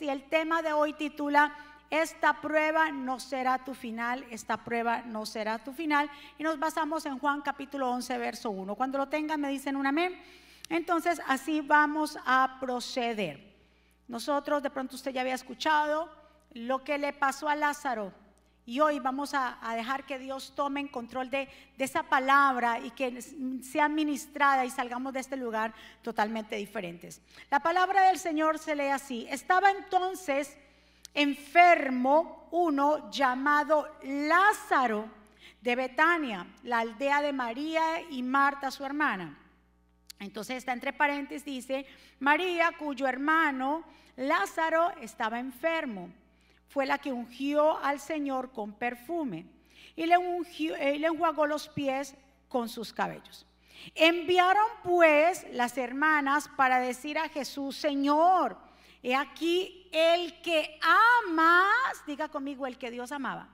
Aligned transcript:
y 0.00 0.08
el 0.08 0.28
tema 0.28 0.62
de 0.62 0.72
hoy 0.72 0.92
titula 0.92 1.54
esta 1.90 2.40
prueba 2.40 2.90
no 2.90 3.18
será 3.18 3.64
tu 3.64 3.74
final, 3.74 4.26
esta 4.30 4.58
prueba 4.58 5.02
no 5.02 5.24
será 5.24 5.58
tu 5.58 5.72
final. 5.72 6.10
Y 6.38 6.42
nos 6.42 6.58
basamos 6.58 7.06
en 7.06 7.18
Juan 7.18 7.40
capítulo 7.40 7.90
11, 7.90 8.18
verso 8.18 8.50
1. 8.50 8.74
Cuando 8.74 8.98
lo 8.98 9.08
tengan 9.08 9.40
me 9.40 9.48
dicen 9.48 9.76
un 9.76 9.86
amén. 9.86 10.20
Entonces 10.68 11.20
así 11.26 11.62
vamos 11.62 12.18
a 12.26 12.58
proceder. 12.60 13.56
Nosotros, 14.06 14.62
de 14.62 14.70
pronto 14.70 14.96
usted 14.96 15.12
ya 15.12 15.22
había 15.22 15.34
escuchado 15.34 16.10
lo 16.52 16.84
que 16.84 16.98
le 16.98 17.12
pasó 17.12 17.48
a 17.48 17.56
Lázaro. 17.56 18.12
Y 18.68 18.80
hoy 18.80 19.00
vamos 19.00 19.32
a, 19.32 19.56
dejar 19.74 20.04
que 20.04 20.18
Dios 20.18 20.52
tome 20.54 20.80
en 20.80 20.88
control 20.88 21.30
de, 21.30 21.48
esa 21.78 22.02
palabra 22.02 22.78
y 22.78 22.90
que 22.90 23.22
sea 23.62 23.88
ministrada 23.88 24.66
y 24.66 24.70
salgamos 24.70 25.14
de 25.14 25.20
este 25.20 25.38
lugar 25.38 25.72
totalmente 26.02 26.54
diferentes. 26.56 27.22
La 27.50 27.60
palabra 27.60 28.08
del 28.08 28.18
Señor 28.18 28.58
se 28.58 28.76
lee 28.76 28.88
así. 28.88 29.26
Estaba 29.30 29.70
entonces 29.70 30.54
enfermo 31.14 32.46
uno 32.50 33.10
llamado 33.10 33.88
Lázaro 34.02 35.08
de 35.62 35.74
Betania, 35.74 36.46
la 36.62 36.80
aldea 36.80 37.22
de 37.22 37.32
María 37.32 38.02
y 38.10 38.22
Marta, 38.22 38.70
su 38.70 38.84
hermana. 38.84 39.34
Entonces 40.18 40.58
está 40.58 40.74
entre 40.74 40.92
paréntesis, 40.92 41.42
dice, 41.42 41.86
María, 42.18 42.72
cuyo 42.78 43.06
hermano 43.06 43.82
Lázaro 44.16 44.90
estaba 45.00 45.38
enfermo, 45.38 46.10
fue 46.68 46.86
la 46.86 46.98
que 46.98 47.12
ungió 47.12 47.78
al 47.78 48.00
Señor 48.00 48.52
con 48.52 48.72
perfume 48.72 49.46
y 49.96 50.06
le, 50.06 50.16
ungió, 50.16 50.76
eh, 50.76 50.98
le 50.98 51.08
enjuagó 51.08 51.46
los 51.46 51.68
pies 51.68 52.14
con 52.48 52.68
sus 52.68 52.92
cabellos. 52.92 53.46
Enviaron 53.94 54.66
pues 54.82 55.46
las 55.52 55.78
hermanas 55.78 56.48
para 56.56 56.78
decir 56.78 57.18
a 57.18 57.28
Jesús, 57.28 57.76
Señor, 57.76 58.56
He 59.02 59.14
aquí 59.14 59.88
el 59.92 60.40
que 60.42 60.78
amas, 60.82 62.04
diga 62.06 62.28
conmigo 62.28 62.66
el 62.66 62.78
que 62.78 62.90
Dios 62.90 63.12
amaba. 63.12 63.48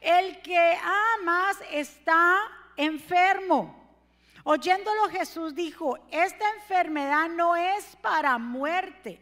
El 0.00 0.40
que 0.40 0.78
amas 1.18 1.58
está 1.72 2.42
enfermo. 2.76 3.84
Oyéndolo 4.44 5.08
Jesús 5.08 5.54
dijo, 5.54 5.98
esta 6.10 6.48
enfermedad 6.54 7.28
no 7.28 7.56
es 7.56 7.96
para 7.96 8.38
muerte, 8.38 9.20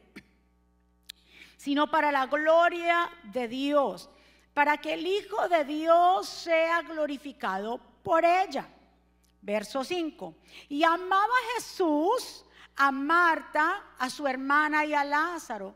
sino 1.64 1.90
para 1.90 2.12
la 2.12 2.26
gloria 2.26 3.10
de 3.22 3.48
Dios, 3.48 4.10
para 4.52 4.76
que 4.76 4.92
el 4.92 5.06
Hijo 5.06 5.48
de 5.48 5.64
Dios 5.64 6.28
sea 6.28 6.82
glorificado 6.82 7.80
por 8.02 8.22
ella. 8.22 8.68
Verso 9.40 9.82
5. 9.82 10.34
Y 10.68 10.84
amaba 10.84 11.32
Jesús 11.54 12.44
a 12.76 12.92
Marta, 12.92 13.82
a 13.98 14.10
su 14.10 14.26
hermana 14.26 14.84
y 14.84 14.92
a 14.92 15.04
Lázaro. 15.04 15.74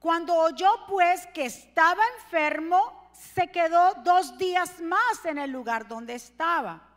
Cuando 0.00 0.34
oyó 0.34 0.84
pues 0.88 1.28
que 1.28 1.46
estaba 1.46 2.02
enfermo, 2.18 3.08
se 3.12 3.52
quedó 3.52 3.94
dos 4.02 4.36
días 4.36 4.80
más 4.80 5.24
en 5.26 5.38
el 5.38 5.52
lugar 5.52 5.86
donde 5.86 6.14
estaba. 6.14 6.88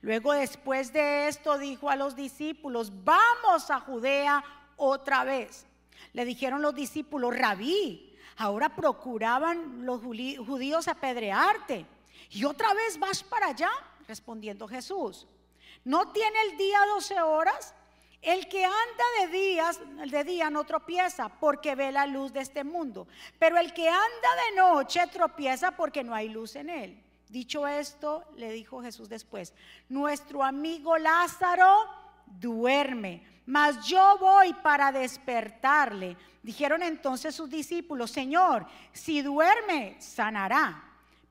Luego 0.00 0.32
después 0.32 0.92
de 0.92 1.28
esto 1.28 1.56
dijo 1.56 1.88
a 1.88 1.94
los 1.94 2.16
discípulos, 2.16 2.90
vamos 3.04 3.70
a 3.70 3.78
Judea 3.78 4.42
otra 4.76 5.22
vez. 5.22 5.68
Le 6.12 6.24
dijeron 6.24 6.62
los 6.62 6.74
discípulos, 6.74 7.36
rabí, 7.36 8.16
ahora 8.36 8.74
procuraban 8.74 9.84
los 9.84 10.00
judíos 10.00 10.88
apedrearte. 10.88 11.86
¿Y 12.30 12.44
otra 12.44 12.72
vez 12.74 12.98
vas 12.98 13.22
para 13.22 13.48
allá? 13.48 13.70
Respondiendo 14.06 14.68
Jesús, 14.68 15.26
¿no 15.84 16.12
tiene 16.12 16.36
el 16.50 16.56
día 16.56 16.78
doce 16.94 17.20
horas? 17.20 17.74
El 18.20 18.48
que 18.48 18.64
anda 18.64 19.04
de 19.20 19.26
días, 19.28 19.80
de 20.10 20.24
día 20.24 20.48
no 20.48 20.64
tropieza 20.64 21.28
porque 21.28 21.74
ve 21.74 21.92
la 21.92 22.06
luz 22.06 22.32
de 22.32 22.40
este 22.40 22.64
mundo, 22.64 23.06
pero 23.38 23.58
el 23.58 23.74
que 23.74 23.88
anda 23.88 24.28
de 24.48 24.56
noche 24.56 25.06
tropieza 25.08 25.72
porque 25.72 26.02
no 26.02 26.14
hay 26.14 26.30
luz 26.30 26.56
en 26.56 26.70
él. 26.70 27.04
Dicho 27.28 27.66
esto, 27.66 28.24
le 28.36 28.50
dijo 28.52 28.80
Jesús 28.80 29.08
después, 29.08 29.52
nuestro 29.88 30.42
amigo 30.42 30.96
Lázaro 30.96 31.86
duerme, 32.26 33.26
mas 33.46 33.86
yo 33.86 34.16
voy 34.18 34.52
para 34.54 34.92
despertarle. 34.92 36.16
Dijeron 36.42 36.82
entonces 36.82 37.34
sus 37.34 37.48
discípulos, 37.50 38.10
Señor, 38.10 38.66
si 38.92 39.22
duerme, 39.22 39.96
sanará. 40.00 40.82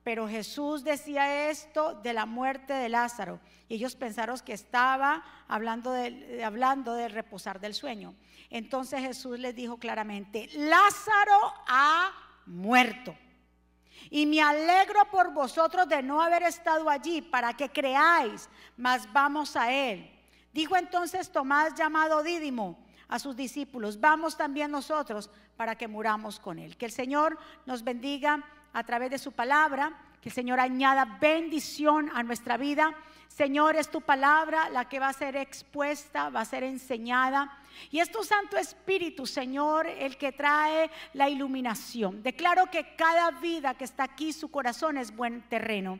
Pero 0.02 0.28
Jesús 0.28 0.84
decía 0.84 1.48
esto 1.50 1.94
de 1.94 2.12
la 2.12 2.26
muerte 2.26 2.74
de 2.74 2.88
Lázaro. 2.88 3.40
Y 3.68 3.76
ellos 3.76 3.96
pensaron 3.96 4.38
que 4.40 4.52
estaba 4.52 5.24
hablando 5.48 5.92
de, 5.92 6.44
hablando 6.44 6.94
del 6.94 7.10
reposar 7.10 7.58
del 7.58 7.74
sueño. 7.74 8.14
Entonces 8.50 9.00
Jesús 9.00 9.38
les 9.38 9.54
dijo 9.54 9.78
claramente, 9.78 10.48
Lázaro 10.54 11.54
ha 11.66 12.12
muerto. 12.46 13.16
Y 14.10 14.26
me 14.26 14.42
alegro 14.42 15.10
por 15.10 15.32
vosotros 15.32 15.88
de 15.88 16.02
no 16.02 16.20
haber 16.20 16.42
estado 16.42 16.90
allí 16.90 17.22
para 17.22 17.54
que 17.54 17.70
creáis, 17.70 18.50
mas 18.76 19.10
vamos 19.12 19.56
a 19.56 19.72
él. 19.72 20.13
Dijo 20.54 20.76
entonces 20.76 21.32
Tomás 21.32 21.74
llamado 21.74 22.22
Dídimo 22.22 22.78
a 23.08 23.18
sus 23.18 23.34
discípulos, 23.34 23.98
vamos 23.98 24.36
también 24.36 24.70
nosotros 24.70 25.28
para 25.56 25.74
que 25.74 25.88
muramos 25.88 26.38
con 26.38 26.60
él. 26.60 26.76
Que 26.76 26.86
el 26.86 26.92
Señor 26.92 27.36
nos 27.66 27.82
bendiga 27.82 28.44
a 28.72 28.84
través 28.84 29.10
de 29.10 29.18
su 29.18 29.32
palabra, 29.32 29.92
que 30.22 30.28
el 30.28 30.34
Señor 30.34 30.60
añada 30.60 31.18
bendición 31.20 32.08
a 32.14 32.22
nuestra 32.22 32.56
vida. 32.56 32.94
Señor, 33.26 33.74
es 33.74 33.90
tu 33.90 34.00
palabra 34.00 34.70
la 34.70 34.88
que 34.88 35.00
va 35.00 35.08
a 35.08 35.12
ser 35.12 35.34
expuesta, 35.34 36.30
va 36.30 36.42
a 36.42 36.44
ser 36.44 36.62
enseñada. 36.62 37.58
Y 37.90 37.98
es 37.98 38.12
tu 38.12 38.22
Santo 38.22 38.56
Espíritu, 38.56 39.26
Señor, 39.26 39.88
el 39.88 40.16
que 40.16 40.30
trae 40.30 40.88
la 41.14 41.28
iluminación. 41.28 42.22
Declaro 42.22 42.70
que 42.70 42.94
cada 42.94 43.32
vida 43.32 43.74
que 43.74 43.84
está 43.84 44.04
aquí, 44.04 44.32
su 44.32 44.52
corazón 44.52 44.98
es 44.98 45.14
buen 45.14 45.42
terreno 45.48 45.98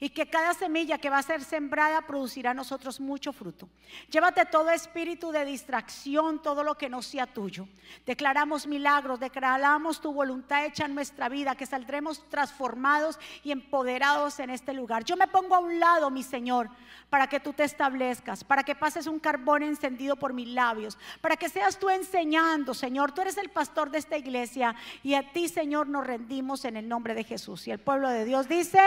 y 0.00 0.10
que 0.10 0.28
cada 0.28 0.54
semilla 0.54 0.98
que 0.98 1.10
va 1.10 1.18
a 1.18 1.22
ser 1.22 1.42
sembrada 1.42 2.02
producirá 2.02 2.50
a 2.50 2.54
nosotros 2.54 3.00
mucho 3.00 3.32
fruto. 3.32 3.68
Llévate 4.10 4.44
todo 4.46 4.70
espíritu 4.70 5.30
de 5.30 5.44
distracción, 5.44 6.42
todo 6.42 6.64
lo 6.64 6.76
que 6.76 6.88
no 6.88 7.02
sea 7.02 7.26
tuyo. 7.26 7.68
Declaramos 8.06 8.66
milagros, 8.66 9.20
declaramos 9.20 10.00
tu 10.00 10.12
voluntad 10.12 10.64
hecha 10.64 10.86
en 10.86 10.94
nuestra 10.94 11.28
vida, 11.28 11.54
que 11.54 11.66
saldremos 11.66 12.28
transformados 12.28 13.18
y 13.42 13.52
empoderados 13.52 14.38
en 14.40 14.50
este 14.50 14.72
lugar. 14.72 15.04
Yo 15.04 15.16
me 15.16 15.28
pongo 15.28 15.54
a 15.54 15.60
un 15.60 15.78
lado, 15.78 16.10
mi 16.10 16.22
Señor, 16.22 16.68
para 17.10 17.26
que 17.28 17.40
tú 17.40 17.52
te 17.52 17.64
establezcas, 17.64 18.44
para 18.44 18.62
que 18.62 18.74
pases 18.74 19.06
un 19.06 19.20
carbón 19.20 19.62
encendido 19.62 20.16
por 20.16 20.32
mis 20.32 20.48
labios, 20.48 20.98
para 21.20 21.36
que 21.36 21.48
seas 21.48 21.78
tú 21.78 21.88
enseñando, 21.90 22.74
Señor. 22.74 23.12
Tú 23.12 23.20
eres 23.20 23.36
el 23.38 23.50
pastor 23.50 23.90
de 23.90 23.98
esta 23.98 24.16
iglesia 24.16 24.74
y 25.02 25.14
a 25.14 25.32
ti, 25.32 25.48
Señor, 25.48 25.88
nos 25.88 26.06
rendimos 26.06 26.64
en 26.64 26.76
el 26.76 26.88
nombre 26.88 27.14
de 27.14 27.24
Jesús. 27.24 27.66
Y 27.68 27.70
el 27.70 27.78
pueblo 27.78 28.08
de 28.08 28.24
Dios 28.24 28.48
dice... 28.48 28.80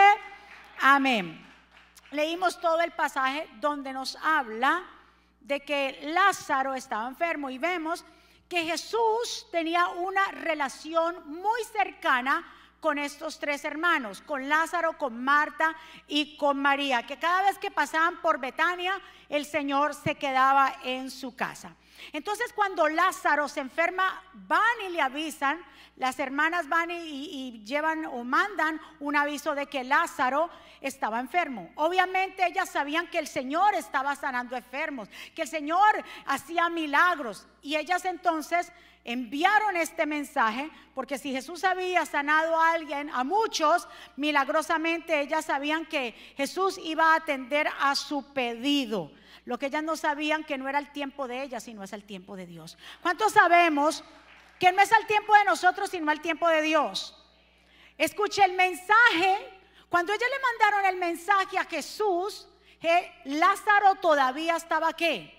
Amén. 0.82 1.46
Leímos 2.12 2.60
todo 2.62 2.82
el 2.82 2.92
pasaje 2.92 3.50
donde 3.60 3.92
nos 3.94 4.16
habla 4.18 4.84
de 5.42 5.62
que 5.62 6.00
Lázaro 6.14 6.74
estaba 6.74 7.08
enfermo 7.08 7.50
y 7.50 7.58
vemos 7.58 8.06
que 8.48 8.64
Jesús 8.64 9.48
tenía 9.52 9.88
una 9.90 10.26
relación 10.32 11.16
muy 11.28 11.62
cercana 11.72 12.46
con 12.80 12.98
estos 12.98 13.40
tres 13.40 13.66
hermanos, 13.66 14.22
con 14.22 14.48
Lázaro, 14.48 14.98
con 14.98 15.24
Marta 15.24 15.76
y 16.08 16.38
con 16.38 16.62
María, 16.62 17.06
que 17.06 17.18
cada 17.18 17.44
vez 17.44 17.58
que 17.58 17.72
pasaban 17.72 18.22
por 18.22 18.40
Betania, 18.40 19.02
el 19.30 19.46
Señor 19.46 19.94
se 19.94 20.16
quedaba 20.16 20.76
en 20.84 21.10
su 21.10 21.36
casa. 21.36 21.76
Entonces 22.14 22.54
cuando 22.54 22.88
Lázaro 22.88 23.48
se 23.48 23.60
enferma, 23.60 24.24
van 24.34 24.62
y 24.86 24.90
le 24.90 25.02
avisan, 25.02 25.60
las 25.98 26.20
hermanas 26.20 26.70
van 26.70 26.92
y, 26.92 27.64
llevan 27.66 28.06
o 28.06 28.24
mandan 28.24 28.80
un 29.00 29.16
aviso 29.16 29.56
de 29.56 29.66
que 29.66 29.84
Lázaro 29.84 30.50
estaba 30.80 31.20
enfermo. 31.20 31.72
Obviamente 31.76 32.46
ellas 32.46 32.70
sabían 32.70 33.08
que 33.08 33.18
el 33.18 33.28
Señor 33.28 33.74
estaba 33.74 34.16
sanando 34.16 34.56
enfermos, 34.56 35.10
que 35.36 35.42
el 35.42 35.48
Señor 35.48 36.04
hacía 36.28 36.70
milagros. 36.70 37.48
Y 37.64 37.76
ellas 37.76 38.06
entonces 38.06 38.72
enviaron 39.04 39.76
este 39.76 40.06
mensaje, 40.06 40.70
porque 40.94 41.18
si 41.18 41.32
Jesús 41.32 41.64
había 41.64 42.06
sanado 42.06 42.60
a 42.60 42.74
alguien, 42.74 43.10
a 43.10 43.24
muchos, 43.24 43.88
milagrosamente 44.18 45.22
ellas 45.22 45.46
sabían 45.46 45.86
que 45.86 46.14
Jesús 46.36 46.78
iba 46.84 47.14
a 47.14 47.16
atender 47.16 47.68
a 47.80 47.96
su 47.96 48.34
pedido. 48.34 49.12
Lo 49.48 49.58
que 49.58 49.68
ellas 49.68 49.82
no 49.82 49.96
sabían 49.96 50.44
que 50.44 50.58
no 50.58 50.68
era 50.68 50.78
el 50.78 50.92
tiempo 50.92 51.26
de 51.26 51.42
ellas, 51.42 51.64
sino 51.64 51.82
es 51.82 51.94
el 51.94 52.04
tiempo 52.04 52.36
de 52.36 52.46
Dios. 52.46 52.78
¿Cuántos 53.02 53.32
sabemos 53.32 54.04
que 54.60 54.74
no 54.74 54.82
es 54.82 54.92
el 54.92 55.08
tiempo 55.08 55.34
de 55.36 55.46
nosotros, 55.46 55.90
sino 55.90 56.12
el 56.12 56.20
tiempo 56.20 56.50
de 56.50 56.62
Dios? 56.62 57.16
Escuche 57.98 58.44
el 58.44 58.52
mensaje. 58.52 59.38
Cuando 59.88 60.12
ellas 60.12 60.28
le 60.30 60.42
mandaron 60.50 60.94
el 60.94 61.00
mensaje 61.00 61.58
a 61.58 61.64
Jesús, 61.64 62.46
Lázaro 63.24 63.96
todavía 64.02 64.58
estaba 64.58 64.92
qué? 64.92 65.34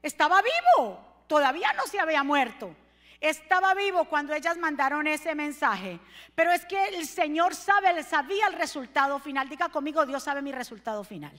Estaba 0.00 0.40
vivo. 0.40 0.98
Todavía 1.26 1.74
no 1.74 1.86
se 1.86 2.00
había 2.00 2.22
muerto. 2.22 2.74
Estaba 3.20 3.74
vivo 3.74 4.06
cuando 4.06 4.32
ellas 4.32 4.56
mandaron 4.56 5.06
ese 5.06 5.34
mensaje. 5.34 6.00
Pero 6.34 6.52
es 6.52 6.64
que 6.64 6.82
el 6.88 7.06
Señor 7.06 7.54
sabe, 7.54 8.02
sabía 8.02 8.46
el 8.46 8.54
resultado 8.54 9.18
final. 9.18 9.46
Diga 9.46 9.68
conmigo, 9.68 10.06
Dios 10.06 10.22
sabe 10.22 10.40
mi 10.40 10.52
resultado 10.52 11.04
final. 11.04 11.38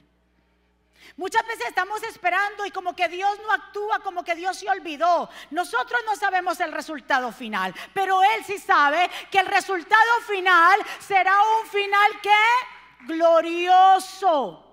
Muchas 1.15 1.45
veces 1.48 1.68
estamos 1.68 2.04
esperando 2.04 2.65
y 2.65 2.71
como 2.71 2.95
que 2.95 3.07
Dios 3.07 3.39
no 3.45 3.51
actúa, 3.51 4.00
como 4.00 4.24
que 4.24 4.36
Dios 4.36 4.57
se 4.57 4.69
olvidó. 4.69 5.30
Nosotros 5.51 6.01
no 6.06 6.15
sabemos 6.15 6.59
el 6.59 6.71
resultado 6.71 7.31
final, 7.31 7.74
pero 7.94 8.21
Él 8.21 8.44
sí 8.45 8.57
sabe 8.57 9.09
que 9.31 9.39
el 9.39 9.48
resultado 9.48 10.21
final 10.27 10.80
será 11.00 11.33
un 11.62 11.68
final 11.69 12.21
que 12.21 13.13
glorioso. 13.13 14.63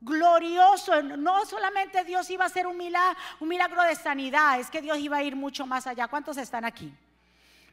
Glorioso, 0.00 1.02
no 1.02 1.44
solamente 1.44 2.04
Dios 2.04 2.30
iba 2.30 2.44
a 2.44 2.46
hacer 2.46 2.66
un 2.66 2.76
milagro, 2.76 3.18
un 3.40 3.48
milagro 3.48 3.82
de 3.82 3.96
sanidad, 3.96 4.60
es 4.60 4.70
que 4.70 4.80
Dios 4.80 4.96
iba 4.98 5.16
a 5.16 5.22
ir 5.22 5.34
mucho 5.34 5.66
más 5.66 5.86
allá. 5.86 6.06
¿Cuántos 6.06 6.36
están 6.36 6.64
aquí? 6.64 6.92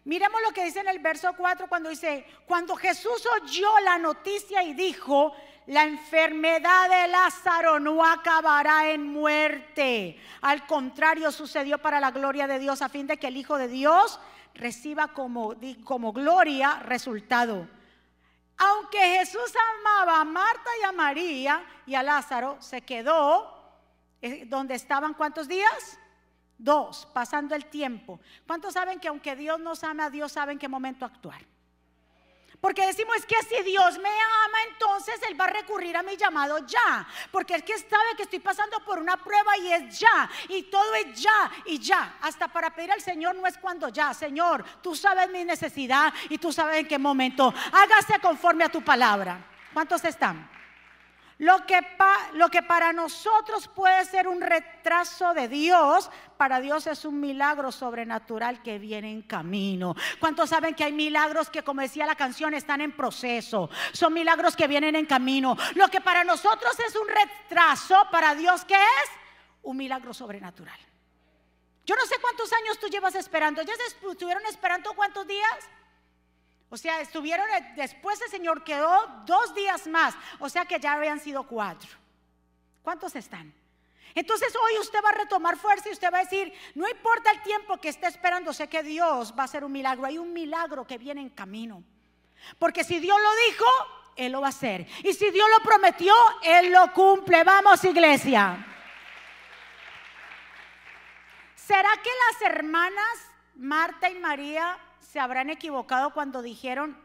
Miremos 0.06 0.40
lo 0.44 0.52
que 0.52 0.64
dice 0.64 0.80
en 0.80 0.88
el 0.88 1.00
verso 1.00 1.34
4 1.36 1.68
cuando 1.68 1.90
dice, 1.90 2.26
cuando 2.46 2.76
Jesús 2.76 3.28
oyó 3.42 3.80
la 3.80 3.98
noticia 3.98 4.62
y 4.62 4.74
dijo, 4.76 5.36
la 5.68 5.84
enfermedad 5.84 6.90
de 6.90 7.08
Lázaro 7.08 7.80
no 7.80 8.06
acabará 8.06 8.90
en 8.92 9.08
muerte. 9.08 10.20
Al 10.42 10.68
contrario, 10.68 11.32
sucedió 11.32 11.80
para 11.80 12.00
la 12.00 12.12
gloria 12.12 12.48
de 12.48 12.60
Dios 12.60 12.82
a 12.82 12.90
fin 12.90 13.08
de 13.08 13.18
que 13.18 13.28
el 13.28 13.38
Hijo 13.38 13.58
de 13.58 13.68
Dios 13.68 14.20
reciba 14.54 15.10
como, 15.10 15.56
como 15.84 16.14
gloria 16.14 16.80
resultado. 16.80 17.68
Aunque 18.58 19.00
Jesús 19.18 19.52
amaba 19.80 20.22
a 20.22 20.26
Marta 20.26 20.70
y 20.82 20.86
a 20.86 20.92
María 20.92 21.66
y 21.86 21.96
a 21.96 22.04
Lázaro, 22.04 22.58
se 22.62 22.82
quedó 22.82 23.56
eh, 24.22 24.46
donde 24.46 24.76
estaban 24.76 25.14
cuántos 25.14 25.48
días? 25.48 26.00
Dos, 26.58 27.08
pasando 27.14 27.54
el 27.54 27.66
tiempo. 27.66 28.20
¿Cuántos 28.48 28.74
saben 28.74 29.00
que 29.00 29.08
aunque 29.10 29.36
Dios 29.36 29.60
nos 29.60 29.84
ama, 29.84 30.10
Dios 30.10 30.32
sabe 30.32 30.54
en 30.54 30.60
qué 30.60 30.70
momento 30.70 31.06
actuar? 31.06 31.42
Porque 32.62 32.86
decimos 32.86 33.18
es 33.18 33.26
que 33.26 33.36
si 33.44 33.64
Dios 33.64 33.98
me 33.98 34.10
ama, 34.10 34.58
entonces 34.72 35.16
Él 35.30 35.40
va 35.40 35.46
a 35.46 35.50
recurrir 35.50 35.96
a 35.98 36.04
mi 36.04 36.16
llamado 36.16 36.60
ya. 36.60 37.08
Porque 37.32 37.56
es 37.56 37.64
que 37.64 37.78
sabe 37.78 38.16
que 38.16 38.24
estoy 38.24 38.40
pasando 38.40 38.80
por 38.86 39.00
una 39.00 39.18
prueba 39.18 39.58
y 39.58 39.74
es 39.74 40.00
ya. 40.00 40.30
Y 40.50 40.64
todo 40.64 40.96
es 40.96 41.22
ya 41.22 41.52
y 41.66 41.80
ya. 41.80 42.18
Hasta 42.22 42.48
para 42.48 42.74
pedir 42.74 42.92
al 42.92 43.02
Señor 43.02 43.36
no 43.36 43.46
es 43.46 43.58
cuando 43.58 43.90
ya. 43.90 44.14
Señor, 44.14 44.64
tú 44.82 44.96
sabes 44.96 45.30
mi 45.30 45.44
necesidad 45.44 46.14
y 46.30 46.38
tú 46.38 46.52
sabes 46.52 46.78
en 46.78 46.88
qué 46.88 46.98
momento. 46.98 47.54
Hágase 47.72 48.20
conforme 48.20 48.64
a 48.64 48.70
tu 48.70 48.82
palabra. 48.82 49.40
¿Cuántos 49.74 50.04
están? 50.06 50.55
Lo 51.38 51.66
que, 51.66 51.80
que 52.50 52.64
para 52.64 52.94
nosotros 52.94 53.68
puede 53.68 54.06
ser 54.06 54.28
un 54.28 54.40
retraso 54.40 55.34
de 55.34 55.50
Dios, 55.50 56.10
para 56.38 56.62
Dios 56.62 56.88
es 56.88 57.04
un 57.04 57.20
milagro 57.20 57.74
sobrenatural 57.74 58.64
que 58.64 58.80
viene 58.80 59.12
en 59.12 59.22
camino. 59.22 59.96
¿Cuántos 60.20 60.50
saben 60.50 60.76
que 60.76 60.86
hay 60.86 60.94
milagros 60.94 61.50
que, 61.50 61.64
como 61.64 61.82
decía 61.82 62.06
la 62.06 62.16
canción, 62.16 62.54
están 62.54 62.80
en 62.80 62.94
proceso? 62.94 63.70
Son 63.92 64.14
milagros 64.14 64.56
que 64.56 64.68
vienen 64.68 64.96
en 64.96 65.06
camino. 65.06 65.58
Lo 65.76 65.90
que 65.90 66.00
para 66.00 66.24
nosotros 66.24 66.80
es 66.80 66.96
un 66.96 67.08
retraso, 67.08 68.08
para 68.12 68.34
Dios, 68.34 68.64
¿qué 68.64 68.76
es? 68.76 69.10
Un 69.64 69.76
milagro 69.76 70.14
sobrenatural. 70.14 70.80
Yo 71.86 71.96
no 71.96 72.06
sé 72.06 72.16
cuántos 72.22 72.52
años 72.54 72.80
tú 72.80 72.88
llevas 72.88 73.16
esperando. 73.16 73.62
¿Ya 73.62 73.74
estuvieron 74.10 74.46
esperando 74.46 74.94
cuántos 74.94 75.28
días? 75.28 75.70
O 76.70 76.78
sea, 76.78 77.00
estuvieron, 77.00 77.46
después 77.76 78.22
el 78.22 78.30
Señor 78.30 78.64
quedó 78.64 79.24
dos 79.26 79.54
días 79.54 79.88
más, 79.88 80.16
o 80.40 80.50
sea 80.50 80.66
que 80.66 80.80
ya 80.80 80.94
habían 80.94 81.20
sido 81.20 81.44
cuatro. 81.44 81.90
¿Cuántos 82.82 83.16
están? 83.16 83.54
Entonces 84.16 84.56
hoy 84.56 84.80
usted 84.80 85.00
va 85.04 85.10
a 85.10 85.24
retomar 85.24 85.58
fuerza 85.58 85.90
y 85.90 85.92
usted 85.92 86.12
va 86.12 86.20
a 86.20 86.24
decir, 86.24 86.54
no 86.74 86.88
importa 86.88 87.32
el 87.32 87.42
tiempo 87.42 87.78
que 87.78 87.90
esté 87.90 88.08
esperando, 88.08 88.54
sé 88.54 88.70
que 88.70 88.82
Dios 88.82 89.34
va 89.38 89.42
a 89.42 89.46
hacer 89.46 89.66
un 89.66 89.74
milagro. 89.74 90.06
Hay 90.06 90.18
un 90.18 90.32
milagro 90.32 90.88
que 90.88 90.98
viene 90.98 91.22
en 91.22 91.30
camino. 91.30 91.84
Porque 92.58 92.86
si 92.86 93.00
Dios 93.00 93.18
lo 93.22 93.30
dijo, 93.50 93.66
Él 94.16 94.32
lo 94.32 94.40
va 94.40 94.48
a 94.48 94.50
hacer. 94.52 94.88
Y 95.04 95.14
si 95.14 95.32
Dios 95.32 95.48
lo 95.50 95.64
prometió, 95.64 96.14
Él 96.44 96.72
lo 96.72 96.94
cumple. 96.94 97.44
Vamos, 97.44 97.84
iglesia. 97.84 98.66
¿Será 101.56 101.90
que 102.02 102.10
las 102.32 102.54
hermanas 102.54 103.32
Marta 103.56 104.10
y 104.10 104.16
María 104.20 104.78
se 105.16 105.22
habrán 105.22 105.50
equivocado 105.50 106.12
cuando 106.12 106.42
dijeron 106.42 106.98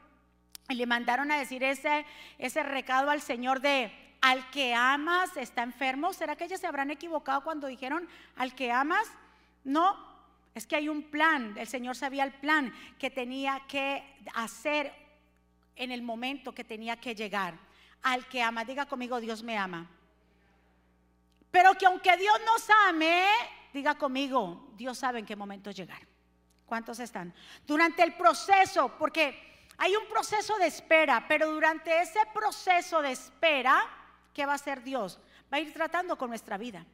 y 0.69 0.75
le 0.75 0.85
mandaron 0.85 1.31
a 1.31 1.39
decir 1.39 1.63
ese, 1.63 2.05
ese 2.39 2.65
recado 2.65 3.09
al 3.09 3.21
Señor 3.21 3.61
de 3.61 3.93
al 4.21 4.51
que 4.51 4.75
amas 4.75 5.37
está 5.37 5.63
enfermo. 5.63 6.13
¿Será 6.13 6.35
que 6.35 6.47
ellas 6.47 6.59
se 6.59 6.67
habrán 6.67 6.91
equivocado 6.91 7.45
cuando 7.45 7.69
dijeron 7.69 8.09
al 8.35 8.57
que 8.57 8.73
amas? 8.73 9.07
No, 9.63 9.97
es 10.57 10.67
que 10.67 10.75
hay 10.75 10.89
un 10.89 11.05
plan. 11.05 11.57
El 11.57 11.69
Señor 11.69 11.95
sabía 11.95 12.25
el 12.25 12.33
plan 12.33 12.75
que 12.99 13.11
tenía 13.11 13.63
que 13.69 14.03
hacer 14.35 14.93
en 15.77 15.93
el 15.93 16.03
momento 16.03 16.53
que 16.53 16.65
tenía 16.65 16.97
que 16.97 17.15
llegar. 17.15 17.55
Al 18.03 18.27
que 18.27 18.43
ama, 18.43 18.65
diga 18.65 18.87
conmigo, 18.87 19.21
Dios 19.21 19.45
me 19.45 19.57
ama. 19.57 19.89
Pero 21.53 21.75
que 21.75 21.87
aunque 21.87 22.17
Dios 22.17 22.41
nos 22.45 22.69
ame, 22.89 23.29
diga 23.73 23.95
conmigo, 23.95 24.73
Dios 24.77 24.99
sabe 24.99 25.21
en 25.21 25.27
qué 25.27 25.37
momento 25.37 25.71
llegar. 25.71 26.10
¿Cuántos 26.71 27.01
están? 27.01 27.35
Durante 27.67 28.05
el 28.05 28.15
proceso, 28.15 28.95
porque 28.97 29.67
hay 29.77 29.97
un 29.97 30.07
proceso 30.07 30.57
de 30.57 30.69
espera, 30.69 31.25
pero 31.27 31.51
durante 31.51 32.01
ese 32.01 32.21
proceso 32.33 33.03
de 33.03 33.11
espera, 33.11 33.83
¿qué 34.33 34.47
va 34.47 34.53
a 34.53 34.55
hacer 34.55 34.85
Dios? 34.85 35.19
Va 35.53 35.57
a 35.57 35.61
ir 35.61 35.73
tratando 35.73 36.17
con 36.17 36.29
nuestra 36.29 36.57
vida. 36.59 36.87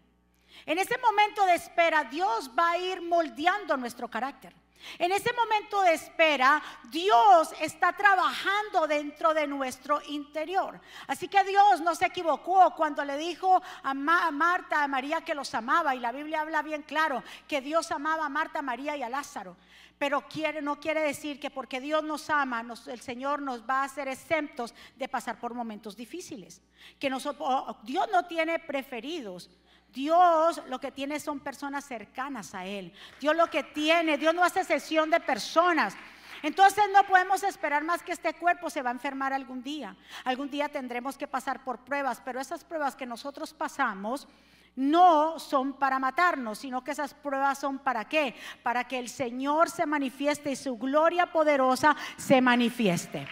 En 0.65 0.79
ese 0.79 0.97
momento 0.97 1.45
de 1.45 1.57
espera, 1.57 2.05
Dios 2.05 2.51
va 2.59 2.71
a 2.71 2.79
ir 2.79 3.03
moldeando 3.03 3.77
nuestro 3.77 4.09
carácter. 4.09 4.55
En 4.99 5.13
ese 5.13 5.33
momento 5.33 5.83
de 5.83 5.95
espera, 5.95 6.63
Dios 6.91 7.53
está 7.61 7.93
trabajando 7.93 8.87
dentro 8.87 9.35
de 9.35 9.47
nuestro 9.47 10.01
interior. 10.07 10.81
Así 11.07 11.29
que 11.29 11.43
Dios 11.45 11.81
no 11.81 11.95
se 11.95 12.07
equivocó 12.07 12.75
cuando 12.75 13.05
le 13.05 13.17
dijo 13.17 13.61
a, 13.83 13.95
Marta, 13.95 14.83
a 14.83 14.89
María 14.89 15.23
que 15.23 15.35
los 15.35 15.55
amaba. 15.55 15.95
Y 15.95 16.01
la 16.01 16.13
Biblia 16.13 16.43
habla 16.43 16.63
bien 16.63 16.83
claro 16.83 17.23
que 17.49 17.61
Dios 17.61 17.91
amaba 17.91 18.27
a 18.27 18.31
Marta, 18.31 18.63
María 18.63 18.97
y 18.97 19.03
a 19.03 19.09
Lázaro. 19.09 19.57
Pero 19.99 20.29
quiere, 20.29 20.61
no 20.61 20.79
quiere 20.79 21.01
decir 21.01 21.41
que 21.41 21.51
porque 21.51 21.81
Dios 21.81 22.05
nos 22.05 22.29
ama, 22.29 22.65
el 22.87 23.01
Señor 23.01 23.41
nos 23.41 23.63
va 23.63 23.81
a 23.81 23.85
hacer 23.85 24.09
exentos 24.09 24.75
de 24.97 25.09
pasar 25.09 25.41
por 25.41 25.55
momentos 25.55 25.97
difíciles. 25.97 26.61
Que 26.99 27.09
nosotros, 27.09 27.77
Dios 27.83 28.07
no 28.13 28.27
tiene 28.27 28.59
preferidos. 28.59 29.51
Dios 29.97 30.61
lo 30.69 30.79
que 30.79 30.93
tiene 30.93 31.19
son 31.19 31.41
personas 31.41 31.87
cercanas 31.87 32.55
a 32.55 32.67
Él. 32.67 32.93
Dios 33.19 33.35
lo 33.35 33.49
que 33.49 33.63
tiene, 33.63 34.19
Dios 34.19 34.35
no 34.35 34.45
hace 34.45 34.63
sesión 34.63 35.09
de 35.09 35.21
personas. 35.21 35.97
Entonces 36.43 36.85
no 36.93 37.03
podemos 37.05 37.43
esperar 37.43 37.83
más 37.83 38.03
que 38.03 38.13
este 38.13 38.35
cuerpo 38.35 38.69
se 38.69 38.83
va 38.83 38.91
a 38.91 38.93
enfermar 38.93 39.33
algún 39.33 39.63
día. 39.63 39.97
Algún 40.25 40.51
día 40.51 40.69
tendremos 40.69 41.17
que 41.17 41.27
pasar 41.27 41.65
por 41.65 41.79
pruebas, 41.79 42.21
pero 42.23 42.39
esas 42.39 42.63
pruebas 42.63 42.95
que 42.95 43.07
nosotros 43.07 43.55
pasamos 43.55 44.29
no 44.77 45.39
son 45.39 45.73
para 45.73 45.99
matarnos, 45.99 46.59
sino 46.59 46.85
que 46.85 46.91
esas 46.91 47.15
pruebas 47.15 47.59
son 47.59 47.79
para 47.79 48.05
qué? 48.05 48.35
Para 48.63 48.85
que 48.85 48.99
el 48.99 49.09
Señor 49.09 49.71
se 49.71 49.87
manifieste 49.87 50.51
y 50.51 50.57
su 50.57 50.77
gloria 50.77 51.33
poderosa 51.33 51.97
se 52.19 52.43
manifieste. 52.43 53.27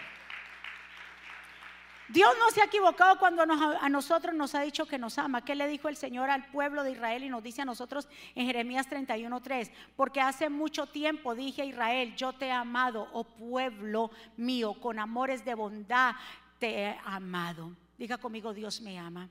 Dios 2.09 2.35
no 2.39 2.51
se 2.51 2.61
ha 2.61 2.65
equivocado 2.65 3.17
cuando 3.17 3.43
a 3.43 3.89
nosotros 3.89 4.35
nos 4.35 4.53
ha 4.53 4.61
dicho 4.61 4.85
que 4.85 4.99
nos 4.99 5.17
ama. 5.17 5.43
¿Qué 5.43 5.55
le 5.55 5.67
dijo 5.67 5.89
el 5.89 5.97
Señor 5.97 6.29
al 6.29 6.45
pueblo 6.51 6.83
de 6.83 6.91
Israel 6.91 7.23
y 7.23 7.29
nos 7.29 7.41
dice 7.41 7.63
a 7.63 7.65
nosotros 7.65 8.07
en 8.35 8.45
Jeremías 8.45 8.87
31:3? 8.87 9.71
Porque 9.95 10.21
hace 10.21 10.49
mucho 10.49 10.85
tiempo 10.85 11.33
dije 11.33 11.63
a 11.63 11.65
Israel, 11.65 12.15
yo 12.15 12.33
te 12.33 12.47
he 12.47 12.51
amado, 12.51 13.07
oh 13.11 13.23
pueblo 13.23 14.11
mío, 14.37 14.75
con 14.79 14.99
amores 14.99 15.43
de 15.43 15.55
bondad 15.55 16.15
te 16.59 16.83
he 16.83 16.99
amado. 17.05 17.71
Diga 17.97 18.17
conmigo, 18.17 18.53
Dios 18.53 18.81
me 18.81 18.99
ama. 18.99 19.27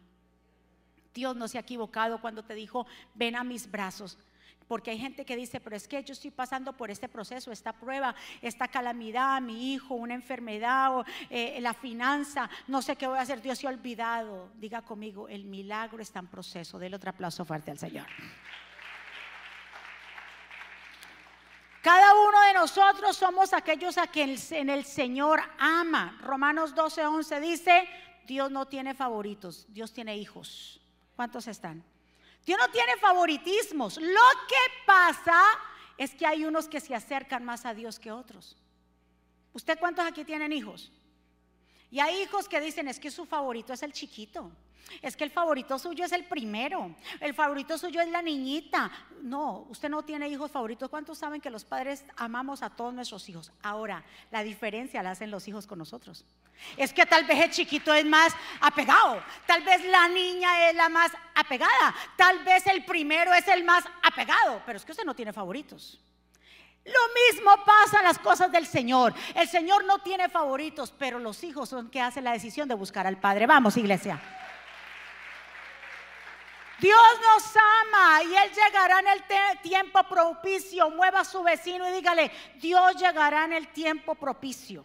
Dios 1.15 1.37
no 1.37 1.47
se 1.47 1.59
ha 1.59 1.61
equivocado 1.61 2.21
cuando 2.21 2.43
te 2.43 2.55
dijo, 2.55 2.87
ven 3.15 3.37
a 3.37 3.45
mis 3.45 3.71
brazos. 3.71 4.19
Porque 4.69 4.91
hay 4.91 4.99
gente 4.99 5.25
que 5.25 5.37
dice, 5.37 5.61
pero 5.61 5.77
es 5.77 5.87
que 5.87 6.03
yo 6.03 6.13
estoy 6.13 6.31
pasando 6.31 6.73
por 6.73 6.91
este 6.91 7.09
proceso, 7.09 7.53
esta 7.53 7.73
prueba, 7.73 8.15
esta 8.41 8.69
calamidad, 8.69 9.41
mi 9.41 9.75
hijo, 9.75 9.95
una 9.95 10.15
enfermedad, 10.15 10.99
o, 10.99 11.05
eh, 11.31 11.59
la 11.61 11.75
finanza, 11.75 12.49
no 12.67 12.81
sé 12.81 12.97
qué 12.97 13.07
voy 13.07 13.19
a 13.19 13.23
hacer, 13.23 13.43
Dios 13.43 13.59
se 13.59 13.67
ha 13.67 13.71
olvidado. 13.71 14.51
Diga 14.57 14.83
conmigo, 14.83 15.29
el 15.29 15.45
milagro 15.45 16.03
está 16.03 16.19
en 16.21 16.29
proceso. 16.29 16.79
Dele 16.79 16.97
otro 16.97 17.11
aplauso 17.11 17.45
fuerte 17.45 17.71
al 17.71 17.79
Señor. 17.79 18.07
Cada 21.83 22.15
uno 22.15 22.41
de 22.47 22.55
nosotros 22.55 23.15
somos 23.15 23.53
aquellos 23.53 23.99
a 23.99 24.07
quienes 24.07 24.51
en 24.53 24.71
el 24.71 24.87
Señor 24.87 25.43
ama. 25.59 26.17
Romanos 26.23 26.75
12, 26.75 27.05
11 27.05 27.41
dice, 27.41 27.89
Dios 28.27 28.51
no 28.51 28.67
tiene 28.67 28.95
favoritos, 28.95 29.67
Dios 29.69 29.93
tiene 29.93 30.17
hijos. 30.17 30.81
¿Cuántos 31.15 31.47
están? 31.47 31.85
Dios 32.45 32.59
no 32.59 32.71
tiene 32.71 32.97
favoritismos. 32.97 33.97
Lo 33.97 34.29
que 34.49 34.85
pasa 34.87 35.41
es 35.97 36.15
que 36.15 36.27
hay 36.27 36.45
unos 36.45 36.69
que 36.69 36.81
se 36.81 36.95
acercan 36.95 37.45
más 37.45 37.65
a 37.65 37.75
Dios 37.75 37.99
que 37.99 38.13
otros. 38.13 38.57
¿Usted 39.53 39.79
cuántos 39.79 40.05
aquí 40.05 40.25
tienen 40.25 40.53
hijos? 40.53 40.91
Y 41.91 42.01
hay 42.01 42.23
hijos 42.23 42.49
que 42.49 42.61
dicen 42.61 42.89
es 42.89 42.99
que 42.99 43.11
su 43.11 43.25
favorito 43.25 43.73
es 43.73 43.83
el 43.83 43.93
chiquito. 43.93 44.51
Es 45.03 45.17
que 45.17 45.25
el 45.25 45.31
favorito 45.31 45.79
suyo 45.79 46.05
es 46.05 46.13
el 46.13 46.25
primero. 46.25 46.95
El 47.21 47.35
favorito 47.35 47.77
suyo 47.79 48.01
es 48.01 48.09
la 48.09 48.23
niñita. 48.23 48.91
No, 49.23 49.67
usted 49.69 49.89
no 49.89 50.03
tiene 50.03 50.29
hijos 50.29 50.51
favoritos. 50.51 50.89
¿Cuántos 50.89 51.19
saben 51.19 51.41
que 51.41 51.51
los 51.51 51.65
padres 51.65 52.05
amamos 52.17 52.63
a 52.63 52.71
todos 52.71 52.95
nuestros 52.95 53.29
hijos? 53.29 53.53
Ahora, 53.63 54.05
la 54.31 54.43
diferencia 54.43 55.03
la 55.03 55.13
hacen 55.13 55.31
los 55.31 55.49
hijos 55.49 55.67
con 55.67 55.79
nosotros. 55.79 56.25
Es 56.77 56.93
que 56.93 57.07
tal 57.07 57.25
vez 57.25 57.43
el 57.43 57.51
chiquito 57.51 57.93
es 57.93 58.05
más 58.05 58.35
apegado. 58.61 59.23
Tal 59.47 59.63
vez 59.63 59.85
la 59.87 60.09
niña 60.09 60.69
es 60.71 60.77
la 60.77 60.89
más 60.89 61.11
apegada. 61.35 61.95
Tal 62.17 62.45
vez 62.45 62.67
el 62.67 62.85
primero 62.85 63.33
es 63.35 63.47
el 63.49 63.65
más 63.65 63.85
apegado. 64.03 64.63
Pero 64.65 64.77
es 64.77 64.85
que 64.85 64.93
usted 64.93 65.05
no 65.05 65.15
tiene 65.15 65.33
favoritos. 65.33 66.01
Lo 66.85 67.33
mismo 67.33 67.51
pasa 67.65 67.99
en 67.99 68.05
las 68.05 68.19
cosas 68.19 68.53
del 68.53 68.67
Señor. 68.67 69.15
El 69.35 69.49
Señor 69.49 69.85
no 69.85 70.01
tiene 70.01 70.29
favoritos, 70.29 70.93
pero 70.99 71.19
los 71.19 71.43
hijos 71.43 71.71
son 71.71 71.91
que 71.91 72.01
hacen 72.01 72.25
la 72.25 72.33
decisión 72.33 72.69
de 72.69 72.75
buscar 72.75 73.07
al 73.07 73.19
Padre. 73.19 73.47
Vamos, 73.47 73.79
iglesia. 73.79 74.21
Dios 76.85 77.01
nos 77.33 77.57
ama 77.57 78.23
y 78.25 78.37
Él 78.37 78.51
llegará 78.51 79.01
en 79.01 79.09
el 79.09 79.61
tiempo 79.63 80.03
propicio. 80.03 80.91
Mueva 80.91 81.21
a 81.21 81.25
su 81.25 81.43
vecino 81.43 81.89
y 81.89 81.93
dígale, 81.93 82.31
Dios 82.57 82.97
llegará 82.97 83.47
en 83.47 83.55
el 83.55 83.69
tiempo 83.69 84.15
propicio. 84.15 84.85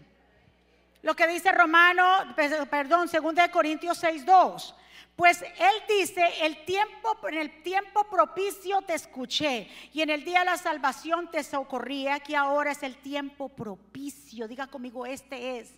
Lo 1.01 1.13
que 1.13 1.27
dice 1.27 1.51
Romano, 1.51 2.33
perdón, 2.69 3.09
2 3.11 3.49
Corintios 3.51 4.01
6.2. 4.01 4.75
Pues 5.17 5.41
él 5.41 5.83
dice, 5.89 6.25
el 6.45 6.63
tiempo, 6.63 7.17
en 7.27 7.37
el 7.37 7.61
tiempo 7.63 8.05
propicio 8.05 8.81
te 8.83 8.93
escuché 8.93 9.69
y 9.91 10.01
en 10.01 10.09
el 10.09 10.23
día 10.23 10.39
de 10.39 10.45
la 10.45 10.55
salvación 10.55 11.29
te 11.29 11.43
socorrí. 11.43 12.07
Aquí 12.07 12.33
ahora 12.33 12.71
es 12.71 12.81
el 12.81 12.95
tiempo 12.95 13.49
propicio. 13.49 14.47
Diga 14.47 14.67
conmigo, 14.67 15.05
este 15.05 15.59
es 15.59 15.73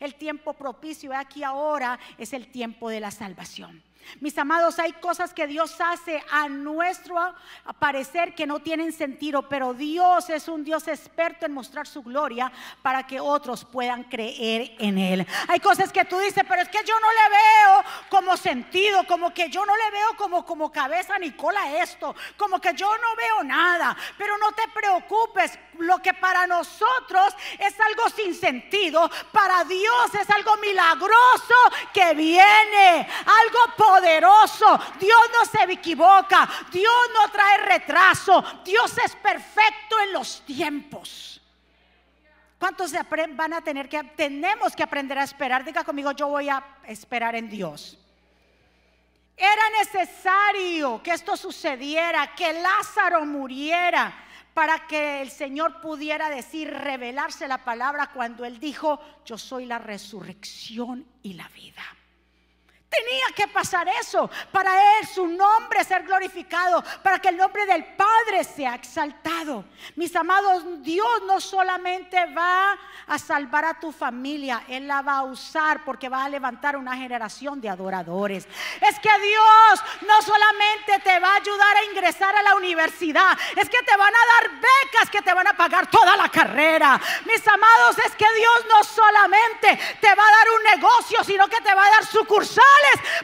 el 0.00 0.14
tiempo 0.14 0.54
propicio. 0.54 1.14
Aquí 1.14 1.44
ahora 1.44 1.98
es 2.16 2.32
el 2.32 2.50
tiempo 2.50 2.88
de 2.88 3.00
la 3.00 3.10
salvación. 3.10 3.85
Mis 4.20 4.36
amados, 4.38 4.78
hay 4.78 4.92
cosas 4.94 5.34
que 5.34 5.46
Dios 5.46 5.80
hace 5.80 6.22
a 6.30 6.48
nuestro 6.48 7.16
parecer 7.78 8.34
que 8.34 8.46
no 8.46 8.60
tienen 8.60 8.92
sentido, 8.92 9.48
pero 9.48 9.74
Dios 9.74 10.30
es 10.30 10.48
un 10.48 10.64
Dios 10.64 10.88
experto 10.88 11.46
en 11.46 11.52
mostrar 11.52 11.86
su 11.86 12.02
gloria 12.02 12.50
para 12.82 13.06
que 13.06 13.20
otros 13.20 13.64
puedan 13.64 14.04
creer 14.04 14.74
en 14.78 14.98
Él. 14.98 15.26
Hay 15.48 15.60
cosas 15.60 15.92
que 15.92 16.04
tú 16.04 16.18
dices, 16.18 16.44
pero 16.48 16.62
es 16.62 16.68
que 16.68 16.84
yo 16.84 16.94
no 17.00 17.08
le 17.10 17.36
veo 17.36 17.84
como 18.08 18.36
sentido, 18.36 19.06
como 19.06 19.32
que 19.32 19.48
yo 19.50 19.64
no 19.64 19.76
le 19.76 19.90
veo 19.90 20.16
como, 20.16 20.44
como 20.44 20.70
cabeza 20.70 21.18
ni 21.18 21.32
cola 21.32 21.82
esto, 21.82 22.14
como 22.36 22.60
que 22.60 22.74
yo 22.74 22.90
no 22.98 23.16
veo 23.16 23.44
nada, 23.44 23.96
pero 24.16 24.38
no 24.38 24.52
te 24.52 24.68
preocupes, 24.68 25.58
lo 25.78 26.00
que 26.00 26.14
para 26.14 26.46
nosotros 26.46 27.34
es 27.58 27.78
algo 27.80 28.08
sin 28.10 28.34
sentido, 28.34 29.10
para 29.32 29.64
Dios 29.64 30.14
es 30.14 30.28
algo 30.30 30.56
milagroso 30.56 31.54
que 31.92 32.14
viene, 32.14 33.08
algo 33.26 33.76
poderoso. 33.76 33.95
Dios 34.00 35.20
no 35.32 35.44
se 35.44 35.72
equivoca, 35.72 36.48
Dios 36.70 36.94
no 37.14 37.30
trae 37.30 37.58
retraso, 37.58 38.44
Dios 38.64 38.96
es 38.98 39.14
perfecto 39.16 40.00
en 40.04 40.12
los 40.12 40.40
tiempos. 40.42 41.40
¿Cuántos 42.58 42.92
van 43.34 43.52
a 43.52 43.60
tener 43.60 43.88
que, 43.88 44.02
tenemos 44.16 44.74
que 44.74 44.82
aprender 44.82 45.18
a 45.18 45.24
esperar? 45.24 45.64
Diga 45.64 45.84
conmigo, 45.84 46.12
yo 46.12 46.28
voy 46.28 46.48
a 46.48 46.64
esperar 46.84 47.34
en 47.34 47.48
Dios. 47.48 47.98
Era 49.36 49.70
necesario 49.78 51.02
que 51.02 51.12
esto 51.12 51.36
sucediera, 51.36 52.34
que 52.34 52.54
Lázaro 52.54 53.26
muriera 53.26 54.22
para 54.54 54.86
que 54.86 55.20
el 55.20 55.30
Señor 55.30 55.82
pudiera 55.82 56.30
decir, 56.30 56.72
revelarse 56.72 57.46
la 57.46 57.62
palabra 57.62 58.06
cuando 58.06 58.46
Él 58.46 58.58
dijo, 58.58 58.98
yo 59.26 59.36
soy 59.36 59.66
la 59.66 59.78
resurrección 59.78 61.06
y 61.22 61.34
la 61.34 61.46
vida. 61.48 61.82
Tenía 62.88 63.26
que 63.34 63.48
pasar 63.48 63.88
eso 63.88 64.30
para 64.52 64.98
Él, 64.98 65.08
su 65.08 65.26
nombre 65.26 65.82
ser 65.82 66.04
glorificado, 66.04 66.84
para 67.02 67.18
que 67.18 67.28
el 67.28 67.36
nombre 67.36 67.66
del 67.66 67.84
Padre 67.84 68.44
sea 68.44 68.76
exaltado. 68.76 69.64
Mis 69.96 70.14
amados, 70.14 70.62
Dios 70.82 71.22
no 71.26 71.40
solamente 71.40 72.24
va 72.26 72.78
a 73.08 73.18
salvar 73.18 73.64
a 73.64 73.80
tu 73.80 73.90
familia, 73.90 74.62
Él 74.68 74.86
la 74.86 75.02
va 75.02 75.18
a 75.18 75.22
usar 75.24 75.84
porque 75.84 76.08
va 76.08 76.24
a 76.24 76.28
levantar 76.28 76.76
una 76.76 76.96
generación 76.96 77.60
de 77.60 77.68
adoradores. 77.68 78.46
Es 78.80 78.98
que 79.00 79.10
Dios 79.20 79.80
no 80.06 80.22
solamente 80.22 81.00
te 81.02 81.18
va 81.18 81.32
a 81.32 81.36
ayudar 81.36 81.76
a 81.76 81.84
ingresar 81.84 82.36
a 82.36 82.42
la 82.42 82.54
universidad, 82.54 83.36
es 83.56 83.68
que 83.68 83.82
te 83.82 83.96
van 83.96 84.12
a 84.14 84.42
dar 84.42 84.50
becas 84.52 85.10
que 85.10 85.22
te 85.22 85.34
van 85.34 85.48
a 85.48 85.56
pagar 85.56 85.90
toda 85.90 86.16
la 86.16 86.28
carrera. 86.28 87.00
Mis 87.24 87.46
amados, 87.48 87.98
es 87.98 88.14
que 88.14 88.32
Dios 88.36 88.64
no 88.68 88.84
solamente 88.84 89.78
te 90.00 90.14
va 90.14 90.22
a 90.22 90.36
dar 90.36 90.46
un 90.56 90.80
negocio, 90.80 91.24
sino 91.24 91.48
que 91.48 91.60
te 91.60 91.74
va 91.74 91.84
a 91.84 91.90
dar 91.90 92.06
sucursales 92.06 92.76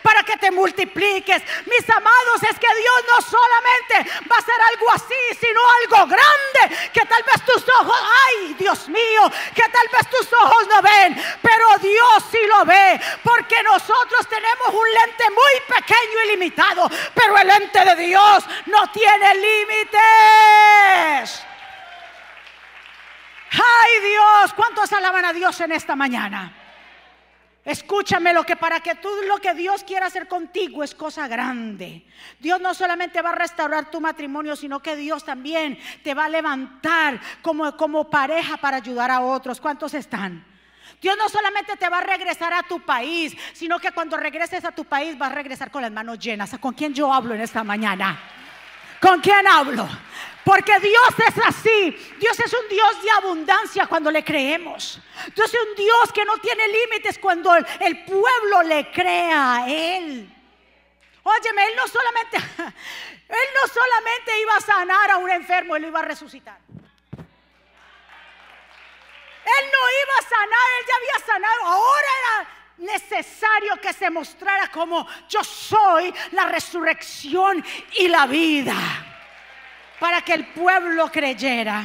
para 0.02 0.22
que 0.22 0.36
te 0.36 0.50
multipliques. 0.50 1.42
Mis 1.66 1.90
amados, 1.90 2.42
es 2.42 2.58
que 2.58 2.74
Dios 2.74 3.04
no 3.08 3.22
solamente 3.22 4.10
va 4.30 4.36
a 4.36 4.38
hacer 4.38 4.60
algo 4.72 4.90
así, 4.92 5.38
sino 5.40 5.60
algo 5.82 6.06
grande 6.06 6.90
que 6.92 7.04
tal 7.06 7.22
vez 7.22 7.44
tus 7.44 7.64
ojos, 7.80 7.98
ay 8.28 8.54
Dios 8.54 8.88
mío, 8.88 9.30
que 9.54 9.62
tal 9.62 9.88
vez 9.92 10.08
tus 10.10 10.32
ojos 10.32 10.66
no 10.68 10.82
ven, 10.82 11.22
pero 11.40 11.78
Dios 11.78 12.24
sí 12.30 12.38
lo 12.46 12.64
ve, 12.64 13.00
porque 13.22 13.62
nosotros 13.62 14.28
tenemos 14.28 14.68
un 14.68 14.90
lente 14.90 15.24
muy 15.30 15.60
pequeño 15.76 16.24
y 16.24 16.28
limitado, 16.28 16.90
pero 17.14 17.38
el 17.38 17.46
lente 17.46 17.84
de 17.84 17.96
Dios 17.96 18.44
no 18.66 18.90
tiene 18.90 19.34
límites. 19.34 20.02
Ay 23.52 24.00
Dios, 24.00 24.54
¿cuántos 24.54 24.92
alaban 24.92 25.24
a 25.26 25.32
Dios 25.32 25.60
en 25.60 25.72
esta 25.72 25.94
mañana? 25.94 26.61
Escúchame 27.64 28.32
lo 28.32 28.42
que 28.44 28.56
para 28.56 28.80
que 28.80 28.96
tú 28.96 29.08
lo 29.28 29.38
que 29.38 29.54
Dios 29.54 29.84
quiera 29.84 30.06
hacer 30.06 30.26
contigo 30.26 30.82
es 30.82 30.96
cosa 30.96 31.28
grande. 31.28 32.04
Dios 32.40 32.60
no 32.60 32.74
solamente 32.74 33.22
va 33.22 33.30
a 33.30 33.36
restaurar 33.36 33.88
tu 33.88 34.00
matrimonio, 34.00 34.56
sino 34.56 34.80
que 34.80 34.96
Dios 34.96 35.24
también 35.24 35.78
te 36.02 36.12
va 36.12 36.24
a 36.24 36.28
levantar 36.28 37.20
como, 37.40 37.76
como 37.76 38.10
pareja 38.10 38.56
para 38.56 38.78
ayudar 38.78 39.12
a 39.12 39.20
otros. 39.20 39.60
¿Cuántos 39.60 39.94
están? 39.94 40.44
Dios 41.00 41.16
no 41.16 41.28
solamente 41.28 41.76
te 41.76 41.88
va 41.88 41.98
a 41.98 42.02
regresar 42.02 42.52
a 42.52 42.64
tu 42.64 42.80
país, 42.80 43.36
sino 43.52 43.78
que 43.78 43.92
cuando 43.92 44.16
regreses 44.16 44.64
a 44.64 44.72
tu 44.72 44.84
país 44.84 45.16
vas 45.16 45.30
a 45.30 45.34
regresar 45.34 45.70
con 45.70 45.82
las 45.82 45.92
manos 45.92 46.18
llenas. 46.18 46.56
¿Con 46.60 46.74
quién 46.74 46.92
yo 46.92 47.12
hablo 47.12 47.34
en 47.34 47.42
esta 47.42 47.62
mañana? 47.62 48.18
¿Con 49.00 49.20
quién 49.20 49.46
hablo? 49.46 49.88
Porque 50.44 50.78
Dios 50.80 51.14
es 51.26 51.38
así. 51.44 51.90
Dios 52.18 52.38
es 52.40 52.52
un 52.52 52.68
Dios 52.68 53.02
de 53.02 53.10
abundancia 53.10 53.86
cuando 53.86 54.10
le 54.10 54.24
creemos. 54.24 55.00
Dios 55.34 55.54
es 55.54 55.60
un 55.68 55.74
Dios 55.76 56.12
que 56.12 56.24
no 56.24 56.36
tiene 56.38 56.66
límites 56.66 57.18
cuando 57.18 57.54
el, 57.54 58.04
pueblo 58.04 58.62
le 58.64 58.90
crea 58.90 59.56
a 59.56 59.68
Él. 59.68 60.28
Óyeme, 61.22 61.66
Él 61.66 61.76
no 61.76 61.86
solamente, 61.86 62.36
Él 63.28 63.48
no 63.62 63.68
solamente 63.72 64.40
iba 64.40 64.56
a 64.56 64.60
sanar 64.60 65.10
a 65.12 65.18
un 65.18 65.30
enfermo, 65.30 65.76
Él 65.76 65.82
lo 65.82 65.88
iba 65.88 66.00
a 66.00 66.04
resucitar. 66.04 66.58
Él 69.44 69.66
no 69.72 69.90
iba 70.02 70.18
a 70.18 70.22
sanar, 70.22 70.68
Él 70.80 70.86
ya 70.88 70.96
había 70.96 71.26
sanado. 71.26 71.66
Ahora 71.66 72.08
era 72.20 72.48
necesario 72.78 73.80
que 73.80 73.92
se 73.92 74.10
mostrara 74.10 74.68
como 74.72 75.06
yo 75.28 75.44
soy 75.44 76.12
la 76.32 76.46
resurrección 76.46 77.64
y 77.96 78.08
la 78.08 78.26
vida 78.26 79.11
para 80.02 80.20
que 80.20 80.34
el 80.34 80.48
pueblo 80.48 81.12
creyera. 81.12 81.84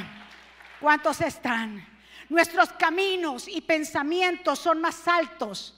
¿Cuántos 0.79 1.21
están? 1.21 1.87
Nuestros 2.29 2.69
caminos 2.71 3.47
y 3.47 3.61
pensamientos 3.61 4.57
son 4.57 4.81
más 4.81 5.07
altos 5.07 5.76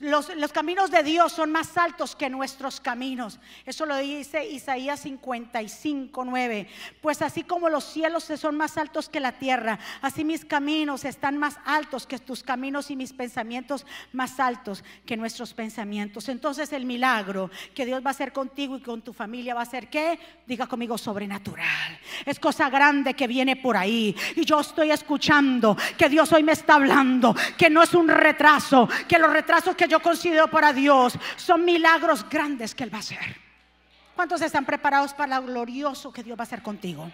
los, 0.00 0.52
caminos 0.52 0.90
de 0.90 1.02
Dios 1.02 1.32
son 1.32 1.52
más 1.52 1.76
altos 1.76 2.16
que 2.16 2.30
nuestros 2.30 2.80
caminos. 2.80 3.38
Eso 3.66 3.84
lo 3.84 3.98
dice 3.98 4.48
Isaías 4.48 5.00
55, 5.00 6.24
9. 6.24 6.68
Pues 7.02 7.20
así 7.20 7.42
como 7.42 7.68
los 7.68 7.84
cielos 7.84 8.24
son 8.24 8.56
más 8.56 8.78
altos 8.78 9.10
que 9.10 9.20
la 9.20 9.32
tierra, 9.32 9.78
así 10.00 10.24
mis 10.24 10.46
caminos 10.46 11.04
están 11.04 11.36
más 11.36 11.58
altos 11.66 12.06
que 12.06 12.18
tus 12.18 12.42
caminos 12.42 12.90
y 12.90 12.96
mis 12.96 13.12
pensamientos 13.12 13.84
más 14.12 14.40
altos 14.40 14.82
que 15.04 15.18
nuestros 15.18 15.52
pensamientos. 15.52 16.30
Entonces 16.30 16.72
el 16.72 16.86
milagro 16.86 17.50
que 17.74 17.84
Dios 17.84 18.02
va 18.02 18.08
a 18.08 18.12
hacer 18.12 18.32
contigo 18.32 18.78
y 18.78 18.80
con 18.80 19.02
tu 19.02 19.12
familia 19.12 19.54
va 19.54 19.62
a 19.62 19.66
ser 19.66 19.90
que, 19.90 20.18
diga 20.46 20.66
conmigo, 20.66 20.96
sobrenatural. 20.96 21.98
Es 22.24 22.40
cosa 22.40 22.70
grande 22.70 23.12
que 23.12 23.26
viene 23.26 23.56
por 23.56 23.76
ahí. 23.76 24.16
Y 24.34 24.46
yo 24.46 24.60
estoy 24.60 24.92
escuchando 24.92 25.76
que 25.98 26.08
Dios 26.08 26.32
hoy 26.32 26.42
me 26.42 26.52
está 26.52 26.76
hablando, 26.76 27.36
que 27.58 27.68
no 27.68 27.82
es 27.82 27.92
un 27.92 28.08
retraso, 28.08 28.88
que 29.06 29.18
los 29.18 29.30
retrasos 29.30 29.76
que 29.76 29.89
yo 29.90 30.00
considero 30.00 30.48
para 30.48 30.72
Dios 30.72 31.18
son 31.36 31.64
milagros 31.64 32.26
grandes 32.28 32.74
que 32.74 32.84
Él 32.84 32.92
va 32.92 32.98
a 32.98 33.00
hacer. 33.00 33.36
¿Cuántos 34.14 34.40
están 34.40 34.64
preparados 34.64 35.12
para 35.12 35.40
lo 35.40 35.46
glorioso 35.46 36.12
que 36.12 36.22
Dios 36.22 36.38
va 36.38 36.42
a 36.42 36.44
hacer 36.44 36.62
contigo? 36.62 37.10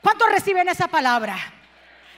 ¿Cuántos 0.00 0.30
reciben 0.30 0.68
esa 0.68 0.88
palabra? 0.88 1.36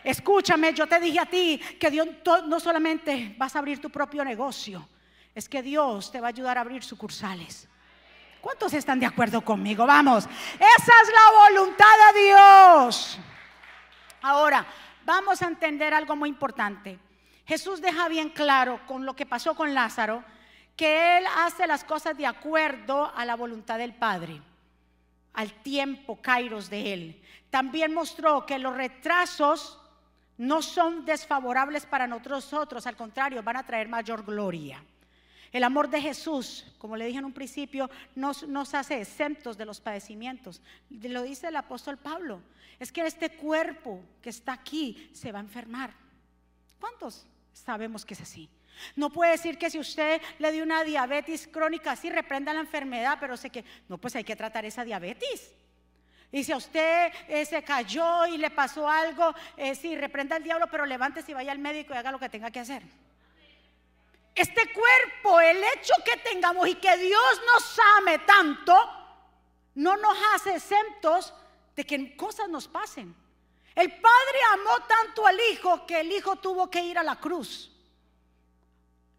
Escúchame, 0.04 0.72
yo 0.74 0.86
te 0.86 1.00
dije 1.00 1.18
a 1.18 1.26
ti 1.26 1.60
que 1.78 1.90
Dios 1.90 2.08
no 2.46 2.60
solamente 2.60 3.34
vas 3.38 3.56
a 3.56 3.58
abrir 3.58 3.80
tu 3.80 3.90
propio 3.90 4.24
negocio, 4.24 4.88
es 5.34 5.48
que 5.48 5.62
Dios 5.62 6.10
te 6.12 6.20
va 6.20 6.28
a 6.28 6.30
ayudar 6.30 6.58
a 6.58 6.62
abrir 6.62 6.82
sucursales. 6.82 7.68
¿Cuántos 8.40 8.72
están 8.72 9.00
de 9.00 9.06
acuerdo 9.06 9.42
conmigo? 9.42 9.86
Vamos, 9.86 10.24
esa 10.54 10.92
es 11.02 11.12
la 11.12 11.56
voluntad 11.56 12.12
de 12.14 12.20
Dios. 12.20 13.18
Ahora, 14.22 14.66
vamos 15.04 15.40
a 15.42 15.46
entender 15.46 15.92
algo 15.92 16.16
muy 16.16 16.28
importante. 16.28 16.98
Jesús 17.50 17.80
deja 17.80 18.06
bien 18.06 18.28
claro 18.28 18.78
con 18.86 19.04
lo 19.04 19.16
que 19.16 19.26
pasó 19.26 19.56
con 19.56 19.74
Lázaro, 19.74 20.22
que 20.76 21.18
Él 21.18 21.24
hace 21.38 21.66
las 21.66 21.82
cosas 21.82 22.16
de 22.16 22.24
acuerdo 22.24 23.10
a 23.12 23.24
la 23.24 23.34
voluntad 23.34 23.76
del 23.76 23.92
Padre, 23.92 24.40
al 25.32 25.52
tiempo, 25.54 26.22
kairos 26.22 26.70
de 26.70 26.92
Él. 26.92 27.22
También 27.50 27.92
mostró 27.92 28.46
que 28.46 28.60
los 28.60 28.76
retrasos 28.76 29.80
no 30.38 30.62
son 30.62 31.04
desfavorables 31.04 31.86
para 31.86 32.06
nosotros, 32.06 32.86
al 32.86 32.94
contrario, 32.94 33.42
van 33.42 33.56
a 33.56 33.66
traer 33.66 33.88
mayor 33.88 34.24
gloria. 34.24 34.84
El 35.50 35.64
amor 35.64 35.90
de 35.90 36.00
Jesús, 36.00 36.64
como 36.78 36.96
le 36.96 37.06
dije 37.06 37.18
en 37.18 37.24
un 37.24 37.32
principio, 37.32 37.90
nos, 38.14 38.46
nos, 38.46 38.74
hace 38.74 39.00
exentos 39.00 39.58
de 39.58 39.66
los 39.66 39.80
padecimientos. 39.80 40.62
Lo 40.88 41.24
dice 41.24 41.48
el 41.48 41.56
apóstol 41.56 41.96
Pablo. 41.96 42.42
Es 42.78 42.92
que 42.92 43.04
este 43.04 43.30
cuerpo 43.30 44.04
que 44.22 44.30
está 44.30 44.52
aquí 44.52 45.10
se 45.12 45.32
va 45.32 45.40
a 45.40 45.42
enfermar. 45.42 45.92
¿Cuántos 46.78 47.26
sabemos 47.52 48.04
que 48.04 48.14
es 48.14 48.20
así? 48.20 48.48
No 48.96 49.10
puede 49.10 49.32
decir 49.32 49.58
que 49.58 49.70
si 49.70 49.78
usted 49.78 50.20
le 50.38 50.52
dio 50.52 50.62
una 50.62 50.84
diabetes 50.84 51.46
crónica, 51.46 51.96
sí 51.96 52.10
reprenda 52.10 52.54
la 52.54 52.60
enfermedad, 52.60 53.18
pero 53.20 53.36
sé 53.36 53.50
que 53.50 53.64
no, 53.88 53.98
pues 53.98 54.16
hay 54.16 54.24
que 54.24 54.36
tratar 54.36 54.64
esa 54.64 54.84
diabetes. 54.84 55.52
Y 56.32 56.44
si 56.44 56.52
a 56.52 56.56
usted 56.56 57.12
eh, 57.28 57.44
se 57.44 57.62
cayó 57.62 58.26
y 58.26 58.38
le 58.38 58.50
pasó 58.50 58.88
algo, 58.88 59.34
eh, 59.56 59.74
sí, 59.74 59.96
reprenda 59.96 60.36
al 60.36 60.44
diablo, 60.44 60.68
pero 60.70 60.86
levántese 60.86 61.32
y 61.32 61.34
vaya 61.34 61.52
al 61.52 61.58
médico 61.58 61.92
y 61.92 61.96
haga 61.96 62.12
lo 62.12 62.20
que 62.20 62.28
tenga 62.28 62.50
que 62.50 62.60
hacer. 62.60 62.82
Este 64.34 64.72
cuerpo, 64.72 65.40
el 65.40 65.58
hecho 65.58 65.92
que 66.04 66.16
tengamos 66.18 66.68
y 66.68 66.76
que 66.76 66.96
Dios 66.96 67.42
nos 67.52 67.78
ame 67.98 68.20
tanto, 68.20 68.76
no 69.74 69.96
nos 69.96 70.16
hace 70.34 70.54
exentos 70.54 71.34
de 71.74 71.84
que 71.84 72.16
cosas 72.16 72.48
nos 72.48 72.68
pasen. 72.68 73.14
El 73.74 73.90
Padre 73.92 74.38
amó 74.52 74.84
tanto 74.86 75.26
al 75.26 75.38
Hijo 75.52 75.86
que 75.86 76.00
el 76.00 76.12
Hijo 76.12 76.36
tuvo 76.36 76.70
que 76.70 76.82
ir 76.82 76.98
a 76.98 77.02
la 77.02 77.16
cruz. 77.16 77.70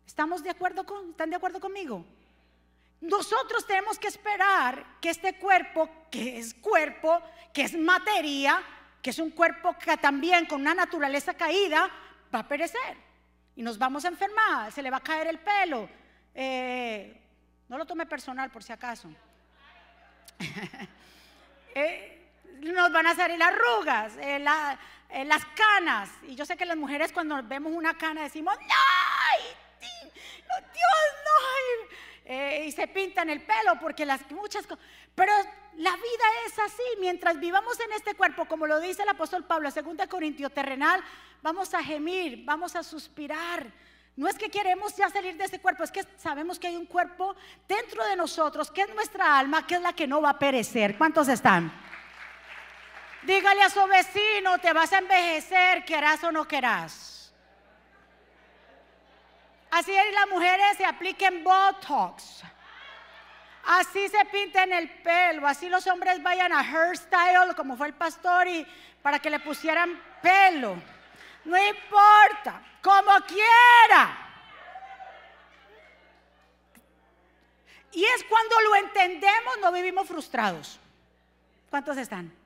¿Estamos 0.05 0.43
de 0.43 0.49
acuerdo 0.49 0.85
con, 0.85 1.11
¿Están 1.11 1.29
de 1.29 1.37
acuerdo 1.37 1.59
conmigo? 1.59 2.05
Nosotros 2.99 3.65
tenemos 3.65 3.97
que 3.97 4.07
esperar 4.07 4.85
que 5.01 5.09
este 5.09 5.37
cuerpo, 5.37 5.89
que 6.11 6.37
es 6.37 6.53
cuerpo, 6.53 7.21
que 7.53 7.63
es 7.63 7.73
materia, 7.77 8.61
que 9.01 9.09
es 9.09 9.19
un 9.19 9.31
cuerpo 9.31 9.75
que 9.77 9.97
también 9.97 10.45
con 10.45 10.61
una 10.61 10.75
naturaleza 10.75 11.33
caída, 11.33 11.89
va 12.33 12.39
a 12.39 12.47
perecer. 12.47 12.97
Y 13.55 13.63
nos 13.63 13.77
vamos 13.77 14.05
a 14.05 14.09
enfermar, 14.09 14.71
se 14.71 14.83
le 14.83 14.91
va 14.91 14.97
a 14.97 15.03
caer 15.03 15.27
el 15.27 15.39
pelo. 15.39 15.89
Eh, 16.35 17.19
no 17.67 17.77
lo 17.77 17.85
tome 17.85 18.05
personal 18.05 18.51
por 18.51 18.63
si 18.63 18.71
acaso. 18.71 19.09
Eh, 21.73 22.20
nos 22.61 22.91
van 22.91 23.07
a 23.07 23.15
salir 23.15 23.41
arrugas, 23.41 24.13
eh, 24.19 24.39
las 24.39 25.45
canas. 25.55 26.09
Y 26.27 26.35
yo 26.35 26.45
sé 26.45 26.55
que 26.55 26.65
las 26.65 26.77
mujeres 26.77 27.11
cuando 27.11 27.41
vemos 27.43 27.73
una 27.73 27.97
cana 27.97 28.23
decimos, 28.23 28.55
¡ay! 28.59 29.41
Dios, 29.79 31.01
no! 31.25 31.95
Eh, 32.25 32.65
y 32.67 32.71
se 32.71 32.87
pintan 32.87 33.29
el 33.29 33.41
pelo 33.41 33.79
porque 33.79 34.05
las 34.05 34.29
muchas 34.31 34.65
cosas. 34.65 34.83
Pero 35.15 35.33
la 35.77 35.95
vida 35.95 36.25
es 36.45 36.59
así. 36.59 36.83
Mientras 36.99 37.39
vivamos 37.39 37.79
en 37.79 37.91
este 37.93 38.15
cuerpo, 38.15 38.45
como 38.45 38.67
lo 38.67 38.79
dice 38.79 39.03
el 39.03 39.09
apóstol 39.09 39.43
Pablo, 39.45 39.69
2 39.69 40.07
Corintios 40.07 40.53
terrenal, 40.53 41.03
vamos 41.41 41.73
a 41.73 41.83
gemir, 41.83 42.43
vamos 42.45 42.75
a 42.75 42.83
suspirar. 42.83 43.65
No 44.15 44.27
es 44.27 44.37
que 44.37 44.49
queremos 44.49 44.95
ya 44.95 45.09
salir 45.09 45.35
de 45.35 45.45
ese 45.45 45.59
cuerpo, 45.59 45.83
es 45.83 45.91
que 45.91 46.03
sabemos 46.17 46.59
que 46.59 46.67
hay 46.67 46.75
un 46.75 46.85
cuerpo 46.85 47.35
dentro 47.67 48.05
de 48.05 48.15
nosotros, 48.15 48.69
que 48.69 48.81
es 48.81 48.93
nuestra 48.93 49.39
alma, 49.39 49.65
que 49.65 49.75
es 49.75 49.81
la 49.81 49.93
que 49.93 50.05
no 50.05 50.21
va 50.21 50.31
a 50.31 50.39
perecer. 50.39 50.97
¿Cuántos 50.97 51.27
están? 51.29 51.71
Dígale 53.23 53.61
a 53.61 53.69
su 53.69 53.85
vecino, 53.85 54.57
te 54.59 54.73
vas 54.73 54.91
a 54.93 54.97
envejecer, 54.97 55.85
querás 55.85 56.23
o 56.23 56.31
no 56.31 56.47
querás. 56.47 57.31
Así 59.69 59.95
es, 59.95 60.13
las 60.13 60.27
mujeres 60.27 60.77
se 60.77 60.85
apliquen 60.85 61.43
Botox. 61.43 62.43
Así 63.63 64.09
se 64.09 64.25
pinten 64.25 64.73
el 64.73 64.89
pelo, 64.89 65.47
así 65.47 65.69
los 65.69 65.85
hombres 65.85 66.21
vayan 66.23 66.51
a 66.51 66.61
hairstyle, 66.61 67.55
como 67.55 67.77
fue 67.77 67.87
el 67.87 67.93
pastor, 67.93 68.47
y 68.47 68.65
para 69.03 69.19
que 69.19 69.29
le 69.29 69.39
pusieran 69.39 70.01
pelo. 70.21 70.75
No 71.45 71.57
importa, 71.57 72.61
como 72.81 73.11
quiera. 73.27 74.17
Y 77.91 78.03
es 78.03 78.23
cuando 78.23 78.59
lo 78.61 78.75
entendemos, 78.75 79.57
no 79.61 79.71
vivimos 79.71 80.07
frustrados. 80.07 80.79
¿Cuántos 81.69 81.97
están? 81.97 82.40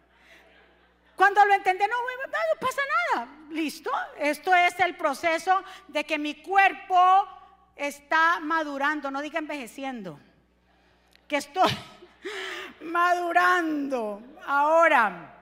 Cuando 1.15 1.45
lo 1.45 1.53
entendemos, 1.53 1.97
no, 1.97 2.27
no 2.27 2.59
pasa 2.59 2.81
nada. 3.13 3.27
Listo. 3.51 3.91
Esto 4.17 4.53
es 4.53 4.79
el 4.79 4.95
proceso 4.95 5.63
de 5.87 6.03
que 6.03 6.17
mi 6.17 6.35
cuerpo 6.35 7.27
está 7.75 8.39
madurando, 8.39 9.09
no 9.11 9.21
diga 9.21 9.39
envejeciendo. 9.39 10.19
Que 11.27 11.37
estoy 11.37 11.71
madurando. 12.81 14.21
Ahora, 14.45 15.33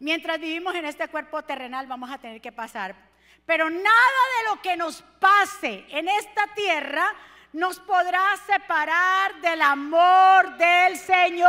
mientras 0.00 0.40
vivimos 0.40 0.74
en 0.74 0.86
este 0.86 1.08
cuerpo 1.08 1.42
terrenal, 1.42 1.86
vamos 1.86 2.10
a 2.10 2.18
tener 2.18 2.40
que 2.40 2.52
pasar. 2.52 2.94
Pero 3.46 3.68
nada 3.68 3.80
de 3.82 4.50
lo 4.50 4.62
que 4.62 4.76
nos 4.76 5.02
pase 5.20 5.84
en 5.90 6.08
esta 6.08 6.46
tierra 6.54 7.14
nos 7.52 7.78
podrá 7.80 8.36
separar 8.46 9.40
del 9.40 9.60
amor 9.62 10.56
del 10.56 10.96
Señor. 10.96 11.48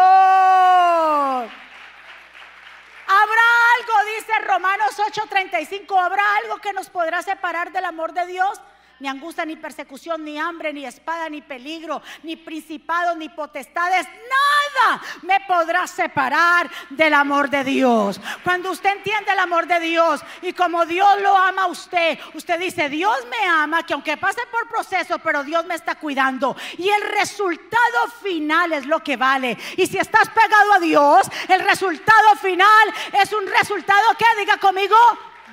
Habrá 3.08 3.44
algo, 3.80 4.16
dice 4.16 4.34
Romanos 4.40 5.00
8:35, 5.00 6.00
habrá 6.00 6.24
algo 6.38 6.58
que 6.58 6.74
nos 6.74 6.90
podrá 6.90 7.22
separar 7.22 7.72
del 7.72 7.86
amor 7.86 8.14
de 8.14 8.26
Dios 8.26 8.60
ni 9.00 9.08
angustia, 9.08 9.46
ni 9.46 9.56
persecución, 9.56 10.24
ni 10.24 10.38
hambre, 10.40 10.72
ni 10.74 10.86
espada, 10.86 11.30
ni 11.30 11.42
peligro, 11.42 12.02
ni 12.24 12.36
principado, 12.36 13.16
ni 13.16 13.30
potestades. 13.30 14.06
Nada 14.08 15.02
me 15.22 15.40
podrá 15.42 15.88
separar 15.88 16.70
del 16.90 17.14
amor 17.14 17.50
de 17.50 17.64
Dios. 17.64 18.20
Cuando 18.44 18.72
usted 18.72 18.92
entiende 18.92 19.32
el 19.32 19.40
amor 19.40 19.68
de 19.68 19.80
Dios 19.80 20.22
y 20.42 20.54
como 20.54 20.86
Dios 20.86 21.22
lo 21.22 21.36
ama 21.36 21.64
a 21.64 21.68
usted, 21.68 22.18
usted 22.34 22.60
dice, 22.60 22.90
Dios 22.90 23.16
me 23.30 23.48
ama, 23.48 23.84
que 23.86 23.94
aunque 23.94 24.18
pase 24.18 24.42
por 24.52 24.68
proceso, 24.68 25.20
pero 25.20 25.44
Dios 25.44 25.66
me 25.66 25.76
está 25.76 25.96
cuidando. 25.96 26.56
Y 26.78 26.90
el 26.90 27.02
resultado 27.02 28.08
final 28.22 28.74
es 28.74 28.86
lo 28.86 29.04
que 29.04 29.18
vale. 29.18 29.58
Y 29.78 29.88
si 29.88 29.98
estás 29.98 30.30
pegado 30.30 30.74
a 30.74 30.80
Dios, 30.80 31.28
el 31.48 31.62
resultado 31.62 32.36
final 32.42 32.94
es 33.22 33.34
un 33.34 33.46
resultado 33.48 34.16
que 34.18 34.26
diga 34.40 34.58
conmigo, 34.58 34.96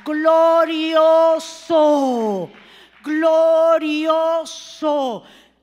glorioso 0.04 1.42
glorioso. 3.02 4.44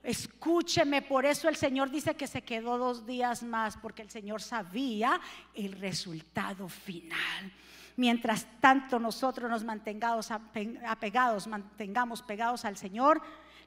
Escúcheme, 0.03 1.01
por 1.01 1.25
eso 1.25 1.49
el 1.49 1.55
Señor 1.55 1.89
dice 1.91 2.15
que 2.15 2.27
se 2.27 2.41
quedó 2.41 2.77
dos 2.77 3.05
días 3.05 3.43
más, 3.43 3.77
porque 3.77 4.01
el 4.01 4.09
Señor 4.09 4.41
sabía 4.41 5.19
el 5.53 5.73
resultado 5.73 6.69
final. 6.69 7.51
Mientras 7.97 8.47
tanto 8.61 8.97
nosotros 8.97 9.49
nos 9.49 9.63
mantengamos 9.63 10.31
apegados, 10.31 11.47
mantengamos 11.47 12.21
pegados 12.21 12.63
al 12.63 12.77
Señor, 12.77 13.21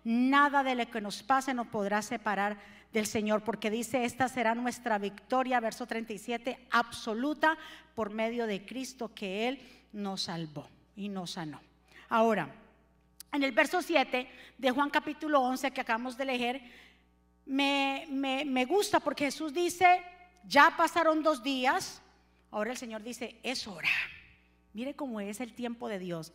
nada 0.05 0.63
de 0.63 0.75
lo 0.75 0.91
que 0.91 1.03
nos 1.03 1.23
pase 1.23 1.53
nos 1.53 1.67
podrá 1.67 2.01
separar 2.01 2.59
del 2.95 3.07
Señor, 3.07 3.43
porque 3.45 3.71
dice, 3.71 4.05
esta 4.05 4.29
será 4.29 4.55
nuestra 4.55 4.99
victoria, 4.99 5.61
verso 5.61 5.87
37, 5.87 6.67
absoluta 6.71 7.59
por 7.95 8.11
medio 8.11 8.47
de 8.47 8.65
Cristo 8.65 9.13
que 9.15 9.49
Él 9.49 9.61
nos 9.93 10.23
salvó 10.23 10.67
y 10.97 11.09
nos 11.09 11.33
sanó. 11.33 11.61
Ahora, 12.09 12.55
en 13.33 13.43
el 13.43 13.53
verso 13.53 13.81
7 13.81 14.29
de 14.59 14.71
Juan 14.71 14.91
capítulo 14.91 15.41
11 15.41 15.71
que 15.71 15.81
acabamos 15.81 16.17
de 16.17 16.25
leer, 16.27 16.63
me, 17.47 18.07
me, 18.11 18.65
gusta 18.67 19.01
porque 19.01 19.25
Jesús 19.25 19.53
dice, 19.53 20.03
ya 20.45 20.75
pasaron 20.77 21.23
dos 21.23 21.43
días, 21.43 22.03
ahora 22.51 22.71
el 22.71 22.77
Señor 22.77 23.03
dice, 23.03 23.41
es 23.43 23.67
hora. 23.67 23.89
Mire 24.75 24.95
cómo 24.95 25.21
es 25.21 25.41
el 25.41 25.55
tiempo 25.55 25.89
de 25.89 25.99
Dios. 25.99 26.33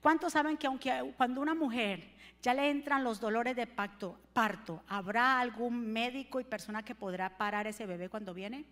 ¿Cuántos 0.00 0.34
saben 0.34 0.56
que 0.56 0.66
aunque 0.66 1.14
cuando 1.16 1.40
una 1.40 1.54
mujer 1.54 2.12
ya 2.42 2.52
le 2.52 2.70
entran 2.70 3.04
los 3.04 3.20
dolores 3.20 3.56
de 3.56 3.66
pacto, 3.66 4.18
parto, 4.34 4.82
¿habrá 4.86 5.40
algún 5.40 5.92
médico 5.92 6.40
y 6.40 6.44
persona 6.44 6.82
que 6.82 6.94
podrá 6.94 7.38
parar 7.38 7.66
ese 7.66 7.86
bebé 7.86 8.10
cuando 8.10 8.34
viene? 8.34 8.66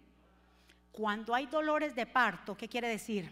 Cuando 0.92 1.34
hay 1.34 1.46
dolores 1.46 1.94
de 1.94 2.04
parto, 2.04 2.54
¿qué 2.54 2.68
quiere 2.68 2.88
decir? 2.88 3.30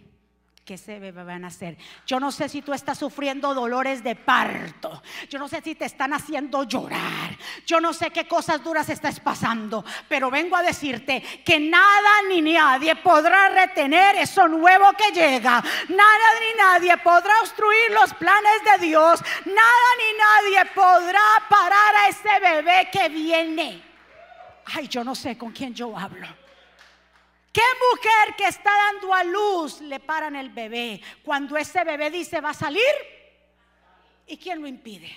Que 0.64 0.78
se 0.78 0.98
van 1.10 1.44
a 1.44 1.48
hacer. 1.48 1.76
Yo 2.06 2.20
no 2.20 2.30
sé 2.30 2.48
si 2.48 2.62
tú 2.62 2.72
estás 2.72 2.98
sufriendo 2.98 3.54
dolores 3.54 4.04
de 4.04 4.14
parto. 4.14 5.02
Yo 5.28 5.38
no 5.38 5.48
sé 5.48 5.60
si 5.62 5.74
te 5.74 5.84
están 5.84 6.12
haciendo 6.12 6.64
llorar. 6.64 7.36
Yo 7.66 7.80
no 7.80 7.92
sé 7.92 8.10
qué 8.10 8.28
cosas 8.28 8.62
duras 8.62 8.88
estás 8.88 9.18
pasando. 9.18 9.84
Pero 10.08 10.30
vengo 10.30 10.56
a 10.56 10.62
decirte 10.62 11.22
que 11.44 11.58
nada 11.58 12.22
ni 12.28 12.42
nadie 12.42 12.94
podrá 12.96 13.48
retener 13.48 14.16
eso 14.16 14.46
nuevo 14.48 14.92
que 14.92 15.12
llega. 15.12 15.62
Nada 15.88 16.26
ni 16.40 16.58
nadie 16.58 16.96
podrá 16.98 17.40
obstruir 17.40 17.90
los 17.92 18.14
planes 18.14 18.62
de 18.64 18.86
Dios. 18.86 19.20
Nada 19.46 19.88
ni 19.98 20.18
nadie 20.18 20.70
podrá 20.72 21.20
parar 21.48 21.96
a 21.96 22.08
ese 22.08 22.40
bebé 22.40 22.88
que 22.92 23.08
viene. 23.08 23.82
Ay, 24.66 24.86
yo 24.86 25.02
no 25.02 25.14
sé 25.14 25.36
con 25.36 25.50
quién 25.50 25.74
yo 25.74 25.98
hablo. 25.98 26.39
¿Qué 27.52 27.62
mujer 27.90 28.36
que 28.36 28.46
está 28.46 28.70
dando 28.70 29.12
a 29.12 29.24
luz 29.24 29.80
le 29.80 29.98
paran 29.98 30.36
el 30.36 30.50
bebé 30.50 31.00
cuando 31.24 31.56
ese 31.56 31.82
bebé 31.82 32.10
dice 32.10 32.40
va 32.40 32.50
a 32.50 32.54
salir? 32.54 32.82
¿Y 34.26 34.36
quién 34.36 34.60
lo 34.60 34.68
impide? 34.68 35.10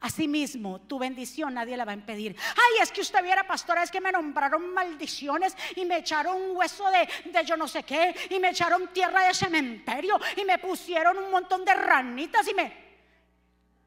Asimismo, 0.00 0.80
tu 0.82 0.98
bendición 0.98 1.54
nadie 1.54 1.76
la 1.76 1.84
va 1.84 1.92
a 1.92 1.96
impedir. 1.96 2.36
Ay, 2.38 2.82
es 2.82 2.90
que 2.92 3.00
usted 3.00 3.22
viera, 3.22 3.46
pastora, 3.46 3.82
es 3.82 3.90
que 3.90 4.00
me 4.00 4.12
nombraron 4.12 4.72
maldiciones 4.72 5.54
y 5.74 5.84
me 5.84 5.98
echaron 5.98 6.56
hueso 6.56 6.88
de, 6.90 7.30
de 7.30 7.44
yo 7.44 7.56
no 7.56 7.68
sé 7.68 7.82
qué 7.82 8.14
y 8.30 8.38
me 8.38 8.50
echaron 8.50 8.88
tierra 8.92 9.26
de 9.26 9.34
cementerio 9.34 10.18
y 10.36 10.44
me 10.44 10.58
pusieron 10.58 11.18
un 11.18 11.30
montón 11.30 11.64
de 11.64 11.74
ranitas 11.74 12.48
y 12.48 12.54
me... 12.54 12.85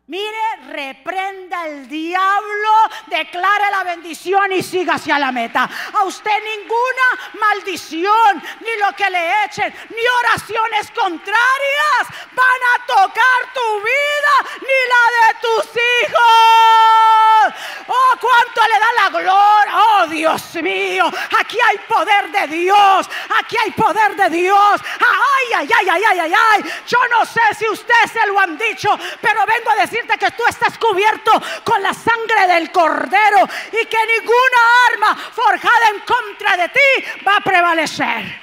Mire, 0.10 0.56
reprenda 0.69 1.67
el 1.67 1.88
diablo, 1.88 2.72
declare 3.06 3.69
la 3.69 3.84
bendición 3.84 4.52
y 4.52 4.63
siga 4.63 4.95
hacia 4.95 5.19
la 5.19 5.32
meta. 5.32 5.69
A 5.93 6.04
usted 6.04 6.32
ninguna 6.32 7.38
maldición, 7.39 8.41
ni 8.60 8.84
lo 8.84 8.95
que 8.95 9.08
le 9.08 9.45
echen, 9.45 9.72
ni 9.91 10.02
oraciones 10.24 10.89
contrarias 11.00 12.08
a 12.39 12.86
tocar 12.86 13.54
tu 13.54 13.82
vida, 13.82 14.36
ni 14.62 14.80
la 14.89 15.04
de 15.15 15.28
tus 15.41 15.65
hijos. 15.76 17.54
Oh, 17.88 18.13
cuánto 18.19 18.62
le 18.67 18.80
da 18.80 18.91
la 18.98 19.10
gloria. 19.10 19.74
Oh, 19.76 20.08
Dios 20.08 20.49
mío, 20.62 21.06
aquí 21.39 21.58
hay 21.65 21.78
poder 21.80 22.32
de 22.32 22.48
Dios, 22.48 23.10
aquí 23.39 23.56
hay 23.63 23.72
poder 23.72 24.15
de 24.15 24.30
Dios. 24.30 24.82
Ay, 25.00 25.54
ay, 25.58 25.69
ay, 25.78 25.89
ay, 25.89 26.04
ay, 26.08 26.19
ay, 26.19 26.34
ay. 26.52 26.63
Yo 26.88 26.98
no 27.12 27.26
sé 27.26 27.41
si 27.58 27.67
usted 27.67 28.06
se 28.12 28.26
lo 28.28 28.39
han 28.39 28.58
dicho, 28.58 28.98
pero 29.22 29.45
vengo 29.45 29.72
a 29.72 29.76
decir 29.76 30.06
que 30.19 30.32
tú 30.32 30.43
estás 30.48 30.78
cubierto 30.78 31.32
con 31.63 31.82
la 31.82 31.93
sangre 31.93 32.48
del 32.48 32.72
cordero 32.72 33.48
y 33.72 33.86
que 33.86 33.98
ninguna 34.17 34.58
arma 34.91 35.15
forjada 35.15 35.89
en 35.93 36.00
contra 36.02 36.58
de 36.58 36.69
ti 36.69 37.24
va 37.26 37.38
a 37.38 37.41
prevalecer. 37.41 38.39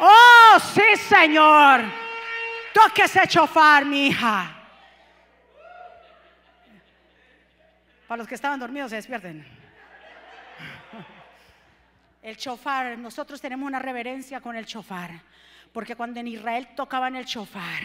Oh, 0.00 0.58
sí, 0.74 0.96
Señor. 0.96 1.82
Toque 2.72 3.04
ese 3.04 3.26
chofar, 3.28 3.84
mi 3.84 4.08
hija. 4.08 4.50
Para 8.08 8.18
los 8.18 8.28
que 8.28 8.34
estaban 8.34 8.58
dormidos, 8.58 8.90
se 8.90 8.96
despierten. 8.96 9.53
El 12.24 12.38
chofar, 12.38 12.96
nosotros 12.98 13.38
tenemos 13.38 13.66
una 13.66 13.78
reverencia 13.78 14.40
con 14.40 14.56
el 14.56 14.64
chofar. 14.64 15.20
Porque 15.74 15.94
cuando 15.94 16.20
en 16.20 16.28
Israel 16.28 16.68
tocaban 16.74 17.16
el 17.16 17.26
chofar, 17.26 17.82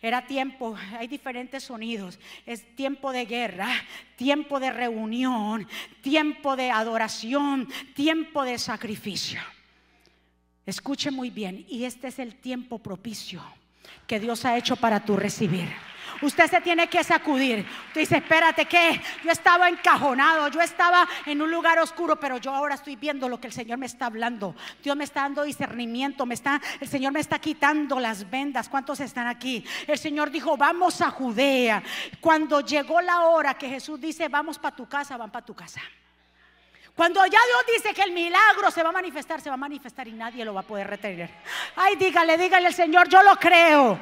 era 0.00 0.24
tiempo, 0.28 0.78
hay 0.96 1.08
diferentes 1.08 1.64
sonidos. 1.64 2.20
Es 2.46 2.76
tiempo 2.76 3.10
de 3.10 3.26
guerra, 3.26 3.68
tiempo 4.14 4.60
de 4.60 4.70
reunión, 4.70 5.66
tiempo 6.02 6.54
de 6.54 6.70
adoración, 6.70 7.66
tiempo 7.96 8.44
de 8.44 8.58
sacrificio. 8.58 9.40
Escuche 10.64 11.10
muy 11.10 11.30
bien, 11.30 11.66
y 11.68 11.82
este 11.82 12.08
es 12.08 12.20
el 12.20 12.36
tiempo 12.36 12.78
propicio 12.78 13.42
que 14.10 14.18
Dios 14.18 14.44
ha 14.44 14.56
hecho 14.56 14.74
para 14.74 14.98
tu 14.98 15.16
recibir. 15.16 15.68
Usted 16.20 16.50
se 16.50 16.60
tiene 16.60 16.88
que 16.88 17.04
sacudir. 17.04 17.64
Usted 17.86 18.00
dice, 18.00 18.16
espérate, 18.16 18.64
que 18.64 19.00
yo 19.22 19.30
estaba 19.30 19.68
encajonado, 19.68 20.48
yo 20.48 20.60
estaba 20.60 21.08
en 21.26 21.40
un 21.40 21.48
lugar 21.48 21.78
oscuro, 21.78 22.18
pero 22.18 22.38
yo 22.38 22.52
ahora 22.52 22.74
estoy 22.74 22.96
viendo 22.96 23.28
lo 23.28 23.40
que 23.40 23.46
el 23.46 23.52
Señor 23.52 23.78
me 23.78 23.86
está 23.86 24.06
hablando. 24.06 24.56
Dios 24.82 24.96
me 24.96 25.04
está 25.04 25.20
dando 25.20 25.44
discernimiento, 25.44 26.26
me 26.26 26.34
está, 26.34 26.60
el 26.80 26.88
Señor 26.88 27.12
me 27.12 27.20
está 27.20 27.38
quitando 27.38 28.00
las 28.00 28.28
vendas. 28.28 28.68
¿Cuántos 28.68 28.98
están 28.98 29.28
aquí? 29.28 29.64
El 29.86 29.96
Señor 29.96 30.32
dijo, 30.32 30.56
vamos 30.56 31.00
a 31.02 31.10
Judea. 31.10 31.80
Cuando 32.20 32.62
llegó 32.62 33.00
la 33.00 33.20
hora 33.26 33.54
que 33.54 33.68
Jesús 33.68 34.00
dice, 34.00 34.26
vamos 34.26 34.58
para 34.58 34.74
tu 34.74 34.88
casa, 34.88 35.16
van 35.16 35.30
para 35.30 35.46
tu 35.46 35.54
casa. 35.54 35.80
Cuando 37.00 37.24
ya 37.24 37.30
Dios 37.30 37.78
dice 37.78 37.94
que 37.94 38.02
el 38.02 38.12
milagro 38.12 38.70
se 38.70 38.82
va 38.82 38.90
a 38.90 38.92
manifestar, 38.92 39.40
se 39.40 39.48
va 39.48 39.54
a 39.54 39.56
manifestar 39.56 40.06
y 40.06 40.12
nadie 40.12 40.44
lo 40.44 40.52
va 40.52 40.60
a 40.60 40.64
poder 40.64 40.86
retener. 40.86 41.30
Ay, 41.74 41.96
dígale, 41.96 42.36
dígale 42.36 42.66
al 42.66 42.74
Señor, 42.74 43.08
yo 43.08 43.22
lo 43.22 43.36
creo. 43.36 43.98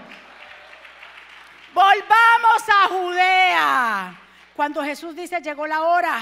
Volvamos 1.73 2.69
a 2.69 2.89
Judea. 2.89 4.21
Cuando 4.57 4.83
Jesús 4.83 5.15
dice, 5.15 5.41
llegó 5.41 5.65
la 5.69 5.83
hora, 5.83 6.19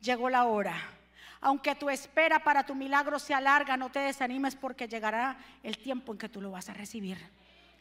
llegó 0.00 0.28
la 0.28 0.46
hora. 0.46 0.74
Aunque 1.42 1.76
tu 1.76 1.88
espera 1.88 2.40
para 2.40 2.66
tu 2.66 2.74
milagro 2.74 3.20
sea 3.20 3.40
larga, 3.40 3.76
no 3.76 3.88
te 3.90 4.00
desanimes 4.00 4.56
porque 4.56 4.88
llegará 4.88 5.36
el 5.62 5.78
tiempo 5.78 6.10
en 6.10 6.18
que 6.18 6.28
tú 6.28 6.40
lo 6.40 6.50
vas 6.50 6.68
a 6.68 6.74
recibir. 6.74 7.18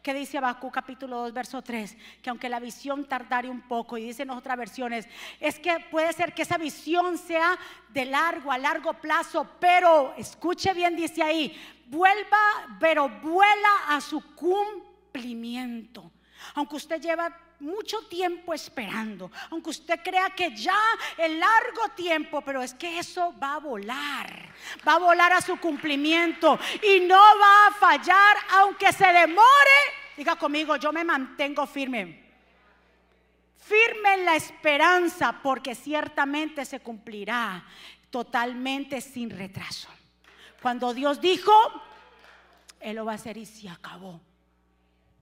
¿Qué 0.02 0.14
dice 0.14 0.38
Abacú 0.38 0.72
capítulo 0.72 1.18
2, 1.18 1.34
verso 1.34 1.62
3? 1.62 1.98
Que 2.22 2.30
aunque 2.30 2.48
la 2.48 2.62
visión 2.62 3.06
tardare 3.06 3.50
un 3.50 3.62
poco, 3.62 3.98
y 3.98 4.06
dicen 4.06 4.30
otras 4.30 4.58
versiones, 4.58 5.08
es 5.42 5.60
que 5.60 5.80
puede 5.92 6.14
ser 6.14 6.34
que 6.34 6.44
esa 6.44 6.58
visión 6.58 7.18
sea 7.18 7.60
de 7.90 8.06
largo, 8.06 8.50
a 8.52 8.58
largo 8.58 8.94
plazo, 8.94 9.46
pero 9.60 10.14
escuche 10.16 10.74
bien, 10.74 10.96
dice 10.96 11.22
ahí, 11.22 11.54
vuelva, 11.88 12.78
pero 12.80 13.10
vuela 13.10 13.70
a 13.90 14.00
su 14.00 14.36
cumplimiento. 14.36 16.12
Aunque 16.56 16.78
usted 16.78 17.02
lleva 17.02 17.38
mucho 17.60 18.02
tiempo 18.04 18.54
esperando, 18.54 19.32
aunque 19.50 19.72
usted 19.72 20.00
crea 20.04 20.30
que 20.30 20.56
ya 20.56 20.80
el 21.18 21.40
largo 21.40 21.90
tiempo, 21.96 22.42
pero 22.42 22.62
es 22.62 22.74
que 22.74 23.00
eso 23.00 23.34
va 23.42 23.56
a 23.56 23.60
volar, 23.60 24.50
va 24.88 24.94
a 24.94 25.00
volar 25.00 25.34
a 25.34 25.42
su 25.42 25.58
cumplimiento 25.58 26.58
y 26.82 27.02
no 27.02 27.18
va 27.18 27.68
a 27.68 27.72
fallar, 27.72 28.38
aunque 28.52 28.92
se 28.94 29.08
demore. 29.08 29.80
Diga 30.16 30.36
conmigo, 30.36 30.76
yo 30.78 30.92
me 30.92 31.04
mantengo 31.04 31.66
firme. 31.68 32.28
Firme 33.58 34.16
en 34.16 34.26
la 34.26 34.36
esperanza, 34.36 35.40
porque 35.44 35.76
ciertamente 35.76 36.66
se 36.66 36.80
cumplirá 36.80 37.64
totalmente 38.10 39.02
sin 39.02 39.30
retraso. 39.30 39.90
Cuando 40.62 40.94
Dios 40.94 41.22
dijo, 41.22 41.54
Él 42.80 42.96
lo 42.96 43.06
va 43.06 43.14
a 43.14 43.16
hacer 43.16 43.38
y 43.38 43.46
se 43.46 43.70
acabó. 43.70 44.22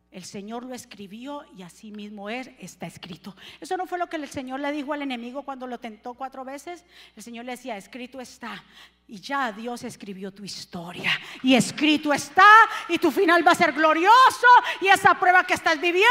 El 0.09 0.23
Señor 0.23 0.63
lo 0.63 0.73
escribió 0.73 1.43
y 1.55 1.63
así 1.63 1.91
mismo 1.91 2.29
es, 2.29 2.49
está 2.59 2.87
escrito. 2.87 3.35
Eso 3.59 3.75
no 3.75 3.85
fue 3.85 3.97
lo 3.97 4.07
que 4.07 4.15
el 4.15 4.27
Señor 4.29 4.61
le 4.61 4.71
dijo 4.71 4.93
al 4.93 5.01
enemigo 5.01 5.43
cuando 5.43 5.67
lo 5.67 5.79
tentó 5.79 6.13
cuatro 6.13 6.45
veces. 6.45 6.85
El 7.15 7.23
Señor 7.23 7.43
le 7.45 7.51
decía, 7.51 7.75
escrito 7.75 8.21
está. 8.21 8.63
Y 9.07 9.19
ya 9.19 9.51
Dios 9.51 9.83
escribió 9.83 10.33
tu 10.33 10.45
historia. 10.45 11.11
Y 11.43 11.55
escrito 11.55 12.13
está. 12.13 12.49
Y 12.87 12.97
tu 12.99 13.11
final 13.11 13.45
va 13.45 13.51
a 13.51 13.55
ser 13.55 13.73
glorioso. 13.73 14.47
Y 14.79 14.87
esa 14.87 15.19
prueba 15.19 15.43
que 15.43 15.53
estás 15.53 15.79
viviendo 15.79 16.07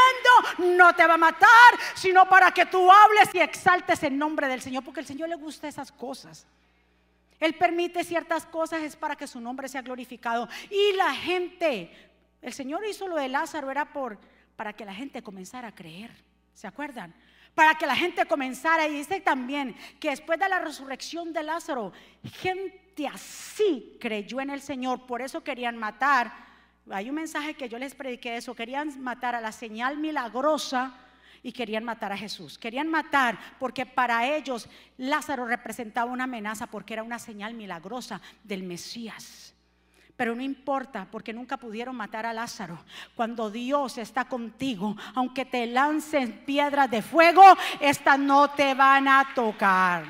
no 0.59 0.93
te 0.95 1.05
va 1.05 1.15
a 1.15 1.17
matar, 1.17 1.49
sino 1.95 2.29
para 2.29 2.51
que 2.51 2.67
tú 2.67 2.91
hables 2.91 3.33
y 3.33 3.39
exaltes 3.39 4.03
el 4.03 4.15
nombre 4.15 4.47
del 4.47 4.61
Señor. 4.61 4.83
Porque 4.83 4.99
al 4.99 5.07
Señor 5.07 5.27
le 5.27 5.35
gusta 5.35 5.67
esas 5.67 5.91
cosas. 5.91 6.45
Él 7.39 7.53
permite 7.55 8.03
ciertas 8.03 8.45
cosas 8.45 8.81
es 8.81 8.95
para 8.95 9.15
que 9.15 9.27
su 9.27 9.39
nombre 9.39 9.67
sea 9.67 9.81
glorificado. 9.81 10.47
Y 10.69 10.93
la 10.93 11.13
gente 11.13 12.06
el 12.41 12.53
Señor 12.53 12.85
hizo 12.85 13.07
lo 13.07 13.15
de 13.15 13.27
Lázaro 13.27 13.71
era 13.71 13.91
por 13.91 14.19
para 14.55 14.73
que 14.73 14.85
la 14.85 14.93
gente 14.93 15.21
comenzara 15.21 15.69
a 15.69 15.75
creer. 15.75 16.11
¿Se 16.53 16.67
acuerdan? 16.67 17.13
Para 17.53 17.75
que 17.75 17.85
la 17.85 17.95
gente 17.95 18.25
comenzara 18.25 18.87
y 18.87 18.93
dice 18.93 19.21
también 19.21 19.75
que 19.99 20.09
después 20.09 20.39
de 20.39 20.49
la 20.49 20.59
resurrección 20.59 21.33
de 21.33 21.43
Lázaro, 21.43 21.93
gente 22.41 23.07
así 23.07 23.97
creyó 23.99 24.41
en 24.41 24.49
el 24.49 24.61
Señor, 24.61 25.05
por 25.05 25.21
eso 25.21 25.43
querían 25.43 25.77
matar. 25.77 26.33
Hay 26.89 27.09
un 27.09 27.15
mensaje 27.15 27.53
que 27.53 27.69
yo 27.69 27.77
les 27.77 27.95
prediqué 27.95 28.37
eso, 28.37 28.55
querían 28.55 29.01
matar 29.01 29.35
a 29.35 29.41
la 29.41 29.51
señal 29.51 29.97
milagrosa 29.97 30.95
y 31.43 31.51
querían 31.51 31.83
matar 31.83 32.11
a 32.11 32.17
Jesús. 32.17 32.57
Querían 32.57 32.87
matar 32.87 33.37
porque 33.59 33.85
para 33.85 34.35
ellos 34.35 34.67
Lázaro 34.97 35.45
representaba 35.45 36.11
una 36.11 36.25
amenaza 36.25 36.67
porque 36.67 36.93
era 36.93 37.03
una 37.03 37.19
señal 37.19 37.53
milagrosa 37.53 38.21
del 38.43 38.63
Mesías. 38.63 39.53
Pero 40.17 40.35
no 40.35 40.41
importa 40.41 41.07
porque 41.09 41.31
nunca 41.31 41.57
pudieron 41.57 41.95
matar 41.95 42.25
a 42.25 42.33
Lázaro. 42.33 42.83
Cuando 43.15 43.51
Dios 43.51 43.99
está 43.99 44.25
contigo, 44.25 44.97
aunque 45.13 45.45
te 45.45 45.67
lancen 45.67 46.43
piedras 46.43 46.89
de 46.89 47.03
fuego, 47.03 47.43
estas 47.79 48.17
no 48.17 48.49
te 48.49 48.73
van 48.73 49.07
a 49.07 49.29
tocar. 49.35 50.03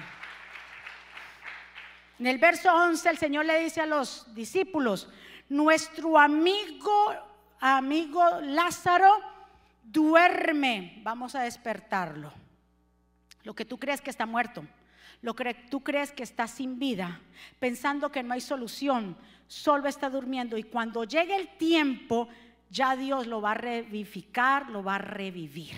En 2.20 2.26
el 2.26 2.38
verso 2.38 2.74
11 2.74 3.10
el 3.10 3.17
Señor 3.17 3.46
le 3.46 3.60
dice 3.60 3.82
a 3.82 3.86
los 3.86 4.34
discípulos, 4.34 5.10
nuestro 5.50 6.17
amigo, 6.17 7.13
amigo 7.60 8.24
Lázaro 8.41 9.20
duerme, 9.84 11.02
vamos 11.04 11.36
a 11.36 11.41
despertarlo. 11.41 12.32
Lo 13.43 13.54
que 13.54 13.65
tú 13.65 13.78
crees 13.78 14.02
que 14.02 14.10
está 14.10 14.26
muerto, 14.26 14.65
lo 15.22 15.36
que 15.36 15.54
tú 15.70 15.84
crees 15.84 16.12
que 16.12 16.24
está 16.24 16.48
sin 16.48 16.80
vida, 16.80 17.20
pensando 17.60 18.12
que 18.12 18.24
no 18.24 18.34
hay 18.34 18.42
solución, 18.42 19.18
solo 19.48 19.88
está 19.88 20.10
durmiendo 20.10 20.58
y 20.58 20.64
cuando 20.64 21.04
llegue 21.04 21.36
el 21.36 21.58
tiempo, 21.58 22.28
ya 22.70 22.96
Dios 22.96 23.28
lo 23.28 23.42
va 23.42 23.52
a 23.52 23.56
revivificar, 23.56 24.70
lo 24.70 24.84
va 24.84 24.96
a 24.96 25.00
revivir. 25.00 25.76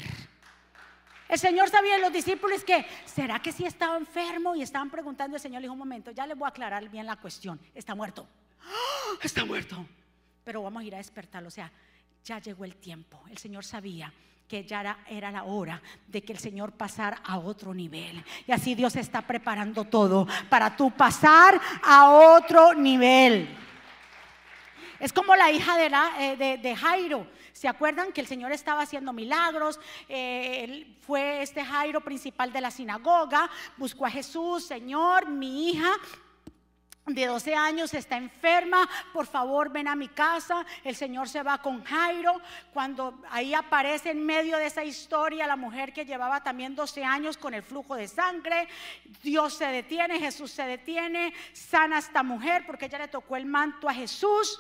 El 1.28 1.38
Señor 1.38 1.70
sabía 1.70 1.96
en 1.96 2.02
los 2.02 2.12
discípulos 2.12 2.64
que, 2.64 2.86
¿será 3.06 3.40
que 3.40 3.52
sí 3.52 3.64
estaba 3.64 3.96
enfermo? 3.98 4.56
Y 4.56 4.64
estaban 4.64 4.90
preguntando 4.90 5.36
al 5.36 5.42
Señor, 5.42 5.62
le 5.62 5.66
dijo, 5.66 5.74
un 5.74 5.80
momento, 5.80 6.10
ya 6.12 6.26
le 6.26 6.34
voy 6.34 6.46
a 6.46 6.50
aclarar 6.50 6.90
bien 6.90 7.06
la 7.06 7.18
cuestión, 7.18 7.60
está 7.76 7.94
muerto, 7.94 8.28
¡Ah! 8.64 9.18
está 9.22 9.46
muerto, 9.46 9.86
pero 10.44 10.64
vamos 10.64 10.82
a 10.82 10.86
ir 10.86 10.96
a 10.96 10.98
despertarlo, 10.98 11.50
o 11.50 11.52
sea, 11.52 11.72
ya 12.24 12.40
llegó 12.40 12.66
el 12.66 12.76
tiempo, 12.76 13.24
el 13.30 13.38
Señor 13.38 13.64
sabía 13.64 14.12
que 14.50 14.64
ya 14.66 14.98
era, 15.08 15.30
la 15.30 15.44
hora 15.44 15.80
de 16.08 16.24
que 16.24 16.34
el 16.34 16.40
Señor 16.40 16.72
pasara 16.72 17.22
a 17.24 17.38
otro 17.38 17.72
nivel. 17.72 18.24
Y 18.48 18.52
así 18.52 18.74
Dios 18.74 18.96
está 18.96 19.22
preparando 19.22 19.86
todo 19.86 20.28
para 20.50 20.76
tú 20.76 20.90
pasar 20.90 21.62
a 21.84 22.10
otro 22.10 22.74
nivel. 22.74 23.48
Es 25.00 25.14
como 25.14 25.36
la 25.36 25.52
hija 25.52 25.78
de, 25.78 25.92
eh, 26.20 26.58
de, 26.58 26.76
Jairo. 26.76 27.28
¿Se 27.54 27.68
acuerdan 27.68 28.12
que 28.12 28.22
el 28.22 28.28
Señor 28.28 28.52
estaba 28.52 28.82
haciendo 28.82 29.14
milagros? 29.14 29.80
Eh, 30.10 30.96
fue 31.02 31.44
este 31.44 31.64
Jairo 31.64 32.02
principal 32.02 32.52
de 32.52 32.62
la 32.62 32.72
sinagoga, 32.72 33.50
buscó 33.78 34.08
a 34.08 34.10
Jesús, 34.10 34.66
Señor, 34.66 35.30
mi 35.30 35.70
hija 35.70 35.92
de 37.14 37.26
12 37.26 37.56
años 37.56 37.94
está 37.94 38.18
enferma, 38.18 38.88
por 39.14 39.26
favor 39.26 39.72
ven 39.72 39.88
a 39.88 39.96
mi 39.96 40.08
casa. 40.08 40.66
El 40.84 40.96
Señor 40.96 41.30
se 41.30 41.44
va 41.44 41.62
con 41.62 41.84
Jairo. 41.84 42.42
Cuando 42.74 43.22
ahí 43.32 43.54
aparece 43.54 44.12
en 44.12 44.26
medio 44.26 44.58
de 44.58 44.68
esa 44.68 44.84
historia 44.84 45.48
la 45.48 45.56
mujer 45.56 45.94
que 45.94 46.06
llevaba 46.06 46.42
también 46.44 46.76
12 46.76 47.04
años 47.04 47.38
con 47.38 47.54
el 47.54 47.64
flujo 47.64 47.96
de 47.96 48.08
sangre, 48.08 48.68
Dios 49.24 49.54
se 49.56 49.66
detiene, 49.68 50.20
Jesús 50.20 50.52
se 50.52 50.64
detiene, 50.64 51.34
sana 51.54 51.98
a 51.98 52.00
esta 52.00 52.24
mujer 52.24 52.66
porque 52.66 52.86
ella 52.86 53.00
le 53.00 53.08
tocó 53.08 53.36
el 53.36 53.46
manto 53.46 53.90
a 53.90 53.94
Jesús. 53.94 54.60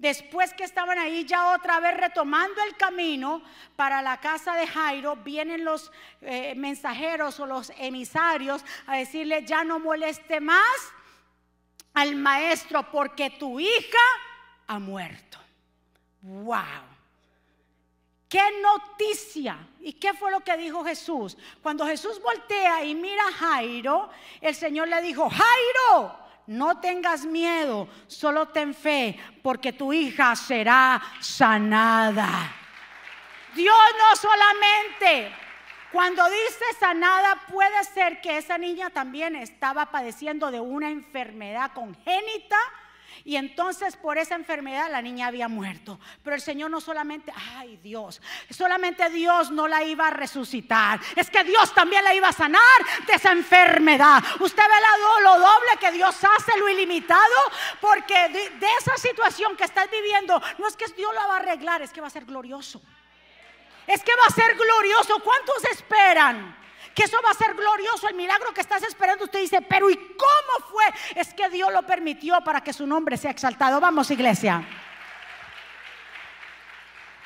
Después 0.00 0.54
que 0.54 0.64
estaban 0.64 0.98
ahí 0.98 1.26
ya 1.26 1.54
otra 1.54 1.78
vez 1.78 1.94
retomando 1.94 2.62
el 2.62 2.74
camino 2.76 3.42
para 3.76 4.00
la 4.00 4.18
casa 4.18 4.54
de 4.54 4.66
Jairo, 4.66 5.16
vienen 5.16 5.62
los 5.62 5.92
eh, 6.22 6.54
mensajeros 6.56 7.38
o 7.38 7.44
los 7.44 7.70
emisarios 7.76 8.64
a 8.86 8.96
decirle, 8.96 9.44
ya 9.44 9.62
no 9.62 9.78
moleste 9.78 10.40
más 10.40 10.64
al 11.94 12.14
maestro 12.16 12.90
porque 12.90 13.30
tu 13.30 13.58
hija 13.60 13.98
ha 14.66 14.78
muerto. 14.78 15.38
¡Wow! 16.22 16.90
¡Qué 18.28 18.42
noticia! 18.62 19.58
¿Y 19.80 19.94
qué 19.94 20.14
fue 20.14 20.30
lo 20.30 20.40
que 20.40 20.56
dijo 20.56 20.84
Jesús? 20.84 21.36
Cuando 21.62 21.84
Jesús 21.86 22.20
voltea 22.22 22.84
y 22.84 22.94
mira 22.94 23.26
a 23.26 23.32
Jairo, 23.32 24.08
el 24.40 24.54
Señor 24.54 24.88
le 24.88 25.02
dijo, 25.02 25.28
Jairo, 25.28 26.16
no 26.46 26.80
tengas 26.80 27.24
miedo, 27.24 27.88
solo 28.06 28.48
ten 28.48 28.74
fe, 28.74 29.18
porque 29.42 29.72
tu 29.72 29.92
hija 29.92 30.36
será 30.36 31.02
sanada. 31.20 32.54
Dios 33.54 33.78
no 33.98 34.16
solamente 34.16 35.32
cuando 35.92 36.24
dice 36.28 36.64
sanada, 36.78 37.46
puede 37.50 37.84
ser 37.84 38.20
que 38.20 38.38
esa 38.38 38.58
niña 38.58 38.90
también 38.90 39.34
estaba 39.34 39.86
padeciendo 39.86 40.50
de 40.50 40.60
una 40.60 40.90
enfermedad 40.90 41.72
congénita. 41.72 42.58
Y 43.24 43.36
entonces 43.36 43.96
por 43.96 44.16
esa 44.16 44.34
enfermedad 44.34 44.90
la 44.90 45.02
niña 45.02 45.26
había 45.26 45.48
muerto. 45.48 45.98
Pero 46.22 46.36
el 46.36 46.42
Señor 46.42 46.70
no 46.70 46.80
solamente, 46.80 47.32
ay 47.58 47.76
Dios, 47.82 48.22
solamente 48.48 49.10
Dios 49.10 49.50
no 49.50 49.68
la 49.68 49.82
iba 49.82 50.08
a 50.08 50.10
resucitar. 50.10 51.00
Es 51.16 51.28
que 51.28 51.44
Dios 51.44 51.74
también 51.74 52.04
la 52.04 52.14
iba 52.14 52.28
a 52.28 52.32
sanar 52.32 52.60
de 53.06 53.14
esa 53.14 53.32
enfermedad. 53.32 54.22
Usted 54.40 54.62
ve 54.62 55.22
lo 55.22 55.38
doble 55.38 55.76
que 55.78 55.92
Dios 55.92 56.16
hace, 56.16 56.58
lo 56.58 56.68
ilimitado. 56.68 57.20
Porque 57.80 58.28
de, 58.28 58.66
esa 58.78 58.96
situación 58.96 59.56
que 59.56 59.64
estás 59.64 59.90
viviendo, 59.90 60.40
no 60.58 60.66
es 60.66 60.76
que 60.76 60.86
Dios 60.96 61.12
lo 61.12 61.28
va 61.28 61.34
a 61.34 61.40
arreglar, 61.40 61.82
es 61.82 61.92
que 61.92 62.00
va 62.00 62.06
a 62.06 62.10
ser 62.10 62.24
glorioso 62.24 62.80
es 63.86 64.02
que 64.02 64.12
va 64.14 64.26
a 64.28 64.34
ser 64.34 64.54
glorioso. 64.56 65.20
¿Cuántos 65.20 65.64
esperan? 65.64 66.56
Que 66.94 67.04
eso 67.04 67.18
va 67.24 67.30
a 67.30 67.34
ser 67.34 67.54
glorioso, 67.54 68.08
el 68.08 68.14
milagro 68.14 68.52
que 68.52 68.60
estás 68.60 68.82
esperando. 68.82 69.24
Usted 69.24 69.40
dice, 69.40 69.62
pero 69.62 69.88
¿y 69.88 69.96
cómo 69.96 70.68
fue? 70.70 70.84
Es 71.14 71.32
que 71.34 71.48
Dios 71.48 71.72
lo 71.72 71.82
permitió 71.82 72.40
para 72.42 72.62
que 72.62 72.72
su 72.72 72.86
nombre 72.86 73.16
sea 73.16 73.30
exaltado. 73.30 73.80
Vamos, 73.80 74.10
iglesia. 74.10 74.64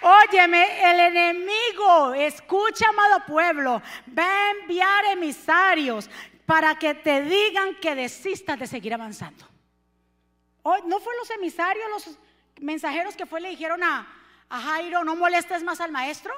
Óyeme, 0.02 0.90
el 0.90 1.00
enemigo, 1.00 2.12
escucha, 2.12 2.90
amado 2.90 3.24
pueblo, 3.26 3.80
va 4.16 4.24
a 4.26 4.50
enviar 4.50 5.06
emisarios 5.06 6.10
para 6.44 6.78
que 6.78 6.92
te 6.92 7.22
digan 7.22 7.76
que 7.76 7.94
desistas 7.94 8.58
de 8.58 8.66
seguir 8.66 8.92
avanzando. 8.92 9.48
¿No 10.84 11.00
fue 11.00 11.16
los 11.16 11.30
emisarios, 11.30 11.88
los 11.88 12.18
mensajeros 12.60 13.16
que 13.16 13.24
fue 13.24 13.40
le 13.40 13.48
dijeron 13.48 13.82
a, 13.82 14.06
a 14.48 14.61
Jairo, 14.61 15.04
no 15.04 15.16
molestes 15.16 15.62
más 15.62 15.80
al 15.80 15.92
maestro? 15.92 16.35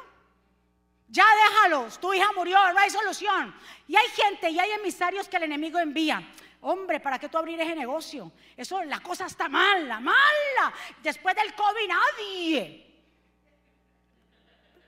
Ya 1.09 1.25
déjalos, 1.49 2.01
tu 2.01 2.13
hija 2.13 2.27
murió, 2.35 2.59
no 2.73 2.81
hay 2.81 2.91
solución. 2.91 3.55
Y 3.87 3.97
hay 3.97 4.09
gente 4.09 4.51
y 4.51 4.59
hay 4.59 4.73
emisarios 4.73 5.29
que 5.29 5.37
el 5.37 5.45
enemigo 5.45 5.79
envía. 5.79 6.23
Hombre, 6.63 6.99
¿para 6.99 7.19
qué 7.19 7.29
tú 7.29 7.39
abrir 7.39 7.61
ese 7.61 7.77
negocio? 7.77 8.33
Eso, 8.57 8.83
la 8.83 9.01
cosa 9.01 9.27
está 9.27 9.49
mala, 9.49 10.01
mala. 10.01 10.75
Después 11.03 11.35
del 11.37 11.55
COVID 11.55 11.89
nadie. 11.89 12.83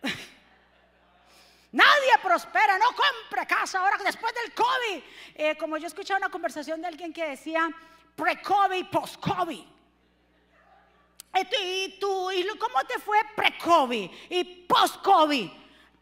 Nadie 1.70 2.12
prospera, 2.22 2.78
no 2.78 2.86
compre 2.86 3.46
casa 3.46 3.80
ahora 3.80 3.98
después 4.02 4.32
del 4.34 4.54
COVID. 4.54 5.02
Eh, 5.34 5.56
como 5.58 5.76
yo 5.76 5.86
escuchaba 5.86 6.18
una 6.18 6.30
conversación 6.30 6.80
de 6.80 6.86
alguien 6.86 7.12
que 7.12 7.28
decía 7.28 7.70
pre-COVID, 8.16 8.86
post-COVID. 8.86 9.77
¿Y, 11.34 11.98
tú, 12.00 12.30
¿Y 12.30 12.46
cómo 12.58 12.80
te 12.86 12.98
fue 12.98 13.18
pre-COVID 13.36 14.10
y 14.30 14.44
post-COVID? 14.66 15.50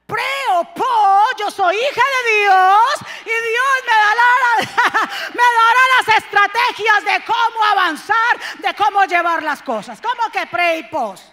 pre 0.07 0.23
o 0.53 0.65
po, 0.73 1.37
yo 1.37 1.51
soy 1.51 1.75
hija 1.75 2.03
de 2.17 2.41
Dios 2.41 3.11
y 3.23 3.29
Dios 3.29 3.77
me 3.85 3.93
dará, 3.93 5.11
me 5.35 5.43
dará 5.43 5.83
las 5.99 6.17
estrategias 6.17 7.05
de 7.05 7.25
cómo 7.25 7.65
avanzar, 7.73 8.41
de 8.59 8.75
cómo 8.75 9.05
llevar 9.05 9.43
las 9.43 9.63
cosas. 9.63 10.01
¿Cómo 10.01 10.31
que 10.33 10.47
pre 10.47 10.79
y 10.79 10.83
post? 10.85 11.25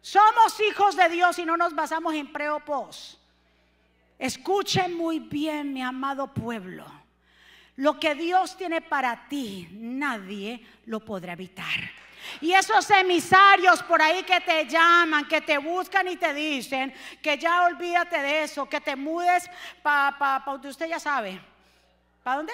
Somos 0.00 0.58
hijos 0.60 0.96
de 0.96 1.08
Dios 1.10 1.38
y 1.38 1.44
no 1.44 1.56
nos 1.56 1.74
basamos 1.74 2.14
en 2.14 2.32
pre 2.32 2.48
o 2.48 2.60
post. 2.60 3.18
Escuchen 4.18 4.96
muy 4.96 5.18
bien, 5.18 5.72
mi 5.72 5.82
amado 5.82 6.32
pueblo. 6.32 6.86
Lo 7.78 7.98
que 7.98 8.16
Dios 8.16 8.56
tiene 8.56 8.80
para 8.80 9.28
ti, 9.28 9.68
nadie 9.72 10.60
lo 10.86 10.98
podrá 10.98 11.34
evitar. 11.34 11.78
Y 12.40 12.52
esos 12.52 12.90
emisarios 12.90 13.84
por 13.84 14.02
ahí 14.02 14.24
que 14.24 14.40
te 14.40 14.66
llaman, 14.66 15.28
que 15.28 15.40
te 15.40 15.58
buscan 15.58 16.08
y 16.08 16.16
te 16.16 16.34
dicen 16.34 16.92
que 17.22 17.38
ya 17.38 17.66
olvídate 17.66 18.18
de 18.18 18.42
eso, 18.42 18.68
que 18.68 18.80
te 18.80 18.96
mudes 18.96 19.48
para 19.80 20.18
pa, 20.18 20.44
pa, 20.44 20.54
usted 20.54 20.88
ya 20.88 20.98
sabe. 20.98 21.40
¿Para 22.24 22.38
dónde? 22.38 22.52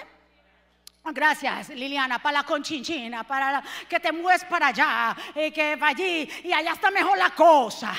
Gracias, 1.07 1.71
Liliana, 1.71 2.19
para 2.19 2.41
la 2.41 2.45
conchinchina, 2.45 3.25
para 3.25 3.63
que 3.89 4.01
te 4.01 4.13
mudes 4.13 4.45
para 4.45 4.67
allá, 4.67 5.17
y 5.35 5.41
eh, 5.41 5.53
que 5.53 5.77
va 5.77 5.89
allí 5.89 6.29
y 6.45 6.53
allá 6.53 6.73
está 6.73 6.91
mejor 6.91 7.17
la 7.17 7.31
cosa. 7.31 7.95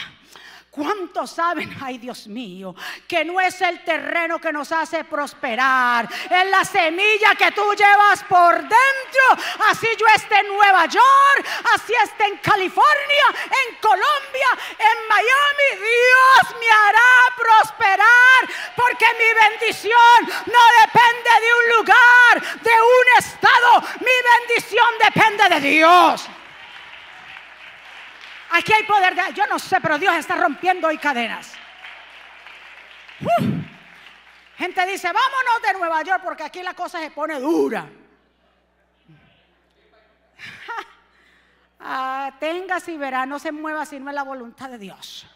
¿Cuántos 0.75 1.31
saben, 1.31 1.73
ay 1.81 1.97
Dios 1.99 2.27
mío, 2.27 2.75
que 3.07 3.23
no 3.23 3.39
es 3.39 3.61
el 3.61 3.81
terreno 3.85 4.41
que 4.41 4.51
nos 4.51 4.73
hace 4.73 5.05
prosperar? 5.05 6.05
Es 6.29 6.49
la 6.49 6.65
semilla 6.65 7.33
que 7.37 7.49
tú 7.53 7.63
llevas 7.73 8.21
por 8.25 8.55
dentro. 8.55 9.45
Así 9.71 9.87
yo 9.97 10.05
esté 10.13 10.37
en 10.39 10.49
Nueva 10.49 10.85
York, 10.87 11.47
así 11.73 11.93
esté 12.03 12.25
en 12.25 12.37
California, 12.39 13.25
en 13.69 13.75
Colombia, 13.77 14.49
en 14.77 15.07
Miami. 15.07 15.79
Dios 15.79 16.59
me 16.59 16.67
hará 16.67 17.35
prosperar 17.37 18.75
porque 18.75 19.05
mi 19.17 19.49
bendición 19.49 20.43
no 20.45 20.59
depende 20.81 21.29
de 21.39 21.53
un 21.55 21.77
lugar, 21.77 22.61
de 22.61 22.71
un 22.71 23.23
estado. 23.23 23.81
Mi 24.01 24.49
bendición 24.49 24.89
depende 25.05 25.55
de 25.55 25.69
Dios. 25.69 26.27
Aquí 28.51 28.73
hay 28.73 28.83
poder 28.83 29.15
de... 29.15 29.33
Yo 29.33 29.47
no 29.47 29.59
sé, 29.59 29.79
pero 29.81 29.97
Dios 29.97 30.15
está 30.15 30.35
rompiendo 30.35 30.87
hoy 30.87 30.97
cadenas. 30.97 31.53
Gente 34.57 34.85
dice, 34.85 35.07
vámonos 35.07 35.61
de 35.61 35.73
Nueva 35.77 36.01
York 36.03 36.21
porque 36.23 36.43
aquí 36.43 36.63
la 36.63 36.73
cosa 36.73 36.99
se 36.99 37.11
pone 37.11 37.39
dura. 37.39 37.87
Ah, 41.87 42.31
tengas 42.39 42.87
y 42.87 42.97
verá, 42.97 43.27
no 43.27 43.37
se 43.37 43.51
mueva 43.51 43.85
si 43.85 43.99
no 43.99 44.09
es 44.09 44.15
la 44.15 44.23
voluntad 44.23 44.71
de 44.71 44.79
Dios. 44.79 45.27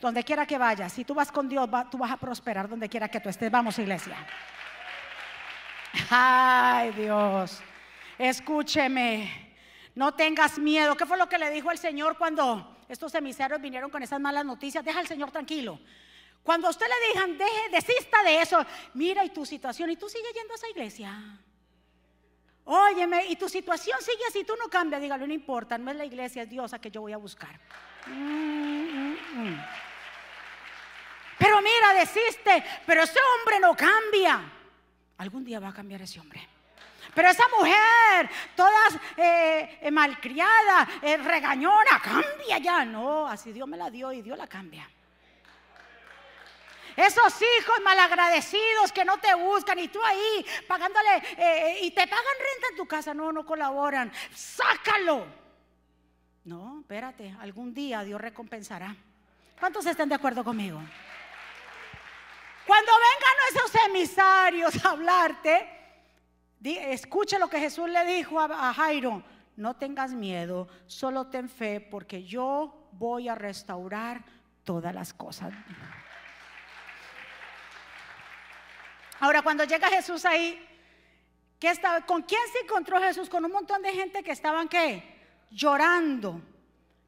Donde 0.00 0.24
quiera 0.24 0.46
que 0.46 0.56
vayas, 0.56 0.94
si 0.94 1.04
tú 1.04 1.12
vas 1.12 1.30
con 1.30 1.46
Dios, 1.46 1.68
tú 1.90 1.98
vas 1.98 2.10
a 2.10 2.16
prosperar 2.16 2.70
donde 2.70 2.88
quiera 2.88 3.08
que 3.08 3.20
tú 3.20 3.28
estés. 3.28 3.50
Vamos, 3.50 3.78
iglesia. 3.78 4.16
Ay, 6.08 6.92
Dios, 6.92 7.60
escúcheme. 8.16 9.49
No 9.94 10.14
tengas 10.14 10.58
miedo. 10.58 10.96
¿Qué 10.96 11.06
fue 11.06 11.18
lo 11.18 11.28
que 11.28 11.38
le 11.38 11.50
dijo 11.50 11.70
el 11.70 11.78
Señor 11.78 12.16
cuando 12.16 12.76
estos 12.88 13.14
emisarios 13.14 13.60
vinieron 13.60 13.90
con 13.90 14.02
esas 14.02 14.20
malas 14.20 14.44
noticias? 14.44 14.84
Deja 14.84 15.00
al 15.00 15.06
Señor 15.06 15.30
tranquilo. 15.30 15.78
Cuando 16.42 16.68
a 16.68 16.70
usted 16.70 16.86
le 16.86 17.08
digan, 17.08 17.38
deje, 17.38 17.68
desista 17.70 18.22
de 18.22 18.40
eso, 18.40 18.64
mira 18.94 19.24
y 19.24 19.30
tu 19.30 19.44
situación, 19.44 19.90
y 19.90 19.96
tú 19.96 20.08
sigues 20.08 20.32
yendo 20.32 20.54
a 20.54 20.56
esa 20.56 20.68
iglesia. 20.70 21.38
Óyeme, 22.64 23.26
y 23.26 23.36
tu 23.36 23.48
situación 23.48 23.98
sigue 24.00 24.24
así, 24.28 24.44
tú 24.44 24.54
no 24.56 24.68
cambias, 24.68 25.02
dígalo, 25.02 25.26
no 25.26 25.34
importa, 25.34 25.76
no 25.76 25.90
es 25.90 25.96
la 25.96 26.04
iglesia, 26.04 26.42
es 26.42 26.48
Dios 26.48 26.72
a 26.72 26.78
que 26.78 26.90
yo 26.90 27.02
voy 27.02 27.12
a 27.12 27.18
buscar. 27.18 27.58
Mm, 28.06 28.12
mm, 28.12 29.16
mm. 29.34 29.64
Pero 31.38 31.60
mira, 31.62 31.94
desiste, 31.94 32.64
pero 32.86 33.02
ese 33.02 33.18
hombre 33.18 33.60
no 33.60 33.74
cambia. 33.74 34.40
Algún 35.18 35.44
día 35.44 35.58
va 35.60 35.68
a 35.68 35.74
cambiar 35.74 36.02
ese 36.02 36.20
hombre. 36.20 36.46
Pero 37.14 37.28
esa 37.28 37.44
mujer, 37.48 38.30
toda 38.54 38.88
eh, 39.16 39.78
eh, 39.82 39.90
malcriada, 39.90 40.88
eh, 41.02 41.16
regañona, 41.16 42.00
cambia 42.02 42.58
ya. 42.58 42.84
No, 42.84 43.26
así 43.26 43.52
Dios 43.52 43.66
me 43.66 43.76
la 43.76 43.90
dio 43.90 44.12
y 44.12 44.22
Dios 44.22 44.38
la 44.38 44.46
cambia. 44.46 44.88
Esos 46.96 47.34
hijos 47.40 47.80
malagradecidos 47.82 48.92
que 48.92 49.04
no 49.04 49.18
te 49.18 49.32
buscan 49.34 49.78
y 49.78 49.88
tú 49.88 50.02
ahí 50.04 50.44
pagándole 50.66 51.78
y 51.80 51.90
te 51.92 52.06
pagan 52.06 52.24
renta 52.38 52.68
en 52.70 52.76
tu 52.76 52.86
casa, 52.86 53.14
no, 53.14 53.32
no 53.32 53.46
colaboran. 53.46 54.12
Sácalo. 54.34 55.26
No, 56.44 56.80
espérate, 56.80 57.34
algún 57.40 57.72
día 57.72 58.02
Dios 58.02 58.20
recompensará. 58.20 58.94
¿Cuántos 59.58 59.86
están 59.86 60.08
de 60.08 60.16
acuerdo 60.16 60.42
conmigo? 60.42 60.82
Cuando 62.66 62.92
vengan 62.92 63.36
esos 63.50 63.74
emisarios 63.86 64.84
a 64.84 64.90
hablarte, 64.90 65.79
escucha 66.62 67.38
lo 67.38 67.48
que 67.48 67.58
Jesús 67.58 67.88
le 67.88 68.04
dijo 68.04 68.40
a 68.40 68.74
Jairo. 68.74 69.22
No 69.56 69.76
tengas 69.76 70.12
miedo, 70.12 70.68
solo 70.86 71.26
ten 71.26 71.48
fe 71.48 71.80
porque 71.80 72.24
yo 72.24 72.88
voy 72.92 73.28
a 73.28 73.34
restaurar 73.34 74.24
todas 74.64 74.94
las 74.94 75.12
cosas. 75.12 75.52
Ahora, 79.20 79.42
cuando 79.42 79.64
llega 79.64 79.88
Jesús 79.88 80.24
ahí, 80.24 80.58
¿qué 81.58 81.68
estaba, 81.68 82.00
¿con 82.06 82.22
quién 82.22 82.40
se 82.52 82.60
encontró 82.60 82.98
Jesús? 83.00 83.28
Con 83.28 83.44
un 83.44 83.52
montón 83.52 83.82
de 83.82 83.92
gente 83.92 84.22
que 84.22 84.32
estaban, 84.32 84.66
¿qué? 84.66 85.02
Llorando. 85.50 86.40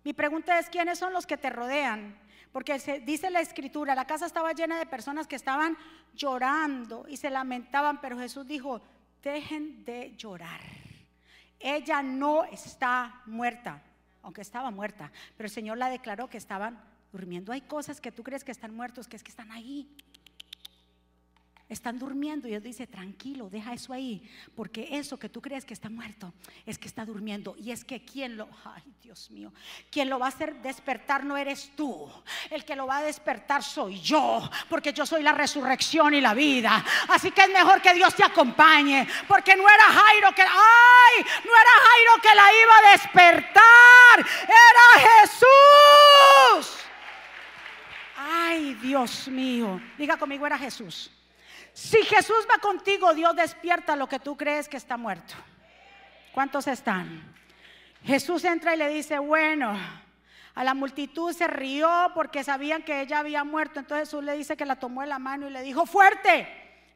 Mi 0.04 0.12
pregunta 0.12 0.58
es, 0.58 0.68
¿quiénes 0.68 0.98
son 0.98 1.14
los 1.14 1.26
que 1.26 1.38
te 1.38 1.48
rodean? 1.48 2.20
Porque 2.52 2.78
dice 3.06 3.30
la 3.30 3.40
escritura, 3.40 3.94
la 3.94 4.06
casa 4.06 4.26
estaba 4.26 4.52
llena 4.52 4.78
de 4.78 4.84
personas 4.84 5.26
que 5.26 5.36
estaban 5.36 5.78
llorando 6.14 7.06
y 7.08 7.16
se 7.16 7.30
lamentaban, 7.30 8.00
pero 8.02 8.18
Jesús 8.18 8.46
dijo, 8.46 8.82
dejen 9.22 9.84
de 9.84 10.14
llorar. 10.16 10.60
Ella 11.58 12.02
no 12.02 12.44
está 12.44 13.22
muerta, 13.26 13.82
aunque 14.22 14.40
estaba 14.40 14.70
muerta, 14.70 15.12
pero 15.36 15.46
el 15.46 15.52
Señor 15.52 15.78
la 15.78 15.90
declaró 15.90 16.28
que 16.28 16.38
estaban 16.38 16.80
durmiendo. 17.12 17.52
Hay 17.52 17.60
cosas 17.60 18.00
que 18.00 18.10
tú 18.10 18.22
crees 18.22 18.42
que 18.42 18.52
están 18.52 18.74
muertos, 18.74 19.06
que 19.06 19.16
es 19.16 19.22
que 19.22 19.30
están 19.30 19.52
ahí 19.52 19.88
están 21.72 21.98
durmiendo. 21.98 22.46
Y 22.46 22.50
Dios 22.50 22.62
dice, 22.62 22.86
tranquilo, 22.86 23.48
deja 23.50 23.72
eso 23.72 23.92
ahí, 23.92 24.22
porque 24.54 24.88
eso 24.92 25.18
que 25.18 25.28
tú 25.28 25.40
crees 25.40 25.64
que 25.64 25.74
está 25.74 25.88
muerto 25.88 26.32
es 26.66 26.78
que 26.78 26.88
está 26.88 27.04
durmiendo. 27.04 27.56
Y 27.58 27.70
es 27.70 27.84
que 27.84 28.04
quien 28.04 28.36
lo, 28.36 28.48
ay 28.64 28.82
Dios 29.02 29.30
mío, 29.30 29.52
quien 29.90 30.08
lo 30.08 30.18
va 30.18 30.26
a 30.26 30.28
hacer 30.28 30.60
despertar 30.62 31.24
no 31.24 31.36
eres 31.36 31.72
tú, 31.76 32.10
el 32.50 32.64
que 32.64 32.76
lo 32.76 32.86
va 32.86 32.98
a 32.98 33.02
despertar 33.02 33.62
soy 33.62 34.00
yo, 34.00 34.48
porque 34.68 34.92
yo 34.92 35.06
soy 35.06 35.22
la 35.22 35.32
resurrección 35.32 36.14
y 36.14 36.20
la 36.20 36.34
vida, 36.34 36.84
así 37.08 37.30
que 37.30 37.42
es 37.42 37.50
mejor 37.50 37.80
que 37.82 37.94
Dios 37.94 38.14
te 38.14 38.24
acompañe, 38.24 39.06
porque 39.26 39.56
no 39.56 39.68
era 39.68 39.84
Jairo 39.84 40.34
que, 40.34 40.42
ay, 40.42 41.24
no 41.44 41.50
era 41.50 41.70
Jairo 41.86 42.22
que 42.22 42.34
la 42.34 42.52
iba 42.62 42.78
a 42.78 42.92
despertar, 42.92 44.26
era 44.48 45.20
Jesús. 45.20 46.82
Ay, 48.16 48.74
Dios 48.74 49.28
mío. 49.28 49.80
Diga 49.98 50.16
conmigo, 50.16 50.46
era 50.46 50.58
Jesús. 50.58 51.10
Si 51.72 52.02
Jesús 52.04 52.46
va 52.50 52.58
contigo, 52.58 53.14
Dios 53.14 53.34
despierta 53.34 53.96
lo 53.96 54.08
que 54.08 54.18
tú 54.18 54.36
crees 54.36 54.68
que 54.68 54.76
está 54.76 54.96
muerto. 54.96 55.34
¿Cuántos 56.32 56.66
están? 56.66 57.32
Jesús 58.04 58.44
entra 58.44 58.74
y 58.74 58.78
le 58.78 58.88
dice, 58.88 59.18
bueno, 59.18 59.78
a 60.54 60.64
la 60.64 60.74
multitud 60.74 61.32
se 61.32 61.46
rió 61.46 61.88
porque 62.14 62.44
sabían 62.44 62.82
que 62.82 63.00
ella 63.00 63.20
había 63.20 63.44
muerto. 63.44 63.80
Entonces 63.80 64.08
Jesús 64.08 64.24
le 64.24 64.36
dice 64.36 64.56
que 64.56 64.66
la 64.66 64.76
tomó 64.76 65.00
de 65.00 65.06
la 65.06 65.18
mano 65.18 65.48
y 65.48 65.52
le 65.52 65.62
dijo, 65.62 65.86
fuerte, 65.86 66.46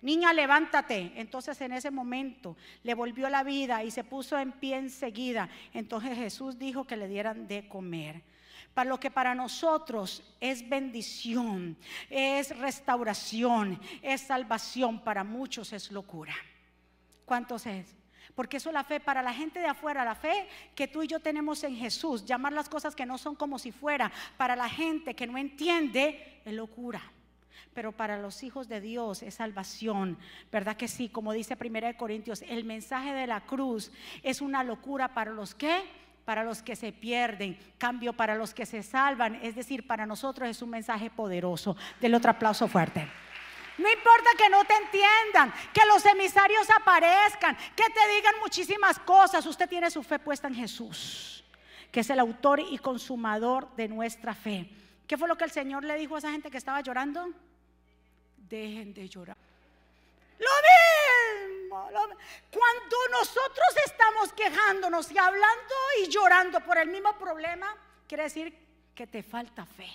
niña, 0.02 0.32
levántate. 0.32 1.12
Entonces 1.16 1.58
en 1.60 1.72
ese 1.72 1.90
momento 1.90 2.56
le 2.82 2.94
volvió 2.94 3.30
la 3.30 3.44
vida 3.44 3.82
y 3.82 3.90
se 3.90 4.04
puso 4.04 4.38
en 4.38 4.52
pie 4.52 4.76
enseguida. 4.76 5.48
Entonces 5.72 6.16
Jesús 6.16 6.58
dijo 6.58 6.86
que 6.86 6.96
le 6.96 7.08
dieran 7.08 7.46
de 7.46 7.68
comer 7.68 8.22
para 8.76 8.90
lo 8.90 9.00
que 9.00 9.10
para 9.10 9.34
nosotros 9.34 10.22
es 10.38 10.68
bendición, 10.68 11.78
es 12.10 12.54
restauración, 12.58 13.80
es 14.02 14.20
salvación, 14.20 15.02
para 15.02 15.24
muchos 15.24 15.72
es 15.72 15.90
locura. 15.90 16.34
¿Cuántos 17.24 17.64
es? 17.64 17.96
Porque 18.34 18.58
eso 18.58 18.68
es 18.68 18.74
la 18.74 18.84
fe 18.84 19.00
para 19.00 19.22
la 19.22 19.32
gente 19.32 19.60
de 19.60 19.66
afuera, 19.66 20.04
la 20.04 20.14
fe 20.14 20.46
que 20.74 20.88
tú 20.88 21.02
y 21.02 21.06
yo 21.06 21.20
tenemos 21.20 21.64
en 21.64 21.74
Jesús, 21.74 22.26
llamar 22.26 22.52
las 22.52 22.68
cosas 22.68 22.94
que 22.94 23.06
no 23.06 23.16
son 23.16 23.34
como 23.34 23.58
si 23.58 23.72
fuera, 23.72 24.12
para 24.36 24.54
la 24.54 24.68
gente 24.68 25.16
que 25.16 25.26
no 25.26 25.38
entiende, 25.38 26.42
es 26.44 26.52
locura. 26.52 27.00
Pero 27.72 27.92
para 27.92 28.18
los 28.18 28.42
hijos 28.42 28.68
de 28.68 28.82
Dios 28.82 29.22
es 29.22 29.36
salvación, 29.36 30.18
¿verdad 30.52 30.76
que 30.76 30.86
sí? 30.86 31.08
Como 31.08 31.32
dice 31.32 31.56
1 31.58 31.96
Corintios, 31.96 32.42
el 32.42 32.64
mensaje 32.64 33.14
de 33.14 33.26
la 33.26 33.40
cruz 33.40 33.90
es 34.22 34.42
una 34.42 34.62
locura 34.62 35.14
para 35.14 35.30
los 35.30 35.54
que 35.54 35.82
para 36.26 36.42
los 36.42 36.60
que 36.60 36.74
se 36.74 36.92
pierden, 36.92 37.56
cambio 37.78 38.12
para 38.12 38.34
los 38.34 38.52
que 38.52 38.66
se 38.66 38.82
salvan. 38.82 39.36
Es 39.36 39.54
decir, 39.54 39.86
para 39.86 40.04
nosotros 40.04 40.48
es 40.48 40.60
un 40.60 40.70
mensaje 40.70 41.08
poderoso. 41.08 41.76
Del 42.00 42.14
otro 42.14 42.32
aplauso 42.32 42.66
fuerte. 42.66 43.08
No 43.78 43.88
importa 43.88 44.30
que 44.36 44.48
no 44.48 44.64
te 44.64 44.74
entiendan, 44.74 45.54
que 45.72 45.86
los 45.86 46.04
emisarios 46.04 46.66
aparezcan, 46.76 47.56
que 47.76 47.84
te 47.84 48.14
digan 48.16 48.34
muchísimas 48.40 48.98
cosas. 48.98 49.46
Usted 49.46 49.68
tiene 49.68 49.88
su 49.88 50.02
fe 50.02 50.18
puesta 50.18 50.48
en 50.48 50.56
Jesús, 50.56 51.44
que 51.92 52.00
es 52.00 52.10
el 52.10 52.18
autor 52.18 52.58
y 52.58 52.78
consumador 52.78 53.74
de 53.76 53.86
nuestra 53.86 54.34
fe. 54.34 54.68
¿Qué 55.06 55.16
fue 55.16 55.28
lo 55.28 55.36
que 55.36 55.44
el 55.44 55.52
Señor 55.52 55.84
le 55.84 55.96
dijo 55.96 56.16
a 56.16 56.18
esa 56.18 56.32
gente 56.32 56.50
que 56.50 56.58
estaba 56.58 56.80
llorando? 56.80 57.28
Dejen 58.48 58.92
de 58.92 59.08
llorar. 59.08 59.36
Lo 60.38 60.44
mismo, 60.44 60.85
Cuando 62.50 62.96
nosotros 63.10 63.66
estamos 63.84 64.32
quejándonos 64.32 65.10
y 65.10 65.18
hablando 65.18 65.74
y 66.00 66.08
llorando 66.08 66.60
por 66.60 66.78
el 66.78 66.88
mismo 66.88 67.16
problema, 67.18 67.74
quiere 68.06 68.24
decir 68.24 68.56
que 68.94 69.06
te 69.06 69.22
falta 69.22 69.64
fe. 69.66 69.88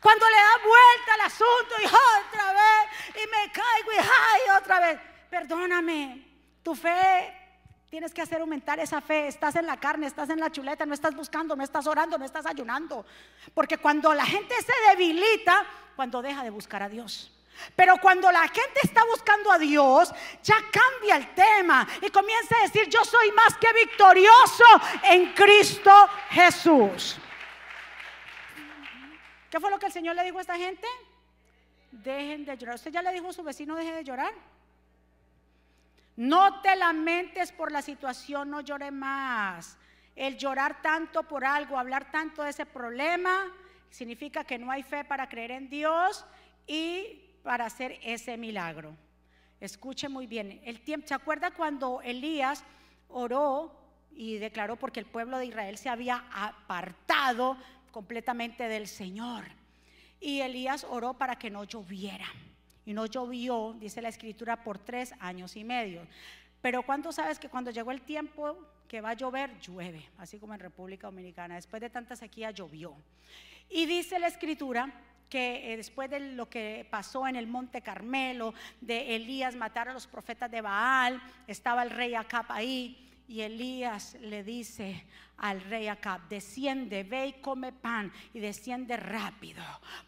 Cuando 0.00 0.28
le 0.28 0.36
da 0.36 0.56
vuelta 0.64 1.14
al 1.14 1.20
asunto 1.20 1.74
y 1.80 1.86
otra 1.86 2.52
vez, 2.52 3.22
y 3.22 3.26
me 3.28 3.52
caigo 3.52 3.92
y 3.92 4.50
otra 4.50 4.80
vez, 4.80 5.00
perdóname, 5.30 6.26
tu 6.62 6.74
fe 6.74 7.42
Tienes 7.92 8.14
que 8.14 8.22
hacer 8.22 8.40
aumentar 8.40 8.80
esa 8.80 9.02
fe. 9.02 9.26
Estás 9.26 9.54
en 9.56 9.66
la 9.66 9.76
carne, 9.76 10.06
estás 10.06 10.30
en 10.30 10.40
la 10.40 10.50
chuleta, 10.50 10.86
no 10.86 10.94
estás 10.94 11.14
buscando, 11.14 11.54
no 11.54 11.62
estás 11.62 11.86
orando, 11.86 12.16
no 12.16 12.24
estás 12.24 12.46
ayunando. 12.46 13.04
Porque 13.52 13.76
cuando 13.76 14.14
la 14.14 14.24
gente 14.24 14.54
se 14.62 14.72
debilita, 14.88 15.66
cuando 15.94 16.22
deja 16.22 16.42
de 16.42 16.48
buscar 16.48 16.82
a 16.82 16.88
Dios. 16.88 17.30
Pero 17.76 17.96
cuando 17.98 18.30
la 18.30 18.48
gente 18.48 18.80
está 18.82 19.04
buscando 19.04 19.50
a 19.50 19.58
Dios, 19.58 20.12
ya 20.42 20.56
cambia 20.70 21.16
el 21.16 21.34
tema 21.34 21.86
y 22.00 22.10
comienza 22.10 22.56
a 22.58 22.62
decir, 22.62 22.88
yo 22.88 23.04
soy 23.04 23.30
más 23.32 23.56
que 23.56 23.72
victorioso 23.72 24.64
en 25.04 25.32
Cristo 25.32 25.90
Jesús. 26.30 27.16
¿Qué 29.50 29.60
fue 29.60 29.70
lo 29.70 29.78
que 29.78 29.86
el 29.86 29.92
Señor 29.92 30.16
le 30.16 30.24
dijo 30.24 30.38
a 30.38 30.42
esta 30.42 30.56
gente? 30.56 30.86
Dejen 31.90 32.44
de 32.44 32.56
llorar. 32.56 32.76
¿Usted 32.76 32.90
ya 32.90 33.02
le 33.02 33.12
dijo 33.12 33.28
a 33.28 33.32
su 33.32 33.42
vecino, 33.42 33.76
deje 33.76 33.92
de 33.92 34.04
llorar? 34.04 34.32
No 36.16 36.60
te 36.60 36.74
lamentes 36.76 37.52
por 37.52 37.70
la 37.72 37.82
situación, 37.82 38.50
no 38.50 38.60
llore 38.60 38.90
más. 38.90 39.76
El 40.14 40.36
llorar 40.36 40.82
tanto 40.82 41.22
por 41.22 41.44
algo, 41.44 41.78
hablar 41.78 42.10
tanto 42.10 42.42
de 42.42 42.50
ese 42.50 42.66
problema, 42.66 43.50
significa 43.90 44.44
que 44.44 44.58
no 44.58 44.70
hay 44.70 44.82
fe 44.82 45.04
para 45.04 45.28
creer 45.28 45.52
en 45.52 45.68
Dios 45.68 46.24
y 46.66 47.21
para 47.42 47.66
hacer 47.66 47.98
ese 48.02 48.36
milagro. 48.36 48.96
Escuche 49.60 50.08
muy 50.08 50.26
bien, 50.26 50.60
el 50.64 50.80
tiempo, 50.80 51.06
¿se 51.06 51.14
acuerda 51.14 51.52
cuando 51.52 52.00
Elías 52.02 52.64
oró 53.08 53.72
y 54.10 54.38
declaró 54.38 54.76
porque 54.76 55.00
el 55.00 55.06
pueblo 55.06 55.38
de 55.38 55.46
Israel 55.46 55.78
se 55.78 55.88
había 55.88 56.24
apartado 56.32 57.56
completamente 57.90 58.66
del 58.68 58.88
Señor? 58.88 59.44
Y 60.20 60.40
Elías 60.40 60.84
oró 60.88 61.14
para 61.14 61.36
que 61.36 61.50
no 61.50 61.64
lloviera. 61.64 62.26
Y 62.84 62.92
no 62.92 63.06
llovió, 63.06 63.76
dice 63.78 64.02
la 64.02 64.08
escritura, 64.08 64.64
por 64.64 64.78
tres 64.78 65.14
años 65.20 65.56
y 65.56 65.62
medio. 65.62 66.06
Pero 66.60 66.82
¿cuánto 66.82 67.12
sabes 67.12 67.38
que 67.38 67.48
cuando 67.48 67.70
llegó 67.70 67.90
el 67.92 68.02
tiempo 68.02 68.56
que 68.88 69.00
va 69.00 69.10
a 69.10 69.14
llover, 69.14 69.58
llueve? 69.60 70.08
Así 70.18 70.38
como 70.38 70.54
en 70.54 70.60
República 70.60 71.06
Dominicana. 71.06 71.56
Después 71.56 71.80
de 71.80 71.90
tanta 71.90 72.16
sequía 72.16 72.50
llovió. 72.50 72.94
Y 73.68 73.86
dice 73.86 74.18
la 74.18 74.28
escritura 74.28 74.92
que 75.32 75.72
eh, 75.72 75.78
después 75.78 76.10
de 76.10 76.20
lo 76.20 76.50
que 76.50 76.86
pasó 76.90 77.26
en 77.26 77.36
el 77.36 77.46
Monte 77.46 77.80
Carmelo, 77.80 78.52
de 78.82 79.16
Elías 79.16 79.56
matar 79.56 79.88
a 79.88 79.94
los 79.94 80.06
profetas 80.06 80.50
de 80.50 80.60
Baal, 80.60 81.22
estaba 81.46 81.82
el 81.82 81.88
rey 81.88 82.14
Acab 82.14 82.44
ahí. 82.52 83.10
Y 83.28 83.40
Elías 83.40 84.16
le 84.20 84.44
dice 84.44 85.04
al 85.42 85.60
rey 85.60 85.88
Acab, 85.88 86.20
desciende, 86.28 87.02
ve 87.02 87.26
y 87.26 87.32
come 87.40 87.72
pan 87.72 88.12
y 88.32 88.38
desciende 88.38 88.96
rápido, 88.96 89.62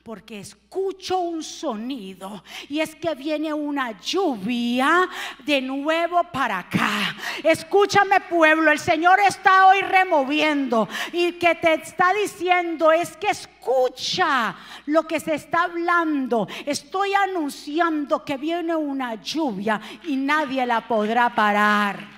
porque 0.04 0.38
escucho 0.38 1.18
un 1.18 1.42
sonido 1.42 2.44
y 2.68 2.78
es 2.78 2.94
que 2.94 3.16
viene 3.16 3.52
una 3.52 4.00
lluvia 4.00 5.08
de 5.44 5.60
nuevo 5.60 6.22
para 6.32 6.60
acá. 6.60 7.16
Escúchame 7.42 8.20
pueblo, 8.20 8.70
el 8.70 8.78
Señor 8.78 9.18
está 9.26 9.66
hoy 9.66 9.80
removiendo 9.80 10.88
y 11.12 11.32
que 11.32 11.56
te 11.56 11.74
está 11.74 12.12
diciendo 12.14 12.92
es 12.92 13.16
que 13.16 13.30
escucha 13.30 14.54
lo 14.86 15.04
que 15.04 15.18
se 15.18 15.34
está 15.34 15.64
hablando. 15.64 16.46
Estoy 16.64 17.12
anunciando 17.12 18.24
que 18.24 18.36
viene 18.36 18.76
una 18.76 19.16
lluvia 19.16 19.80
y 20.04 20.14
nadie 20.14 20.64
la 20.64 20.86
podrá 20.86 21.34
parar 21.34 22.13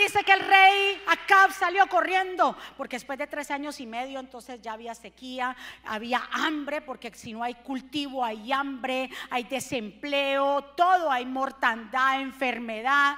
dice 0.00 0.24
que 0.24 0.32
el 0.32 0.40
rey 0.40 1.02
Acab 1.06 1.52
salió 1.52 1.86
corriendo, 1.86 2.56
porque 2.76 2.96
después 2.96 3.18
de 3.18 3.26
tres 3.26 3.50
años 3.50 3.80
y 3.80 3.86
medio 3.86 4.20
entonces 4.20 4.60
ya 4.60 4.72
había 4.72 4.94
sequía, 4.94 5.56
había 5.84 6.22
hambre, 6.32 6.80
porque 6.80 7.12
si 7.14 7.32
no 7.32 7.42
hay 7.42 7.54
cultivo 7.54 8.24
hay 8.24 8.52
hambre, 8.52 9.10
hay 9.30 9.44
desempleo, 9.44 10.62
todo 10.76 11.10
hay 11.10 11.26
mortandad, 11.26 12.20
enfermedad. 12.20 13.16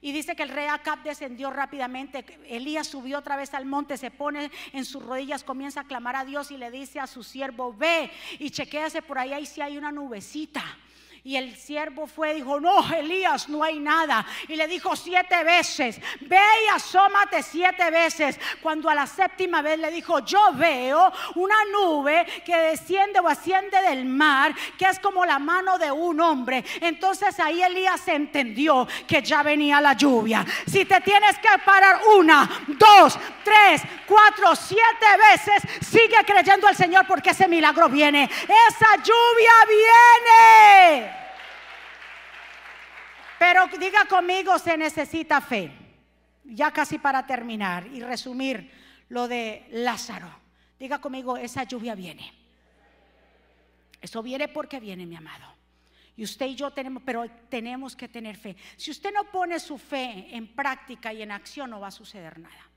Y 0.00 0.12
dice 0.12 0.36
que 0.36 0.42
el 0.42 0.50
rey 0.50 0.66
Acab 0.66 1.02
descendió 1.02 1.50
rápidamente. 1.50 2.24
Elías 2.46 2.86
subió 2.86 3.18
otra 3.18 3.36
vez 3.36 3.54
al 3.54 3.64
monte, 3.64 3.96
se 3.96 4.10
pone 4.10 4.50
en 4.72 4.84
sus 4.84 5.04
rodillas, 5.04 5.42
comienza 5.42 5.80
a 5.80 5.84
clamar 5.84 6.16
a 6.16 6.24
Dios 6.24 6.50
y 6.50 6.56
le 6.56 6.70
dice 6.70 7.00
a 7.00 7.06
su 7.06 7.22
siervo, 7.22 7.72
ve 7.72 8.10
y 8.38 8.50
chequéase 8.50 9.02
por 9.02 9.18
ahí, 9.18 9.32
ahí 9.32 9.46
si 9.46 9.60
hay 9.62 9.78
una 9.78 9.90
nubecita. 9.90 10.62
Y 11.26 11.36
el 11.36 11.56
siervo 11.56 12.06
fue 12.06 12.30
y 12.30 12.34
dijo, 12.36 12.60
no, 12.60 12.88
Elías, 12.94 13.48
no 13.48 13.64
hay 13.64 13.80
nada. 13.80 14.24
Y 14.46 14.54
le 14.54 14.68
dijo 14.68 14.94
siete 14.94 15.42
veces, 15.42 16.00
ve 16.20 16.38
y 16.64 16.68
asómate 16.72 17.42
siete 17.42 17.90
veces. 17.90 18.38
Cuando 18.62 18.88
a 18.88 18.94
la 18.94 19.08
séptima 19.08 19.60
vez 19.60 19.76
le 19.80 19.90
dijo, 19.90 20.20
yo 20.20 20.52
veo 20.52 21.12
una 21.34 21.56
nube 21.72 22.24
que 22.44 22.56
desciende 22.56 23.18
o 23.18 23.26
asciende 23.26 23.82
del 23.82 24.04
mar, 24.04 24.54
que 24.78 24.84
es 24.84 25.00
como 25.00 25.26
la 25.26 25.40
mano 25.40 25.78
de 25.78 25.90
un 25.90 26.20
hombre. 26.20 26.64
Entonces 26.80 27.40
ahí 27.40 27.60
Elías 27.60 28.06
entendió 28.06 28.86
que 29.08 29.20
ya 29.20 29.42
venía 29.42 29.80
la 29.80 29.94
lluvia. 29.94 30.46
Si 30.64 30.84
te 30.84 31.00
tienes 31.00 31.36
que 31.38 31.58
parar 31.64 32.02
una, 32.16 32.48
dos, 32.68 33.18
tres, 33.42 33.82
cuatro, 34.06 34.54
siete 34.54 35.06
veces, 35.32 35.88
sigue 35.90 36.18
creyendo 36.24 36.68
al 36.68 36.76
Señor 36.76 37.04
porque 37.04 37.30
ese 37.30 37.48
milagro 37.48 37.88
viene. 37.88 38.30
Esa 38.44 38.94
lluvia 39.02 39.50
viene. 39.66 41.15
Pero 43.38 43.66
diga 43.78 44.06
conmigo, 44.06 44.58
se 44.58 44.76
necesita 44.76 45.40
fe. 45.40 45.72
Ya 46.44 46.70
casi 46.70 46.98
para 46.98 47.26
terminar 47.26 47.86
y 47.86 48.00
resumir 48.00 48.70
lo 49.08 49.28
de 49.28 49.66
Lázaro. 49.70 50.30
Diga 50.78 51.00
conmigo, 51.00 51.36
esa 51.36 51.64
lluvia 51.64 51.94
viene. 51.94 52.32
Eso 54.00 54.22
viene 54.22 54.48
porque 54.48 54.78
viene, 54.78 55.06
mi 55.06 55.16
amado. 55.16 55.54
Y 56.16 56.24
usted 56.24 56.46
y 56.46 56.54
yo 56.54 56.70
tenemos, 56.70 57.02
pero 57.04 57.26
tenemos 57.48 57.94
que 57.94 58.08
tener 58.08 58.36
fe. 58.36 58.56
Si 58.76 58.90
usted 58.90 59.12
no 59.12 59.24
pone 59.24 59.60
su 59.60 59.76
fe 59.76 60.28
en 60.30 60.54
práctica 60.54 61.12
y 61.12 61.22
en 61.22 61.30
acción, 61.30 61.70
no 61.70 61.80
va 61.80 61.88
a 61.88 61.90
suceder 61.90 62.38
nada. 62.38 62.70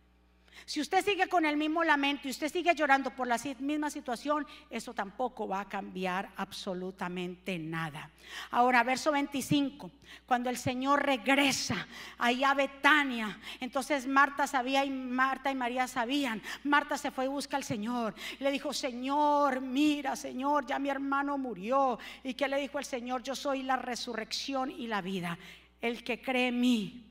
Si 0.66 0.82
usted 0.82 1.04
sigue 1.04 1.28
con 1.28 1.46
el 1.46 1.58
mismo 1.58 1.84
lamento 1.84 2.28
y 2.28 2.32
usted 2.32 2.52
sigue 2.52 2.76
llorando 2.76 3.12
por 3.12 3.28
la 3.28 3.38
misma 3.60 3.90
situación, 3.90 4.46
eso 4.70 4.94
tampoco 4.94 5.48
va 5.48 5.62
a 5.62 5.70
cambiar 5.70 6.30
absolutamente 6.36 7.58
nada. 7.58 8.12
Ahora, 8.52 8.84
verso 8.84 9.12
25, 9.12 9.92
cuando 10.26 10.50
el 10.50 10.58
Señor 10.58 11.06
regresa 11.06 11.88
allá 12.18 12.52
a 12.52 12.56
Betania, 12.56 13.40
entonces 13.60 14.06
Marta 14.06 14.48
sabía 14.48 14.86
y 14.86 14.90
Marta 14.90 15.52
y 15.52 15.56
María 15.56 15.88
sabían. 15.88 16.42
Marta 16.64 16.98
se 16.98 17.12
fue 17.12 17.26
y 17.26 17.30
busca 17.30 17.58
al 17.58 17.64
Señor. 17.64 18.14
Le 18.40 18.52
dijo, 18.52 18.74
Señor, 18.74 19.62
mira, 19.62 20.16
Señor, 20.16 20.66
ya 20.66 20.80
mi 20.80 20.90
hermano 20.90 21.38
murió. 21.38 21.98
¿Y 22.24 22.34
qué 22.34 22.48
le 22.48 22.60
dijo 22.60 22.80
el 22.80 22.86
Señor? 22.86 23.24
Yo 23.24 23.36
soy 23.36 23.64
la 23.64 23.78
resurrección 23.78 24.72
y 24.72 24.88
la 24.88 25.02
vida. 25.02 25.38
El 25.82 26.04
que 26.04 26.22
cree 26.22 26.50
en 26.50 26.60
mí, 26.60 27.06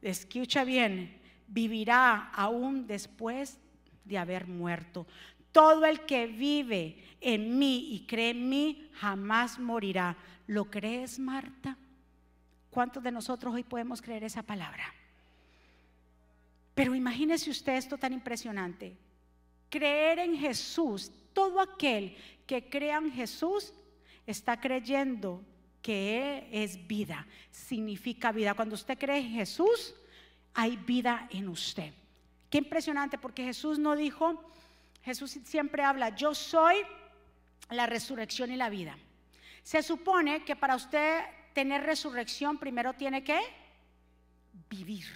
escucha 0.00 0.64
bien, 0.64 1.20
vivirá 1.46 2.30
aún 2.34 2.86
después 2.86 3.58
de 4.04 4.18
haber 4.18 4.46
muerto. 4.46 5.06
Todo 5.52 5.86
el 5.86 6.00
que 6.00 6.26
vive 6.26 7.02
en 7.20 7.58
mí 7.58 7.88
y 7.92 8.06
cree 8.06 8.30
en 8.30 8.48
mí 8.48 8.90
jamás 8.94 9.58
morirá. 9.58 10.16
¿Lo 10.46 10.70
crees, 10.70 11.18
Marta? 11.18 11.76
¿Cuántos 12.70 13.02
de 13.02 13.12
nosotros 13.12 13.54
hoy 13.54 13.62
podemos 13.62 14.02
creer 14.02 14.24
esa 14.24 14.42
palabra? 14.42 14.92
Pero 16.74 16.94
imagínese 16.94 17.50
usted 17.50 17.76
esto 17.76 17.96
tan 17.96 18.12
impresionante. 18.12 18.96
Creer 19.70 20.18
en 20.18 20.36
Jesús, 20.36 21.12
todo 21.32 21.60
aquel 21.60 22.16
que 22.46 22.68
crea 22.68 22.98
en 22.98 23.12
Jesús 23.12 23.72
está 24.26 24.60
creyendo 24.60 25.42
que 25.80 26.48
es 26.50 26.86
vida, 26.86 27.26
significa 27.50 28.32
vida. 28.32 28.54
Cuando 28.54 28.74
usted 28.74 28.98
cree 28.98 29.18
en 29.18 29.30
Jesús, 29.30 29.94
hay 30.54 30.76
vida 30.76 31.28
en 31.30 31.48
usted. 31.48 31.92
Qué 32.48 32.58
impresionante, 32.58 33.18
porque 33.18 33.44
Jesús 33.44 33.78
no 33.78 33.96
dijo, 33.96 34.42
Jesús 35.02 35.38
siempre 35.44 35.82
habla, 35.82 36.10
yo 36.10 36.34
soy 36.34 36.76
la 37.70 37.86
resurrección 37.86 38.52
y 38.52 38.56
la 38.56 38.70
vida. 38.70 38.96
Se 39.62 39.82
supone 39.82 40.44
que 40.44 40.56
para 40.56 40.76
usted 40.76 41.22
tener 41.52 41.82
resurrección 41.82 42.58
primero 42.58 42.92
tiene 42.94 43.24
que 43.24 43.40
vivir. 44.68 45.06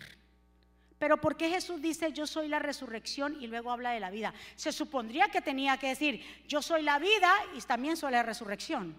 Pero 0.99 1.20
¿por 1.20 1.36
qué 1.36 1.49
Jesús 1.49 1.80
dice 1.80 2.12
yo 2.12 2.26
soy 2.26 2.49
la 2.49 2.59
resurrección 2.59 3.36
y 3.41 3.47
luego 3.47 3.70
habla 3.70 3.93
de 3.93 4.01
la 4.01 4.11
vida? 4.11 4.34
Se 4.57 4.72
supondría 4.72 5.28
que 5.28 5.41
tenía 5.41 5.76
que 5.76 5.89
decir 5.89 6.24
yo 6.49 6.61
soy 6.61 6.82
la 6.82 6.99
vida 6.99 7.32
y 7.55 7.61
también 7.61 7.97
soy 7.97 8.12
la 8.12 8.22
resurrección. 8.22 8.97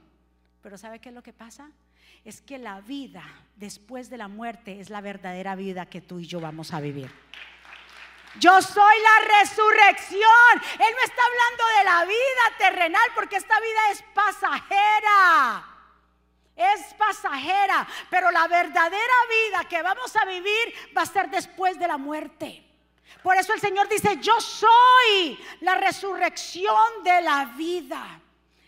Pero 0.62 0.78
¿sabe 0.78 1.00
qué 1.00 1.10
es 1.10 1.16
lo 1.16 1.24
que 1.24 1.34
pasa? 1.34 1.70
Es 2.30 2.41
que 2.41 2.57
la 2.57 2.80
vida 2.82 3.23
después 3.55 4.09
de 4.09 4.17
la 4.17 4.27
muerte 4.27 4.80
es 4.80 4.89
la 4.89 5.01
verdadera 5.01 5.55
vida 5.55 5.88
que 5.88 5.99
tú 5.99 6.19
y 6.19 6.27
yo 6.27 6.39
vamos 6.39 6.73
a 6.73 6.80
vivir. 6.80 7.11
Yo 8.39 8.61
soy 8.61 8.95
la 9.01 9.39
resurrección. 9.39 10.21
Él 10.73 10.95
no 10.95 11.03
está 11.03 11.21
hablando 11.25 11.63
de 11.77 11.84
la 11.84 12.05
vida 12.05 12.57
terrenal 12.57 13.09
porque 13.15 13.36
esta 13.36 13.59
vida 13.59 13.91
es 13.91 14.03
pasajera. 14.13 15.65
Es 16.55 16.93
pasajera, 16.95 17.88
pero 18.09 18.32
la 18.32 18.47
verdadera 18.47 19.13
vida 19.49 19.63
que 19.67 19.82
vamos 19.82 20.15
a 20.15 20.25
vivir 20.25 20.93
va 20.95 21.03
a 21.03 21.05
ser 21.05 21.30
después 21.30 21.80
de 21.80 21.88
la 21.88 21.97
muerte. 21.97 22.65
Por 23.23 23.38
eso 23.38 23.53
el 23.53 23.61
Señor 23.61 23.88
dice, 23.88 24.17
yo 24.21 24.39
soy 24.39 25.39
la 25.61 25.75
resurrección 25.75 27.03
de 27.03 27.21
la 27.21 27.45
vida. 27.57 28.21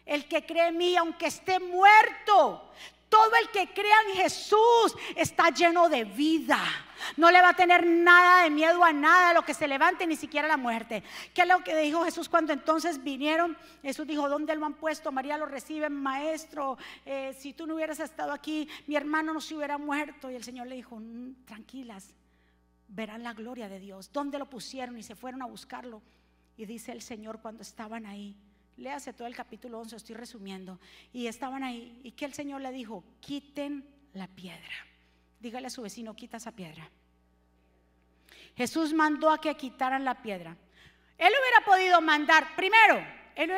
El 0.05 0.28
que 0.28 0.45
cree 0.45 0.70
en 0.70 0.78
mí, 0.78 0.95
aunque 0.95 1.28
esté 1.28 1.59
muerto, 1.59 2.72
todo 3.12 3.32
el 3.41 3.49
que 3.49 3.74
crea 3.74 3.97
en 4.07 4.16
Jesús 4.16 4.95
está 5.18 5.49
lleno 5.49 5.89
de 5.89 6.05
vida. 6.05 6.57
No 7.18 7.30
le 7.30 7.41
va 7.41 7.49
a 7.49 7.53
tener 7.53 7.86
nada 7.86 8.43
de 8.43 8.49
miedo 8.49 8.82
a 8.86 8.93
nada 8.93 9.30
de 9.30 9.34
lo 9.34 9.43
que 9.43 9.53
se 9.53 9.68
levante, 9.68 10.07
ni 10.07 10.16
siquiera 10.16 10.47
la 10.47 10.55
muerte. 10.55 11.03
¿Qué 11.34 11.41
es 11.41 11.47
lo 11.47 11.62
que 11.62 11.76
dijo 11.76 12.05
Jesús 12.05 12.30
cuando 12.30 12.53
entonces 12.53 13.03
vinieron? 13.03 13.57
Jesús 13.82 14.07
dijo, 14.07 14.30
¿dónde 14.30 14.55
lo 14.55 14.66
han 14.66 14.76
puesto? 14.76 15.12
María 15.12 15.38
lo 15.38 15.45
recibe, 15.45 15.89
maestro. 15.89 16.78
Eh, 17.05 17.36
si 17.38 17.51
tú 17.53 17.68
no 17.68 17.76
hubieras 17.76 17.99
estado 17.99 18.32
aquí, 18.32 18.70
mi 18.88 18.95
hermano 18.95 19.34
no 19.34 19.41
se 19.41 19.55
hubiera 19.55 19.78
muerto. 19.78 20.32
Y 20.32 20.36
el 20.36 20.43
Señor 20.45 20.68
le 20.68 20.76
dijo, 20.76 20.95
mm, 20.95 21.43
tranquilas, 21.45 22.16
verán 22.88 23.24
la 23.24 23.34
gloria 23.34 23.68
de 23.68 23.82
Dios. 23.82 24.14
¿Dónde 24.14 24.39
lo 24.39 24.49
pusieron? 24.49 24.97
Y 24.97 25.03
se 25.03 25.16
fueron 25.16 25.41
a 25.41 25.47
buscarlo. 25.47 26.01
Y 26.55 26.66
dice 26.66 26.93
el 26.93 27.01
Señor 27.01 27.41
cuando 27.41 27.62
estaban 27.62 28.05
ahí, 28.05 28.38
Léase 28.78 29.14
todo 29.14 29.28
el 29.28 29.36
capítulo 29.36 29.80
11, 29.80 29.96
estoy 29.96 30.16
resumiendo. 30.16 30.80
Y 31.14 31.28
estaban 31.28 31.64
ahí. 31.64 32.00
¿Y 32.04 32.12
que 32.12 32.26
el 32.26 32.34
Señor 32.34 32.62
le 32.62 32.72
dijo? 32.72 33.04
Quiten 33.20 33.86
la 34.14 34.28
piedra. 34.28 34.74
Dígale 35.40 35.68
a 35.68 35.70
su 35.72 35.82
vecino, 35.82 36.16
quita 36.16 36.38
esa 36.38 36.52
piedra. 36.52 36.90
Jesús 38.56 38.94
mandó 38.94 39.30
a 39.30 39.40
que 39.40 39.56
quitaran 39.56 40.06
la 40.06 40.22
piedra. 40.22 40.56
Él 41.18 41.32
hubiera 41.40 41.66
podido 41.66 42.02
mandar, 42.02 42.56
primero, 42.56 42.98
él 43.36 43.52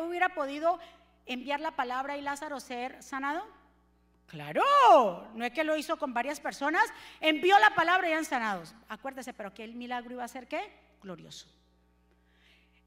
hubiera, 0.00 0.28
podido, 0.34 0.78
enviar 1.26 1.60
la 1.60 1.72
palabra 1.72 2.16
y 2.16 2.22
Lázaro 2.22 2.60
ser 2.60 3.02
sanado. 3.02 3.46
Claro, 4.26 4.62
no 5.34 5.44
es 5.44 5.52
que 5.52 5.64
lo 5.64 5.76
hizo 5.76 5.98
con 5.98 6.14
varias 6.14 6.38
personas, 6.38 6.84
envió 7.20 7.58
la 7.58 7.74
palabra 7.74 8.08
y 8.08 8.12
eran 8.12 8.24
sanados. 8.24 8.74
Acuérdese, 8.88 9.34
pero 9.34 9.52
que 9.52 9.66
milagro 9.66 10.12
iba 10.12 10.24
a 10.24 10.28
ser 10.28 10.46
qué? 10.46 10.72
Glorioso. 11.02 11.48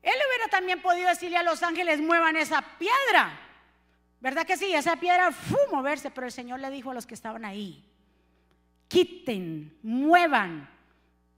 Él 0.04 0.14
hubiera 0.28 0.50
también 0.50 0.82
podido 0.82 1.08
decirle 1.08 1.38
a 1.38 1.44
los 1.44 1.64
ángeles, 1.64 2.02
muevan 2.02 2.36
esa 2.36 2.62
piedra. 2.78 3.40
¿Verdad 4.20 4.46
que 4.46 4.58
sí? 4.58 4.74
Esa 4.74 4.98
piedra 4.98 5.32
fue 5.32 5.60
moverse, 5.72 6.12
pero 6.12 6.28
el 6.28 6.34
Señor 6.34 6.60
le 6.60 6.70
dijo 6.70 6.92
a 6.92 6.94
los 6.94 7.08
que 7.08 7.14
estaban 7.14 7.46
ahí, 7.46 7.84
quiten, 8.90 9.78
muevan 9.82 10.70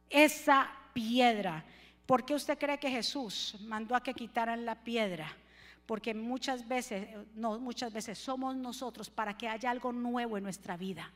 esa 0.09 0.71
piedra. 0.93 1.63
¿Por 2.07 2.25
qué 2.25 2.33
usted 2.33 2.57
cree 2.57 2.79
que 2.79 2.89
Jesús 2.89 3.55
mandó 3.61 3.95
a 3.95 4.01
que 4.01 4.15
quitaran 4.15 4.65
la 4.65 4.75
piedra? 4.75 5.31
Porque 5.85 6.15
muchas 6.15 6.67
veces, 6.67 7.07
no 7.35 7.59
muchas 7.59 7.93
veces, 7.93 8.17
somos 8.17 8.55
nosotros 8.55 9.11
para 9.11 9.37
que 9.37 9.47
haya 9.47 9.69
algo 9.69 9.91
nuevo 9.91 10.37
en 10.37 10.43
nuestra 10.43 10.75
vida, 10.75 11.11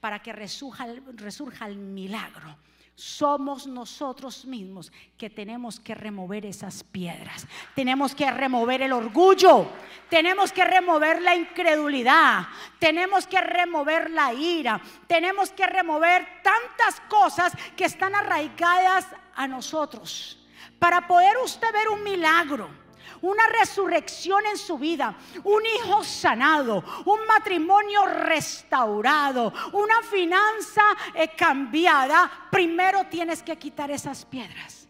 para 0.00 0.22
que 0.22 0.32
resurja, 0.32 0.86
resurja 1.16 1.66
el 1.66 1.76
milagro 1.76 2.56
somos 2.94 3.66
nosotros 3.66 4.44
mismos 4.44 4.92
que 5.16 5.30
tenemos 5.30 5.80
que 5.80 5.94
remover 5.94 6.44
esas 6.44 6.84
piedras. 6.84 7.46
Tenemos 7.74 8.14
que 8.14 8.30
remover 8.30 8.82
el 8.82 8.92
orgullo, 8.92 9.66
tenemos 10.08 10.52
que 10.52 10.64
remover 10.64 11.22
la 11.22 11.34
incredulidad, 11.34 12.46
tenemos 12.78 13.26
que 13.26 13.40
remover 13.40 14.10
la 14.10 14.34
ira, 14.34 14.80
tenemos 15.06 15.50
que 15.52 15.66
remover 15.66 16.26
tantas 16.42 17.00
cosas 17.08 17.52
que 17.76 17.86
están 17.86 18.14
arraigadas 18.14 19.06
a 19.34 19.48
nosotros. 19.48 20.38
Para 20.78 21.06
poder 21.06 21.38
usted 21.38 21.72
ver 21.72 21.88
un 21.88 22.02
milagro 22.02 22.81
una 23.20 23.46
resurrección 23.60 24.44
en 24.46 24.56
su 24.56 24.78
vida, 24.78 25.14
un 25.44 25.62
hijo 25.66 26.02
sanado, 26.04 26.82
un 27.04 27.26
matrimonio 27.26 28.06
restaurado, 28.06 29.52
una 29.72 30.02
finanza 30.02 30.82
eh, 31.14 31.30
cambiada, 31.36 32.30
primero 32.50 33.04
tienes 33.08 33.42
que 33.42 33.56
quitar 33.56 33.90
esas 33.90 34.24
piedras. 34.24 34.88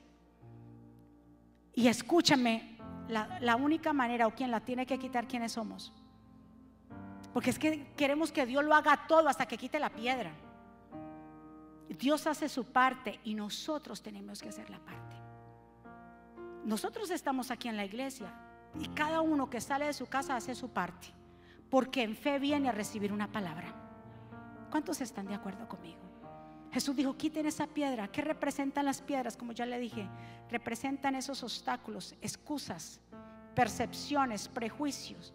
Y 1.75 1.89
escúchame, 1.89 2.79
la, 3.09 3.39
la 3.41 3.57
única 3.57 3.93
manera 3.93 4.27
o 4.27 4.35
quien 4.35 4.51
la 4.51 4.61
tiene 4.61 4.87
que 4.87 4.99
quitar, 4.99 5.27
¿quiénes 5.27 5.53
somos? 5.53 5.93
Porque 7.33 7.51
es 7.51 7.59
que 7.59 7.93
queremos 7.97 8.31
que 8.31 8.47
Dios 8.47 8.65
lo 8.65 8.75
haga 8.75 9.07
todo 9.07 9.29
hasta 9.29 9.47
que 9.47 9.57
quite 9.57 9.79
la 9.79 9.91
piedra. 9.91 10.33
Dios 11.89 12.27
hace 12.27 12.49
su 12.49 12.65
parte 12.65 13.21
y 13.25 13.35
nosotros 13.35 14.03
tenemos 14.03 14.41
que 14.41 14.49
hacer 14.49 14.69
la 14.71 14.79
parte. 14.79 15.22
Nosotros 16.65 17.11
estamos 17.11 17.51
aquí 17.51 17.69
en 17.69 17.77
la 17.77 17.85
iglesia 17.85 18.33
y 18.79 18.87
cada 18.89 19.21
uno 19.21 19.51
que 19.51 19.61
sale 19.61 19.87
de 19.87 19.93
su 19.93 20.07
casa 20.07 20.37
hace 20.37 20.55
su 20.55 20.71
parte, 20.71 21.09
porque 21.69 22.03
en 22.03 22.17
fe 22.17 22.39
viene 22.39 22.69
a 22.69 22.73
recibir 22.73 23.13
una 23.13 23.31
palabra. 23.31 23.75
¿Cuántos 24.71 25.01
están 25.01 25.27
de 25.27 25.35
acuerdo 25.35 25.69
conmigo? 25.69 26.01
Jesús 26.73 26.97
dijo, 26.97 27.17
quiten 27.17 27.45
esa 27.47 27.67
piedra. 27.67 28.09
¿Qué 28.09 28.23
representan 28.23 28.87
las 28.87 29.03
piedras? 29.03 29.37
Como 29.37 29.53
ya 29.53 29.67
le 29.67 29.79
dije, 29.79 30.09
representan 30.51 31.15
esos 31.15 31.43
obstáculos, 31.43 32.15
excusas, 32.23 33.01
percepciones, 33.55 34.49
prejuicios. 34.49 35.35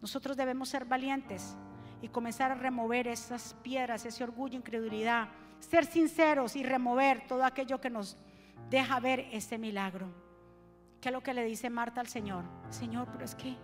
Nosotros 0.00 0.36
debemos 0.36 0.70
ser 0.70 0.86
valientes 0.86 1.56
y 2.00 2.08
comenzar 2.08 2.52
a 2.52 2.54
remover 2.54 3.08
esas 3.08 3.54
piedras, 3.62 4.06
ese 4.06 4.24
orgullo, 4.24 4.56
incredulidad, 4.56 5.28
ser 5.58 5.84
sinceros 5.84 6.56
y 6.56 6.62
remover 6.62 7.26
todo 7.26 7.44
aquello 7.44 7.80
que 7.80 7.90
nos 7.90 8.16
deja 8.70 8.98
ver 9.00 9.28
ese 9.32 9.58
milagro. 9.58 10.21
¿Qué 11.02 11.08
es 11.08 11.12
lo 11.12 11.20
que 11.20 11.34
le 11.34 11.44
dice 11.44 11.68
Marta 11.68 12.00
al 12.00 12.06
Señor? 12.06 12.44
Señor, 12.70 13.08
pero 13.10 13.24
es 13.24 13.34
que 13.34 13.56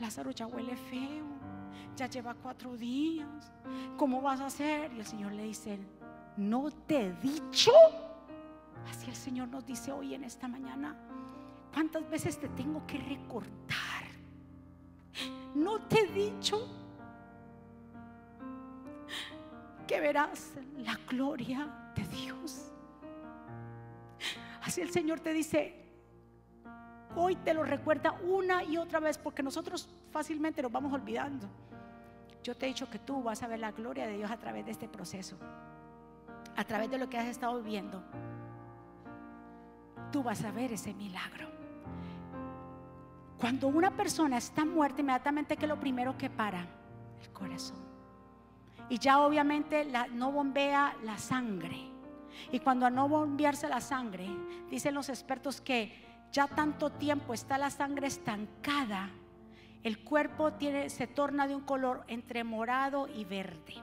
Lázaro 0.00 0.32
ya 0.32 0.48
huele 0.48 0.76
feo, 0.76 1.24
ya 1.94 2.08
lleva 2.08 2.34
cuatro 2.34 2.76
días, 2.76 3.52
¿cómo 3.96 4.20
vas 4.20 4.40
a 4.40 4.46
hacer? 4.46 4.92
Y 4.92 4.98
el 4.98 5.06
Señor 5.06 5.30
le 5.30 5.44
dice, 5.44 5.78
no 6.36 6.72
te 6.72 7.02
he 7.02 7.12
dicho. 7.12 7.70
Así 8.90 9.08
el 9.08 9.14
Señor 9.14 9.46
nos 9.46 9.64
dice 9.64 9.92
hoy 9.92 10.14
en 10.14 10.24
esta 10.24 10.48
mañana, 10.48 10.96
¿cuántas 11.72 12.10
veces 12.10 12.36
te 12.36 12.48
tengo 12.48 12.84
que 12.84 12.98
recortar? 12.98 14.02
No 15.54 15.82
te 15.82 16.00
he 16.00 16.06
dicho 16.08 16.66
que 19.86 20.00
verás 20.00 20.54
la 20.78 20.98
gloria 21.08 21.92
de 21.94 22.02
Dios. 22.08 22.72
Así 24.62 24.80
el 24.80 24.90
Señor 24.90 25.20
te 25.20 25.32
dice, 25.32 25.85
hoy 27.16 27.34
te 27.36 27.54
lo 27.54 27.64
recuerda 27.64 28.12
una 28.22 28.62
y 28.62 28.76
otra 28.76 29.00
vez, 29.00 29.18
porque 29.18 29.42
nosotros 29.42 29.88
fácilmente 30.10 30.62
nos 30.62 30.70
vamos 30.70 30.92
olvidando. 30.92 31.48
Yo 32.42 32.54
te 32.54 32.66
he 32.66 32.68
dicho 32.68 32.88
que 32.88 32.98
tú 32.98 33.22
vas 33.22 33.42
a 33.42 33.48
ver 33.48 33.58
la 33.58 33.72
gloria 33.72 34.06
de 34.06 34.18
Dios 34.18 34.30
a 34.30 34.36
través 34.36 34.64
de 34.64 34.70
este 34.70 34.86
proceso, 34.86 35.36
a 36.54 36.64
través 36.64 36.90
de 36.90 36.98
lo 36.98 37.08
que 37.08 37.18
has 37.18 37.26
estado 37.26 37.60
viviendo. 37.60 38.04
Tú 40.12 40.22
vas 40.22 40.44
a 40.44 40.52
ver 40.52 40.72
ese 40.72 40.94
milagro. 40.94 41.48
Cuando 43.38 43.68
una 43.68 43.90
persona 43.90 44.38
está 44.38 44.64
muerta, 44.64 45.00
inmediatamente 45.00 45.56
que 45.56 45.66
lo 45.66 45.80
primero 45.80 46.16
que 46.16 46.30
para, 46.30 46.66
el 47.20 47.30
corazón. 47.32 47.78
Y 48.88 48.98
ya 48.98 49.20
obviamente 49.20 49.86
no 50.12 50.30
bombea 50.30 50.96
la 51.02 51.18
sangre. 51.18 51.90
Y 52.52 52.60
cuando 52.60 52.88
no 52.90 53.08
bombearse 53.08 53.68
la 53.68 53.80
sangre, 53.80 54.28
dicen 54.70 54.94
los 54.94 55.08
expertos 55.08 55.60
que 55.60 56.05
ya 56.32 56.46
tanto 56.48 56.90
tiempo 56.90 57.34
está 57.34 57.58
la 57.58 57.70
sangre 57.70 58.06
estancada, 58.06 59.10
el 59.82 60.02
cuerpo 60.02 60.52
se 60.88 61.06
torna 61.06 61.46
de 61.46 61.54
un 61.54 61.62
color 61.62 62.04
entre 62.08 62.42
morado 62.42 63.08
y 63.08 63.24
verde. 63.24 63.74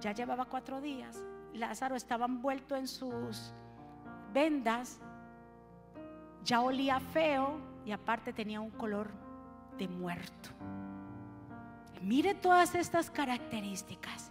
Ya 0.00 0.12
llevaba 0.12 0.46
cuatro 0.46 0.80
días. 0.80 1.22
Lázaro 1.52 1.96
estaba 1.96 2.26
envuelto 2.26 2.76
en 2.76 2.88
sus 2.88 3.52
vendas, 4.32 5.00
ya 6.44 6.60
olía 6.60 7.00
feo 7.00 7.58
y 7.84 7.92
aparte 7.92 8.32
tenía 8.32 8.60
un 8.60 8.70
color 8.70 9.10
de 9.78 9.88
muerto. 9.88 10.50
Mire 12.00 12.34
todas 12.34 12.74
estas 12.74 13.10
características. 13.10 14.30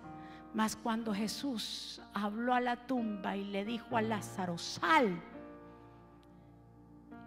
Mas 0.53 0.77
cuando 0.77 1.13
Jesús 1.13 2.01
habló 2.13 2.53
a 2.53 2.61
la 2.61 2.87
tumba 2.87 3.35
y 3.35 3.43
le 3.43 3.65
dijo 3.65 3.97
a 3.97 4.01
Lázaro, 4.01 4.57
sal, 4.57 5.21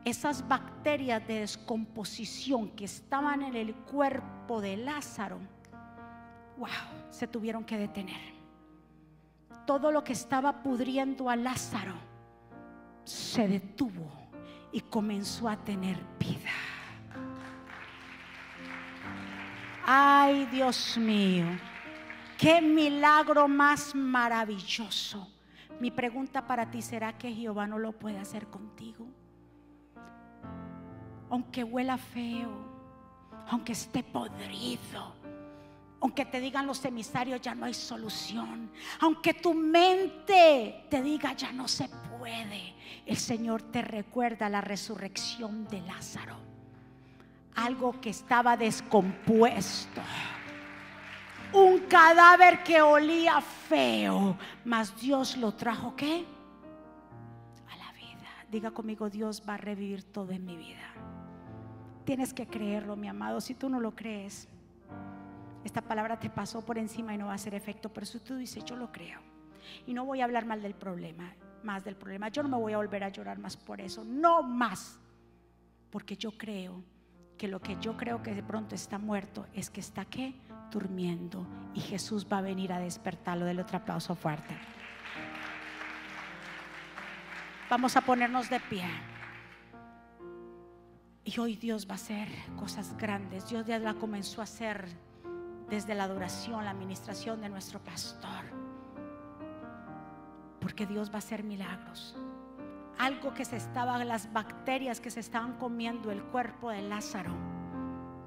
esas 0.09 0.47
bacterias 0.47 1.27
de 1.27 1.41
descomposición 1.41 2.71
que 2.71 2.85
estaban 2.85 3.43
en 3.43 3.55
el 3.55 3.75
cuerpo 3.75 4.61
de 4.61 4.77
Lázaro, 4.77 5.39
wow, 6.57 6.69
se 7.11 7.27
tuvieron 7.27 7.65
que 7.65 7.79
detener. 7.79 8.35
Todo 9.67 9.91
lo 9.91 10.03
que 10.03 10.13
estaba 10.13 10.63
pudriendo 10.63 11.29
a 11.29 11.37
Lázaro 11.37 11.95
se 13.05 13.49
detuvo 13.49 14.11
y 14.73 14.81
comenzó 14.81 15.49
a 15.49 15.57
tener 15.57 15.99
vida. 16.19 16.51
Ay, 19.85 20.47
Dios 20.47 20.99
mío, 20.99 21.47
qué 22.37 22.61
milagro 22.61 23.49
más 23.49 23.95
maravilloso. 23.95 25.27
Mi 25.81 25.91
pregunta 25.91 26.47
para 26.47 26.71
ti 26.71 26.83
será 26.83 27.17
que 27.17 27.33
Jehová 27.33 27.67
no 27.67 27.79
lo 27.79 27.93
puede 27.93 28.19
hacer 28.19 28.49
contigo. 28.49 29.07
Aunque 31.31 31.65
huela 31.65 31.99
feo, 31.99 32.51
aunque 33.49 33.73
esté 33.73 34.03
podrido, 34.03 35.15
aunque 36.01 36.25
te 36.25 36.41
digan 36.41 36.67
los 36.67 36.85
emisarios 36.85 37.41
ya 37.41 37.55
no 37.55 37.67
hay 37.67 37.75
solución, 37.75 38.71
aunque 39.01 39.35
tu 39.35 39.53
mente 39.55 40.87
te 40.89 41.03
diga 41.03 41.33
ya 41.35 41.53
no 41.53 41.69
se 41.69 41.89
puede, 42.19 42.75
el 43.05 43.17
Señor 43.17 43.63
te 43.63 43.83
recuerda 43.83 44.49
la 44.49 44.61
resurrección 44.61 45.67
de 45.69 45.81
Lázaro 45.83 46.49
algo 47.59 48.01
que 48.01 48.11
estaba 48.11 48.57
descompuesto. 48.57 50.01
Un 51.53 51.81
cadáver 51.81 52.63
que 52.63 52.81
olía 52.81 53.41
feo, 53.41 54.37
mas 54.65 54.95
Dios 55.01 55.37
lo 55.37 55.53
trajo 55.55 55.97
qué? 55.97 56.25
A 57.69 57.77
la 57.77 57.93
vida. 57.93 58.29
Diga 58.51 58.71
conmigo, 58.71 59.11
Dios 59.11 59.43
va 59.49 59.55
a 59.55 59.57
revivir 59.57 60.05
todo 60.05 60.31
en 60.33 60.45
mi 60.45 60.57
vida. 60.57 60.89
Tienes 62.09 62.33
que 62.33 62.47
creerlo, 62.47 62.97
mi 62.97 63.07
amado. 63.07 63.39
Si 63.39 63.53
tú 63.53 63.69
no 63.69 63.81
lo 63.81 63.95
crees, 63.95 64.49
esta 65.63 65.83
palabra 65.83 66.19
te 66.19 66.31
pasó 66.31 66.65
por 66.65 66.79
encima 66.79 67.13
y 67.13 67.19
no 67.19 67.27
va 67.27 67.33
a 67.33 67.35
hacer 67.35 67.55
efecto. 67.55 67.91
Pero 67.91 68.07
si 68.07 68.19
tú 68.21 68.37
dices, 68.37 68.65
yo 68.65 68.77
lo 68.77 68.91
creo. 68.91 69.21
Y 69.87 69.93
no 69.93 70.07
voy 70.07 70.23
a 70.23 70.25
hablar 70.25 70.47
mal 70.47 70.63
del 70.63 70.73
problema, 70.73 71.35
más 71.63 71.85
del 71.85 71.97
problema. 71.97 72.31
Yo 72.31 72.43
no 72.43 72.49
me 72.49 72.57
voy 72.57 72.73
a 72.73 72.79
volver 72.79 73.05
a 73.05 73.11
llorar 73.11 73.39
más 73.39 73.59
por 73.59 73.83
eso. 73.83 74.05
No 74.05 74.43
más. 74.43 74.99
Porque 75.91 76.17
yo 76.17 76.31
creo 76.31 76.83
que 77.37 77.47
lo 77.47 77.61
que 77.61 77.77
yo 77.79 77.95
creo 77.99 78.23
que 78.23 78.35
de 78.35 78.43
pronto 78.43 78.75
está 78.75 78.99
muerto 78.99 79.47
es 79.53 79.69
que 79.69 79.81
está 79.81 80.07
qué? 80.07 80.35
Durmiendo. 80.71 81.47
Y 81.75 81.81
Jesús 81.81 82.27
va 82.27 82.39
a 82.39 82.41
venir 82.41 82.73
a 82.73 82.79
despertarlo. 82.79 83.45
Del 83.45 83.61
otro 83.61 83.77
aplauso 83.77 84.15
fuerte. 84.15 84.57
Vamos 87.69 87.95
a 87.97 88.01
ponernos 88.01 88.49
de 88.49 88.61
pie. 88.61 88.87
Y 91.29 91.39
hoy 91.39 91.57
Dios 91.57 91.87
va 91.87 91.93
a 91.93 91.97
hacer 91.97 92.27
cosas 92.57 92.97
grandes. 92.97 93.51
Dios 93.51 93.67
ya 93.67 93.79
la 93.79 93.93
comenzó 93.93 94.41
a 94.41 94.45
hacer 94.45 94.89
desde 95.69 95.95
la 95.95 96.05
adoración, 96.05 96.65
la 96.65 96.71
administración 96.71 97.43
de 97.43 97.51
nuestro 97.51 97.81
pastor. 97.81 98.47
Porque 100.59 100.87
Dios 100.87 101.11
va 101.11 101.17
a 101.17 101.19
hacer 101.19 101.45
milagros 101.45 102.17
algo 102.99 103.33
que 103.33 103.45
se 103.45 103.57
estaba, 103.57 104.03
las 104.05 104.33
bacterias 104.33 105.01
que 105.01 105.11
se 105.11 105.21
estaban 105.21 105.57
comiendo 105.59 106.11
el 106.11 106.23
cuerpo 106.25 106.71
de 106.71 106.83
Lázaro, 106.83 107.31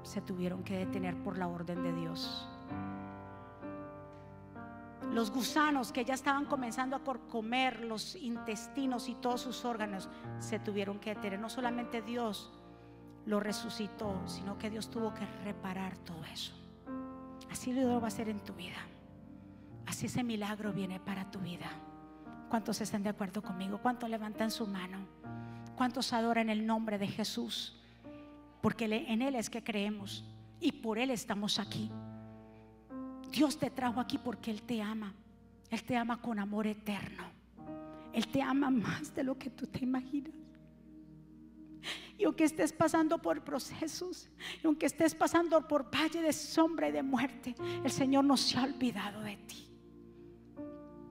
se 0.02 0.20
tuvieron 0.22 0.64
que 0.64 0.78
detener 0.78 1.14
por 1.22 1.36
la 1.36 1.46
orden 1.46 1.82
de 1.82 1.92
Dios. 1.92 2.48
Los 5.12 5.30
gusanos 5.30 5.92
que 5.92 6.06
ya 6.06 6.14
estaban 6.14 6.46
comenzando 6.46 6.96
a 6.96 7.02
comer 7.28 7.80
los 7.80 8.16
intestinos 8.16 9.10
y 9.10 9.14
todos 9.14 9.42
sus 9.42 9.66
órganos, 9.66 10.08
se 10.38 10.58
tuvieron 10.58 10.98
que 10.98 11.14
detener. 11.14 11.38
No 11.38 11.50
solamente 11.50 12.00
Dios 12.00 12.50
lo 13.26 13.40
resucitó, 13.40 14.22
sino 14.26 14.58
que 14.58 14.70
Dios 14.70 14.90
tuvo 14.90 15.14
que 15.14 15.26
reparar 15.44 15.96
todo 15.98 16.24
eso. 16.26 16.52
Así 17.50 17.72
lo 17.72 18.00
va 18.00 18.04
a 18.04 18.08
hacer 18.08 18.28
en 18.28 18.40
tu 18.40 18.54
vida. 18.54 18.78
Así 19.86 20.06
ese 20.06 20.22
milagro 20.22 20.72
viene 20.72 21.00
para 21.00 21.30
tu 21.30 21.38
vida. 21.38 21.70
¿Cuántos 22.48 22.80
están 22.80 23.02
de 23.02 23.10
acuerdo 23.10 23.42
conmigo? 23.42 23.78
¿Cuántos 23.78 24.08
levantan 24.08 24.50
su 24.50 24.66
mano? 24.66 24.98
¿Cuántos 25.76 26.12
adoran 26.12 26.50
el 26.50 26.66
nombre 26.66 26.98
de 26.98 27.08
Jesús? 27.08 27.78
Porque 28.60 28.84
en 28.84 29.22
Él 29.22 29.34
es 29.34 29.50
que 29.50 29.64
creemos 29.64 30.24
y 30.60 30.72
por 30.72 30.98
Él 30.98 31.10
estamos 31.10 31.58
aquí. 31.58 31.90
Dios 33.30 33.58
te 33.58 33.70
trajo 33.70 34.00
aquí 34.00 34.18
porque 34.18 34.50
Él 34.50 34.62
te 34.62 34.82
ama. 34.82 35.14
Él 35.70 35.82
te 35.82 35.96
ama 35.96 36.20
con 36.20 36.38
amor 36.38 36.66
eterno. 36.66 37.24
Él 38.12 38.28
te 38.28 38.42
ama 38.42 38.70
más 38.70 39.14
de 39.14 39.24
lo 39.24 39.38
que 39.38 39.50
tú 39.50 39.66
te 39.66 39.80
imaginas. 39.82 40.41
Y 42.18 42.24
aunque 42.24 42.44
estés 42.44 42.72
pasando 42.72 43.18
por 43.18 43.42
procesos, 43.42 44.28
y 44.62 44.66
aunque 44.66 44.86
estés 44.86 45.14
pasando 45.14 45.66
por 45.66 45.92
valle 45.94 46.22
de 46.22 46.32
sombra 46.32 46.88
y 46.88 46.92
de 46.92 47.02
muerte, 47.02 47.54
el 47.84 47.90
Señor 47.90 48.24
no 48.24 48.36
se 48.36 48.58
ha 48.58 48.64
olvidado 48.64 49.20
de 49.22 49.36
ti. 49.38 49.68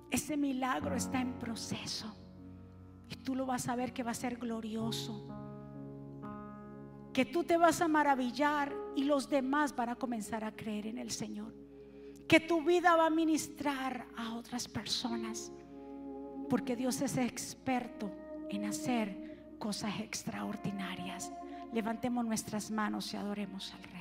Ese 0.09 0.37
milagro 0.37 0.95
está 0.95 1.21
en 1.21 1.33
proceso. 1.39 2.15
Y 3.09 3.15
tú 3.15 3.35
lo 3.35 3.45
vas 3.45 3.67
a 3.67 3.75
ver 3.75 3.93
que 3.93 4.03
va 4.03 4.11
a 4.11 4.13
ser 4.13 4.37
glorioso. 4.37 5.27
Que 7.13 7.25
tú 7.25 7.43
te 7.43 7.57
vas 7.57 7.81
a 7.81 7.87
maravillar 7.87 8.73
y 8.95 9.03
los 9.03 9.29
demás 9.29 9.75
van 9.75 9.89
a 9.89 9.95
comenzar 9.95 10.43
a 10.43 10.55
creer 10.55 10.87
en 10.87 10.97
el 10.97 11.11
Señor. 11.11 11.53
que 12.31 12.39
tu 12.39 12.63
vida 12.63 12.95
va 12.95 13.07
a 13.07 13.09
ministrar 13.09 14.07
a 14.15 14.35
otras 14.35 14.69
personas, 14.69 15.51
porque 16.49 16.77
Dios 16.77 17.01
es 17.01 17.17
experto 17.17 18.09
en 18.49 18.63
hacer 18.63 19.30
cosas 19.61 19.99
extraordinarias. 19.99 21.31
Levantemos 21.71 22.25
nuestras 22.25 22.71
manos 22.71 23.13
y 23.13 23.17
adoremos 23.17 23.71
al 23.73 23.83
Rey. 23.83 24.00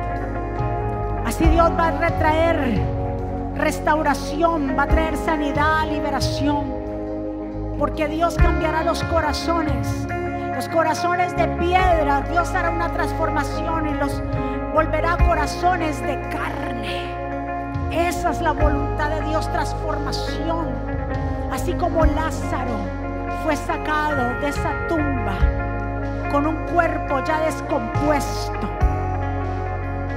Así 1.41 1.49
Dios 1.49 1.71
va 1.71 1.87
a 1.87 1.91
retraer 1.91 2.79
restauración, 3.55 4.77
va 4.77 4.83
a 4.83 4.87
traer 4.87 5.17
sanidad, 5.17 5.87
liberación. 5.89 6.71
Porque 7.79 8.07
Dios 8.07 8.35
cambiará 8.35 8.83
los 8.83 9.03
corazones, 9.05 10.07
los 10.53 10.69
corazones 10.69 11.35
de 11.35 11.47
piedra. 11.47 12.21
Dios 12.29 12.53
hará 12.53 12.69
una 12.69 12.93
transformación 12.93 13.89
y 13.89 13.93
los 13.95 14.21
volverá 14.75 15.17
corazones 15.17 15.99
de 16.03 16.21
carne. 16.29 17.09
Esa 17.89 18.29
es 18.29 18.41
la 18.41 18.51
voluntad 18.51 19.09
de 19.09 19.21
Dios, 19.29 19.51
transformación. 19.51 20.67
Así 21.51 21.73
como 21.73 22.05
Lázaro 22.05 22.77
fue 23.43 23.55
sacado 23.55 24.39
de 24.41 24.47
esa 24.47 24.73
tumba 24.87 25.33
con 26.31 26.45
un 26.45 26.57
cuerpo 26.67 27.19
ya 27.25 27.39
descompuesto. 27.39 28.80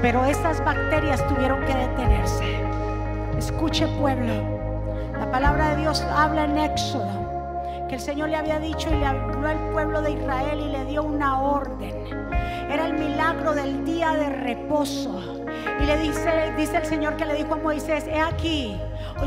Pero 0.05 0.22
esas 0.26 0.62
bacterias 0.62 1.26
tuvieron 1.28 1.64
que 1.64 1.74
detenerse. 1.74 2.62
Escuche 3.38 3.86
pueblo, 3.98 4.34
la 5.18 5.30
palabra 5.30 5.70
de 5.70 5.76
Dios 5.80 6.07
habla 6.14 6.44
en 6.44 6.59
Éxodo 6.59 7.86
que 7.88 7.94
el 7.94 8.00
Señor 8.02 8.28
le 8.28 8.36
había 8.36 8.59
dicho 8.59 8.90
y 8.90 8.96
le 8.96 9.07
habló 9.07 9.48
al 9.48 9.57
pueblo 9.72 10.02
de 10.02 10.11
Israel 10.11 10.61
y 10.61 10.72
le 10.72 10.84
dio 10.84 11.05
una 11.05 11.40
orden. 11.40 12.05
Era 12.70 12.84
el 12.88 12.92
milagro 12.92 13.55
del 13.55 13.82
día 13.86 14.12
de 14.12 14.28
reposo. 14.28 15.46
Y 15.80 15.84
le 15.86 15.96
dice, 15.96 16.52
dice 16.55 16.76
el 16.76 16.84
Señor 16.84 17.16
que 17.16 17.24
le 17.24 17.32
dijo 17.32 17.55
a 17.55 17.57
Moisés, 17.57 18.07
he 18.07 18.20
aquí, 18.20 18.78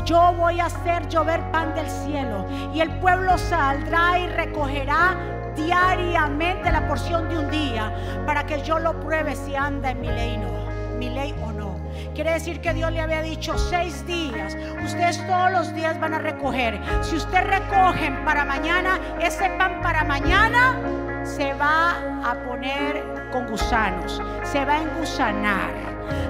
yo 0.04 0.32
voy 0.38 0.60
a 0.60 0.66
hacer 0.66 1.08
llover 1.08 1.40
pan 1.50 1.74
del 1.74 1.90
cielo 1.90 2.46
y 2.72 2.82
el 2.82 3.00
pueblo 3.00 3.36
saldrá 3.36 4.16
y 4.20 4.28
recogerá 4.28 5.16
diariamente 5.56 6.70
la 6.70 6.86
porción 6.86 7.28
de 7.28 7.36
un 7.36 7.50
día 7.50 7.92
para 8.24 8.46
que 8.46 8.62
yo 8.62 8.78
lo 8.78 9.00
pruebe 9.00 9.34
si 9.34 9.56
anda 9.56 9.90
en 9.90 10.00
mi 10.00 10.06
ley, 10.06 10.38
no, 10.38 10.67
mi 10.98 11.08
ley 11.08 11.34
o 11.42 11.52
no. 11.52 11.76
Quiere 12.14 12.32
decir 12.32 12.60
que 12.60 12.74
Dios 12.74 12.92
le 12.92 13.00
había 13.00 13.22
dicho 13.22 13.56
seis 13.56 14.06
días. 14.06 14.56
Ustedes 14.84 15.24
todos 15.26 15.52
los 15.52 15.74
días 15.74 15.98
van 16.00 16.14
a 16.14 16.18
recoger. 16.18 16.80
Si 17.02 17.16
ustedes 17.16 17.46
recogen 17.46 18.24
para 18.24 18.44
mañana, 18.44 18.98
ese 19.20 19.48
pan 19.50 19.80
para 19.82 20.04
mañana 20.04 20.76
se 21.24 21.54
va 21.54 21.92
a 22.24 22.34
poner 22.46 23.30
con 23.30 23.46
gusanos, 23.46 24.20
se 24.42 24.64
va 24.64 24.74
a 24.74 24.82
engusanar. 24.82 25.70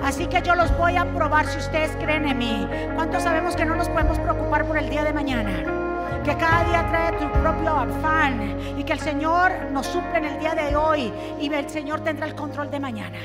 Así 0.03 0.27
que 0.27 0.43
yo 0.43 0.55
los 0.55 0.77
voy 0.77 0.97
a 0.97 1.05
probar 1.05 1.47
si 1.47 1.59
ustedes 1.59 1.97
creen 1.97 2.27
en 2.27 2.39
mí. 2.39 2.69
¿Cuántos 2.95 3.23
sabemos 3.23 3.57
que 3.57 3.65
no 3.65 3.77
nos 3.77 3.89
podemos 3.89 4.19
preocupar 4.19 4.65
por 4.67 4.77
el 4.77 4.89
día 4.91 5.05
de 5.05 5.13
mañana? 5.13 5.63
Que 6.25 6.37
cada 6.37 6.65
día 6.65 6.87
trae 6.91 7.13
tu 7.13 7.31
propio 7.41 7.71
afán 7.71 8.59
y 8.77 8.85
que 8.85 8.93
el 8.93 9.01
Señor 9.01 9.53
nos 9.73 9.87
suple 9.87 10.19
en 10.19 10.25
el 10.25 10.39
día 10.41 10.55
de 10.55 10.77
hoy 10.77 11.13
y 11.41 11.53
el 11.53 11.71
Señor 11.71 12.01
tendrá 12.01 12.27
el 12.27 12.35
control 12.35 12.71
de 12.71 12.81
mañana. 12.81 13.19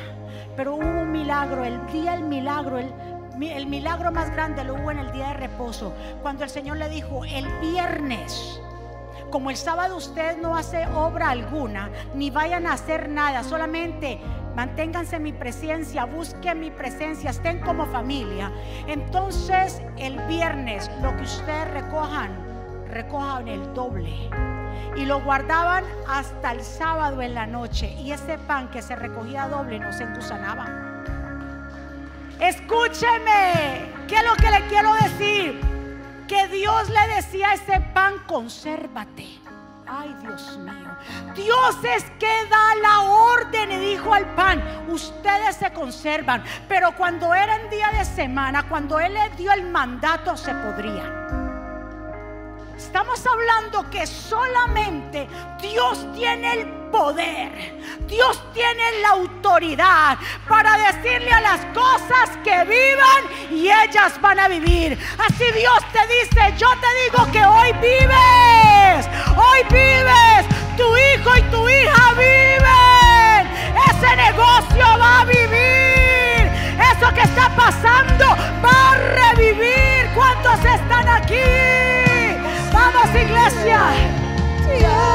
Pero 0.55 0.75
hubo 0.75 1.01
un 1.01 1.11
milagro, 1.11 1.63
el 1.63 1.85
día 1.87 2.13
del 2.13 2.23
milagro, 2.23 2.77
el, 2.77 2.93
el 3.41 3.67
milagro 3.67 4.11
más 4.11 4.31
grande 4.31 4.63
lo 4.63 4.75
hubo 4.75 4.91
en 4.91 4.99
el 4.99 5.11
día 5.11 5.29
de 5.29 5.33
reposo, 5.33 5.93
cuando 6.21 6.43
el 6.43 6.49
Señor 6.49 6.77
le 6.77 6.89
dijo, 6.89 7.25
el 7.25 7.47
viernes 7.59 8.61
como 9.33 9.49
el 9.49 9.57
sábado 9.57 9.97
usted 9.97 10.37
no 10.37 10.55
hace 10.55 10.85
obra 10.89 11.31
alguna, 11.31 11.89
ni 12.13 12.29
vayan 12.29 12.67
a 12.67 12.73
hacer 12.73 13.09
nada, 13.09 13.41
solamente 13.43 14.19
manténganse 14.55 15.15
en 15.15 15.23
mi 15.23 15.33
presencia, 15.33 16.05
busquen 16.05 16.59
mi 16.59 16.69
presencia, 16.69 17.31
estén 17.31 17.59
como 17.61 17.87
familia. 17.87 18.51
Entonces 18.85 19.81
el 19.97 20.19
viernes 20.27 20.91
lo 21.01 21.17
que 21.17 21.23
ustedes 21.23 21.71
recojan, 21.71 22.42
recojan 22.93 23.47
el 23.47 23.73
doble. 23.73 24.29
Y 24.95 25.05
lo 25.05 25.21
guardaban 25.21 25.83
hasta 26.07 26.51
el 26.51 26.61
sábado 26.61 27.21
en 27.21 27.33
la 27.33 27.47
noche. 27.47 27.93
Y 27.99 28.11
ese 28.11 28.37
pan 28.37 28.69
que 28.69 28.81
se 28.81 28.95
recogía 28.95 29.47
doble 29.47 29.79
no 29.79 29.91
se 29.91 30.03
entusanaba. 30.03 30.67
Escúcheme, 32.39 33.91
¿qué 34.07 34.17
es 34.17 34.23
lo 34.23 34.35
que 34.35 34.51
le 34.51 34.67
quiero 34.67 34.93
decir? 34.95 35.73
que 36.27 36.47
Dios 36.47 36.89
le 36.89 37.15
decía 37.15 37.49
a 37.49 37.53
ese 37.53 37.79
pan, 37.93 38.15
consérvate. 38.25 39.27
Ay, 39.87 40.15
Dios 40.21 40.57
mío. 40.57 40.97
Dios 41.35 41.77
es 41.83 42.03
que 42.19 42.45
da 42.49 42.75
la 42.81 43.01
orden 43.01 43.71
y 43.71 43.77
dijo 43.77 44.13
al 44.13 44.25
pan, 44.33 44.63
ustedes 44.87 45.57
se 45.57 45.71
conservan. 45.73 46.43
Pero 46.67 46.95
cuando 46.95 47.33
era 47.33 47.57
en 47.57 47.69
día 47.69 47.91
de 47.91 48.05
semana, 48.05 48.67
cuando 48.67 48.99
Él 48.99 49.13
le 49.13 49.29
dio 49.35 49.51
el 49.51 49.69
mandato, 49.69 50.37
se 50.37 50.53
podría. 50.53 51.42
Estamos 52.85 53.25
hablando 53.25 53.89
que 53.89 54.05
solamente 54.05 55.27
Dios 55.61 56.05
tiene 56.13 56.53
el 56.53 56.67
poder. 56.91 57.79
Dios 58.07 58.43
tiene 58.53 58.99
la 59.01 59.09
autoridad 59.11 60.17
para 60.49 60.77
decirle 60.77 61.31
a 61.31 61.41
las 61.41 61.61
cosas 61.73 62.29
que 62.43 62.63
vivan 62.65 63.23
y 63.51 63.69
ellas 63.69 64.19
van 64.21 64.37
a 64.37 64.49
vivir. 64.49 64.99
Así 65.17 65.45
Dios 65.53 65.79
te 65.93 66.05
dice, 66.07 66.53
yo 66.57 66.67
te 66.81 66.87
digo 67.03 67.31
que 67.31 67.45
hoy 67.45 67.71
vives. 67.81 69.07
Hoy 69.37 69.63
vives. 69.71 70.45
Tu 70.77 70.83
hijo 70.83 71.37
y 71.37 71.41
tu 71.43 71.69
hija 71.69 72.13
viven. 72.13 73.47
Ese 73.89 74.15
negocio 74.17 74.85
va 74.99 75.21
a 75.21 75.25
vivir. 75.25 76.51
Eso 76.91 77.13
que 77.15 77.21
está 77.21 77.49
pasando 77.55 78.25
va 78.63 78.91
a 78.91 78.97
revivir. 78.97 80.09
¿Cuántos 80.13 80.59
están 80.65 81.07
aquí? 81.07 81.92
Vamos 82.93 83.15
iglesia. 83.15 83.81
Señor. 84.63 85.13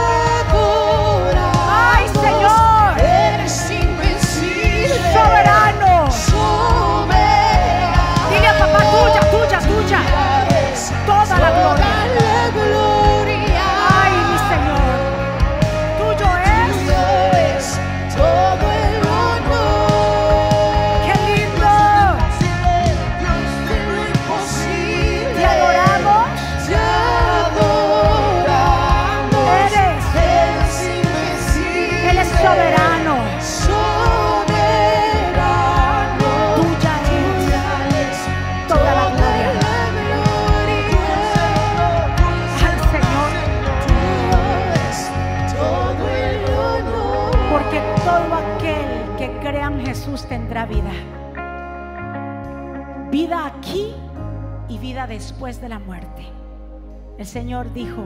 Dijo 57.74 58.02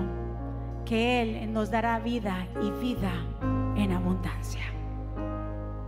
que 0.84 1.22
Él 1.22 1.52
nos 1.52 1.70
dará 1.70 1.98
vida 1.98 2.46
y 2.62 2.70
vida 2.72 3.12
en 3.76 3.92
abundancia. 3.92 4.62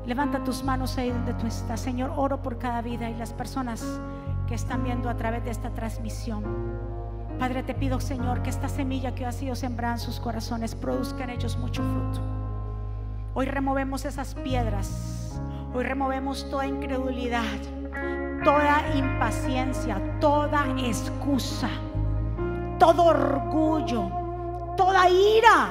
Levanta 0.07 0.45
tus 0.45 0.63
manos 0.63 0.97
ahí 0.99 1.11
donde 1.11 1.35
tú 1.35 1.47
estás. 1.47 1.81
Señor, 1.81 2.13
oro 2.17 2.43
por 2.43 2.59
cada 2.59 2.83
vida 2.83 3.09
y 3.11 3.15
las 3.15 3.33
personas 3.33 4.01
que 4.47 4.55
están 4.55 4.85
viendo 4.85 5.09
a 5.09 5.17
través 5.17 5.45
de 5.45 5.51
esta 5.51 5.71
transmisión. 5.71 6.45
Padre, 7.39 7.63
te 7.63 7.75
pido, 7.75 8.01
Señor, 8.01 8.43
que 8.43 8.51
esta 8.51 8.69
semilla 8.69 9.15
que 9.15 9.27
ha 9.27 9.33
sido 9.33 9.55
sembrada 9.57 9.95
en 9.95 10.01
sus 10.01 10.21
corazones 10.21 10.75
produzca 10.75 11.25
en 11.25 11.31
ellos 11.31 11.59
mucho 11.59 11.83
fruto. 11.83 12.21
Hoy 13.35 13.47
removemos 13.47 14.05
esas 14.05 14.35
piedras. 14.35 15.41
Hoy 15.75 15.83
removemos 15.85 16.49
toda 16.51 16.67
incredulidad, 16.67 17.43
toda 18.45 18.83
impaciencia, 18.95 20.01
toda 20.21 20.65
excusa, 20.79 21.69
todo 22.85 23.05
orgullo, 23.05 24.11
toda 24.77 25.09
ira. 25.09 25.71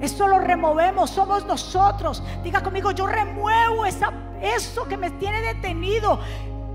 Eso 0.00 0.26
lo 0.26 0.38
removemos, 0.38 1.10
somos 1.10 1.44
nosotros. 1.44 2.22
Diga 2.42 2.62
conmigo, 2.62 2.92
yo 2.92 3.06
remuevo 3.06 3.84
esa, 3.84 4.10
eso 4.40 4.88
que 4.88 4.96
me 4.96 5.10
tiene 5.10 5.42
detenido. 5.42 6.20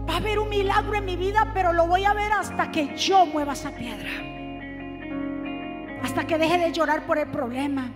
Va 0.07 0.13
a 0.13 0.17
haber 0.17 0.37
un 0.37 0.47
milagro 0.47 0.93
en 0.93 1.05
mi 1.05 1.15
vida, 1.15 1.49
pero 1.55 1.73
lo 1.73 1.87
voy 1.87 2.05
a 2.05 2.13
ver 2.13 2.31
hasta 2.33 2.69
que 2.69 2.95
yo 2.95 3.25
mueva 3.25 3.53
esa 3.53 3.71
piedra. 3.71 4.11
Hasta 6.03 6.27
que 6.27 6.37
deje 6.37 6.59
de 6.59 6.71
llorar 6.71 7.07
por 7.07 7.17
el 7.17 7.31
problema. 7.31 7.89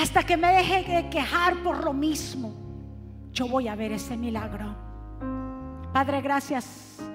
Hasta 0.00 0.22
que 0.22 0.38
me 0.38 0.54
deje 0.54 0.84
de 0.84 1.10
quejar 1.10 1.56
por 1.62 1.84
lo 1.84 1.92
mismo. 1.92 2.54
Yo 3.32 3.46
voy 3.46 3.68
a 3.68 3.74
ver 3.74 3.92
ese 3.92 4.16
milagro. 4.16 4.74
Padre, 5.92 6.22
gracias 6.22 7.09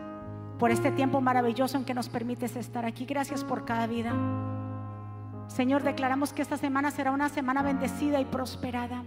por 0.59 0.71
este 0.71 0.91
tiempo 0.91 1.21
maravilloso 1.21 1.77
en 1.77 1.85
que 1.85 1.93
nos 1.93 2.09
permites 2.09 2.55
estar 2.55 2.85
aquí. 2.85 3.05
Gracias 3.05 3.43
por 3.43 3.65
cada 3.65 3.87
vida. 3.87 4.13
Señor, 5.47 5.83
declaramos 5.83 6.33
que 6.33 6.41
esta 6.41 6.57
semana 6.57 6.91
será 6.91 7.11
una 7.11 7.29
semana 7.29 7.61
bendecida 7.61 8.19
y 8.19 8.25
prosperada. 8.25 9.03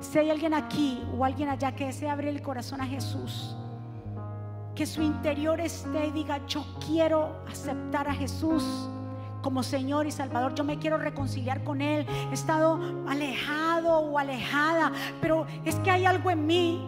Si 0.00 0.18
hay 0.18 0.30
alguien 0.30 0.54
aquí 0.54 1.02
o 1.16 1.24
alguien 1.24 1.48
allá 1.48 1.74
que 1.74 1.86
desea 1.86 2.12
abrir 2.12 2.30
el 2.30 2.42
corazón 2.42 2.80
a 2.80 2.86
Jesús, 2.86 3.56
que 4.74 4.86
su 4.86 5.02
interior 5.02 5.60
esté 5.60 6.06
y 6.06 6.10
diga, 6.10 6.44
yo 6.46 6.64
quiero 6.86 7.36
aceptar 7.48 8.08
a 8.08 8.14
Jesús 8.14 8.64
como 9.42 9.62
Señor 9.62 10.06
y 10.06 10.10
Salvador, 10.10 10.54
yo 10.54 10.64
me 10.64 10.78
quiero 10.78 10.98
reconciliar 10.98 11.64
con 11.64 11.80
Él, 11.80 12.06
he 12.30 12.34
estado 12.34 12.78
alejado 13.08 14.00
o 14.00 14.18
alejada, 14.18 14.92
pero 15.20 15.46
es 15.64 15.76
que 15.76 15.90
hay 15.90 16.04
algo 16.04 16.30
en 16.30 16.46
mí. 16.46 16.86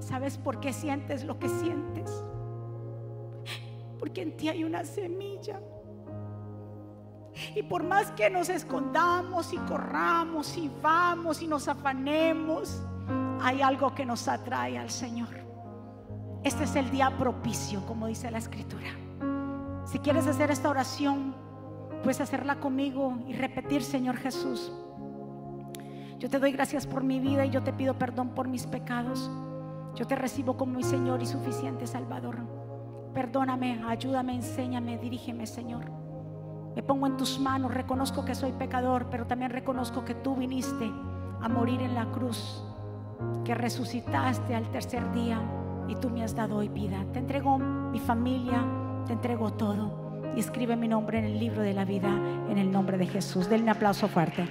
¿Sabes 0.00 0.38
por 0.38 0.60
qué 0.60 0.72
sientes 0.72 1.24
lo 1.24 1.38
que 1.38 1.48
sientes? 1.48 2.24
Porque 4.00 4.22
en 4.22 4.36
ti 4.36 4.48
hay 4.48 4.64
una 4.64 4.82
semilla. 4.82 5.60
Y 7.54 7.62
por 7.62 7.84
más 7.84 8.10
que 8.12 8.28
nos 8.28 8.48
escondamos 8.48 9.52
y 9.52 9.58
corramos 9.58 10.56
y 10.56 10.70
vamos 10.82 11.42
y 11.42 11.46
nos 11.46 11.68
afanemos, 11.68 12.82
hay 13.40 13.62
algo 13.62 13.94
que 13.94 14.04
nos 14.04 14.26
atrae 14.26 14.76
al 14.78 14.90
Señor. 14.90 15.28
Este 16.42 16.64
es 16.64 16.74
el 16.74 16.90
día 16.90 17.16
propicio, 17.18 17.84
como 17.86 18.06
dice 18.06 18.30
la 18.30 18.38
escritura. 18.38 18.88
Si 19.84 19.98
quieres 19.98 20.26
hacer 20.26 20.50
esta 20.50 20.70
oración, 20.70 21.34
puedes 22.02 22.20
hacerla 22.20 22.58
conmigo 22.58 23.18
y 23.28 23.34
repetir, 23.34 23.82
Señor 23.82 24.16
Jesús. 24.16 24.72
Yo 26.18 26.28
te 26.28 26.38
doy 26.38 26.52
gracias 26.52 26.86
por 26.86 27.02
mi 27.02 27.20
vida 27.20 27.44
y 27.44 27.50
yo 27.50 27.62
te 27.62 27.72
pido 27.72 27.98
perdón 27.98 28.30
por 28.30 28.48
mis 28.48 28.66
pecados. 28.66 29.30
Yo 29.94 30.06
te 30.06 30.16
recibo 30.16 30.56
como 30.56 30.76
mi 30.76 30.82
Señor 30.82 31.22
y 31.22 31.26
suficiente 31.26 31.86
Salvador. 31.86 32.59
Perdóname, 33.14 33.82
ayúdame, 33.86 34.34
enséñame, 34.34 34.98
dirígeme, 34.98 35.46
Señor. 35.46 35.84
Me 36.76 36.82
pongo 36.82 37.06
en 37.06 37.16
tus 37.16 37.38
manos, 37.40 37.74
reconozco 37.74 38.24
que 38.24 38.34
soy 38.34 38.52
pecador, 38.52 39.08
pero 39.10 39.26
también 39.26 39.50
reconozco 39.50 40.04
que 40.04 40.14
tú 40.14 40.36
viniste 40.36 40.90
a 41.40 41.48
morir 41.48 41.80
en 41.80 41.94
la 41.94 42.06
cruz, 42.06 42.64
que 43.44 43.54
resucitaste 43.54 44.54
al 44.54 44.70
tercer 44.70 45.12
día 45.12 45.40
y 45.88 45.96
tú 45.96 46.10
me 46.10 46.22
has 46.22 46.34
dado 46.34 46.56
hoy 46.56 46.68
vida. 46.68 47.04
Te 47.12 47.18
entrego 47.18 47.58
mi 47.58 47.98
familia, 47.98 48.64
te 49.06 49.14
entrego 49.14 49.52
todo 49.52 50.22
y 50.36 50.40
escribe 50.40 50.76
mi 50.76 50.86
nombre 50.86 51.18
en 51.18 51.24
el 51.24 51.38
libro 51.40 51.62
de 51.62 51.74
la 51.74 51.84
vida 51.84 52.08
en 52.48 52.58
el 52.58 52.70
nombre 52.70 52.98
de 52.98 53.06
Jesús. 53.06 53.48
Denle 53.48 53.64
un 53.64 53.70
aplauso 53.70 54.08
fuerte. 54.08 54.48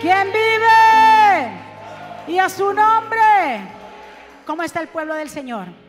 ¿Quién 0.00 0.28
vive? 0.28 1.50
Y 2.28 2.38
a 2.38 2.48
su 2.48 2.72
nombre. 2.72 3.60
¿Cómo 4.46 4.62
está 4.62 4.80
el 4.80 4.88
pueblo 4.88 5.14
del 5.14 5.28
Señor? 5.28 5.83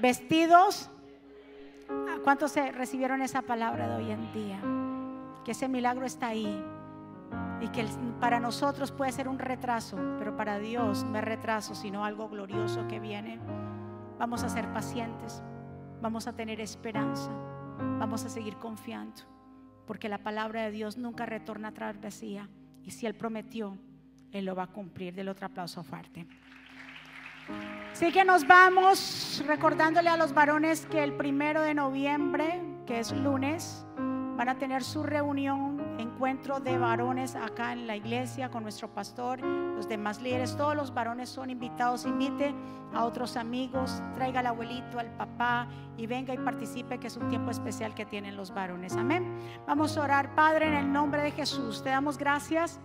Vestidos 0.00 0.90
¿Cuántos 2.24 2.52
se 2.52 2.72
recibieron 2.72 3.20
esa 3.20 3.42
palabra 3.42 3.86
de 3.86 3.96
hoy 3.96 4.10
en 4.10 4.32
día? 4.32 4.58
Que 5.44 5.50
ese 5.50 5.68
milagro 5.68 6.06
está 6.06 6.28
ahí 6.28 6.64
y 7.60 7.68
que 7.68 7.86
para 8.18 8.40
nosotros 8.40 8.92
puede 8.92 9.12
ser 9.12 9.28
un 9.28 9.38
retraso, 9.38 9.98
pero 10.18 10.34
para 10.34 10.58
Dios 10.58 11.04
no 11.04 11.18
es 11.18 11.24
retraso, 11.24 11.74
sino 11.74 12.02
algo 12.02 12.30
glorioso 12.30 12.88
que 12.88 12.98
viene. 12.98 13.38
Vamos 14.18 14.42
a 14.42 14.48
ser 14.48 14.72
pacientes, 14.72 15.42
vamos 16.00 16.26
a 16.26 16.32
tener 16.32 16.62
esperanza, 16.62 17.30
vamos 17.98 18.24
a 18.24 18.30
seguir 18.30 18.56
confiando, 18.56 19.20
porque 19.86 20.08
la 20.08 20.18
palabra 20.18 20.62
de 20.62 20.70
Dios 20.70 20.96
nunca 20.96 21.26
retorna 21.26 21.68
atrás 21.68 22.00
vacía 22.00 22.48
y 22.82 22.92
si 22.92 23.04
Él 23.04 23.14
prometió, 23.14 23.76
Él 24.32 24.46
lo 24.46 24.54
va 24.54 24.62
a 24.62 24.68
cumplir. 24.68 25.14
Del 25.14 25.28
otro 25.28 25.44
aplauso 25.44 25.82
fuerte. 25.82 26.26
Así 27.92 28.10
que 28.10 28.24
nos 28.24 28.46
vamos 28.46 29.42
recordándole 29.46 30.08
a 30.08 30.16
los 30.16 30.34
varones 30.34 30.86
que 30.86 31.02
el 31.02 31.12
primero 31.12 31.62
de 31.62 31.74
noviembre, 31.74 32.60
que 32.86 32.98
es 32.98 33.12
lunes, 33.12 33.86
van 34.36 34.48
a 34.48 34.58
tener 34.58 34.82
su 34.82 35.02
reunión, 35.02 35.80
encuentro 35.98 36.58
de 36.58 36.76
varones 36.76 37.36
acá 37.36 37.72
en 37.72 37.86
la 37.86 37.96
iglesia 37.96 38.50
con 38.50 38.64
nuestro 38.64 38.88
pastor, 38.88 39.40
los 39.42 39.88
demás 39.88 40.20
líderes, 40.20 40.56
todos 40.56 40.74
los 40.74 40.92
varones 40.92 41.28
son 41.28 41.50
invitados, 41.50 42.04
invite 42.04 42.52
a 42.92 43.04
otros 43.04 43.36
amigos, 43.36 44.02
traiga 44.14 44.40
al 44.40 44.46
abuelito, 44.46 44.98
al 44.98 45.10
papá 45.16 45.68
y 45.96 46.06
venga 46.06 46.34
y 46.34 46.38
participe 46.38 46.98
que 46.98 47.06
es 47.06 47.16
un 47.16 47.28
tiempo 47.28 47.50
especial 47.50 47.94
que 47.94 48.04
tienen 48.04 48.36
los 48.36 48.52
varones. 48.52 48.96
Amén. 48.96 49.38
Vamos 49.66 49.96
a 49.96 50.02
orar, 50.02 50.34
Padre, 50.34 50.66
en 50.66 50.74
el 50.74 50.92
nombre 50.92 51.22
de 51.22 51.30
Jesús. 51.30 51.82
Te 51.82 51.90
damos 51.90 52.18
gracias. 52.18 52.80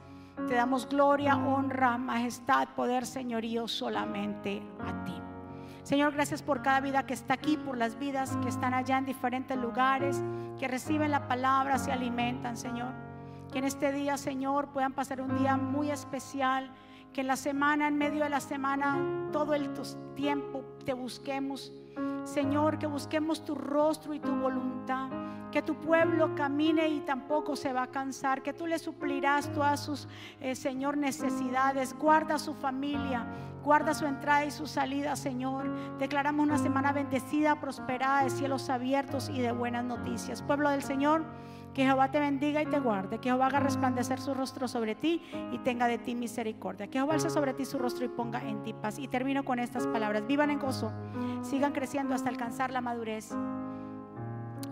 Te 0.48 0.56
damos 0.56 0.88
gloria, 0.88 1.36
honra, 1.36 1.98
majestad, 1.98 2.70
poder, 2.70 3.06
señorío 3.06 3.68
solamente 3.68 4.62
a 4.80 5.04
ti. 5.04 5.14
Señor, 5.84 6.14
gracias 6.14 6.42
por 6.42 6.62
cada 6.62 6.82
vida 6.82 7.06
que 7.06 7.14
está 7.14 7.36
aquí, 7.36 7.58
por 7.58 7.78
las 7.78 7.98
vidas 7.98 8.38
que 8.44 8.50
están 8.50 8.74
allá 8.74 8.98
en 8.98 9.06
diferentes 9.06 9.58
lugares, 9.58 10.22
que 10.60 10.68
reciben 10.68 11.12
la 11.12 11.28
palabra, 11.28 11.78
se 11.78 11.92
alimentan, 11.92 12.58
Señor. 12.58 12.94
Que 13.52 13.60
en 13.60 13.66
este 13.66 13.92
día, 13.92 14.18
Señor, 14.18 14.70
puedan 14.70 14.94
pasar 14.94 15.22
un 15.22 15.38
día 15.40 15.58
muy 15.58 15.90
especial. 15.90 16.70
Que 17.14 17.22
en 17.22 17.28
la 17.28 17.36
semana, 17.36 17.88
en 17.88 17.98
medio 17.98 18.24
de 18.24 18.30
la 18.30 18.40
semana, 18.40 19.30
todo 19.32 19.56
el 19.56 19.72
tiempo 20.16 20.64
te 20.86 20.94
busquemos. 20.94 21.72
Señor, 22.24 22.78
que 22.78 22.86
busquemos 22.86 23.44
tu 23.44 23.56
rostro 23.56 24.14
y 24.14 24.20
tu 24.20 24.36
voluntad 24.36 25.10
que 25.52 25.62
tu 25.62 25.76
pueblo 25.76 26.36
camine 26.36 26.88
y 26.88 27.00
tampoco 27.02 27.56
se 27.56 27.74
va 27.74 27.84
a 27.84 27.88
cansar, 27.88 28.41
que 28.41 28.54
tú 28.54 28.68
le 28.68 28.80
suplirás 28.80 29.52
todas 29.54 29.80
sus, 29.80 30.08
eh, 30.41 30.56
Señor, 30.56 30.97
necesidades, 30.97 31.93
guarda 31.97 32.38
su 32.38 32.54
familia, 32.54 33.26
guarda 33.64 33.93
su 33.93 34.06
entrada 34.06 34.45
y 34.45 34.52
su 34.52 34.68
salida, 34.68 35.16
Señor. 35.16 35.97
Declaramos 35.97 36.45
una 36.45 36.58
semana 36.58 36.91
bendecida, 36.91 37.60
prosperada, 37.60 38.24
de 38.24 38.30
cielos 38.30 38.70
abiertos 38.70 39.30
y 39.30 39.41
de 39.41 39.52
buenas 39.52 39.84
noticias. 39.84 40.41
Pueblo 40.41 40.70
del 40.70 40.84
Señor. 40.84 41.26
Que 41.74 41.86
Jehová 41.86 42.10
te 42.10 42.20
bendiga 42.20 42.64
y 42.64 42.66
te 42.66 42.80
guarde. 42.80 43.20
Que 43.20 43.30
Jehová 43.30 43.45
haga 43.45 43.60
resplandecer 43.60 44.20
su 44.20 44.34
rostro 44.34 44.68
sobre 44.68 44.95
ti 44.95 45.22
y 45.52 45.60
tenga 45.60 45.86
de 45.86 46.00
ti 46.00 46.16
misericordia. 46.16 46.88
Que 46.88 46.97
Jehová 46.97 47.14
alce 47.14 47.30
sobre 47.30 47.54
ti 47.54 47.64
su 47.64 47.78
rostro 47.78 48.04
y 48.06 48.10
ponga 48.10 48.41
en 48.43 48.64
ti 48.64 48.74
paz. 48.74 48.97
Y 48.97 49.08
termino 49.08 49.45
con 49.45 49.60
estas 49.60 49.86
palabras. 49.86 50.26
Vivan 50.26 50.50
en 50.50 50.58
gozo. 50.58 50.91
Sigan 51.43 51.72
creciendo 51.72 52.16
hasta 52.16 52.28
alcanzar 52.28 52.72
la 52.72 52.82
madurez 52.82 53.36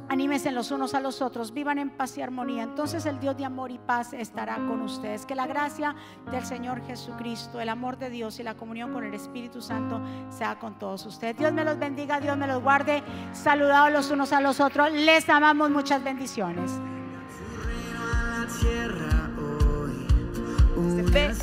Anímense 0.09 0.51
los 0.51 0.71
unos 0.71 0.93
a 0.93 1.01
los 1.01 1.21
otros, 1.21 1.53
vivan 1.53 1.79
en 1.79 1.89
paz 1.89 2.17
y 2.17 2.21
armonía. 2.21 2.63
Entonces 2.63 3.05
el 3.05 3.19
Dios 3.19 3.35
de 3.37 3.43
amor 3.43 3.71
y 3.71 3.77
paz 3.77 4.13
estará 4.13 4.55
con 4.55 4.81
ustedes. 4.81 5.25
Que 5.25 5.35
la 5.35 5.47
gracia 5.47 5.95
del 6.31 6.45
Señor 6.45 6.81
Jesucristo, 6.85 7.59
el 7.59 7.67
amor 7.67 7.97
de 7.97 8.09
Dios 8.09 8.39
y 8.39 8.43
la 8.43 8.55
comunión 8.55 8.93
con 8.93 9.03
el 9.03 9.13
Espíritu 9.13 9.61
Santo 9.61 9.99
sea 10.29 10.59
con 10.59 10.79
todos 10.79 11.05
ustedes. 11.05 11.37
Dios 11.37 11.51
me 11.51 11.65
los 11.65 11.77
bendiga, 11.77 12.21
Dios 12.21 12.37
me 12.37 12.47
los 12.47 12.63
guarde. 12.63 13.03
Saludados 13.33 13.91
los 13.91 14.09
unos 14.09 14.31
a 14.31 14.39
los 14.39 14.61
otros. 14.61 14.91
Les 14.93 15.27
amamos 15.29 15.69
muchas 15.69 16.01
bendiciones. 16.03 16.71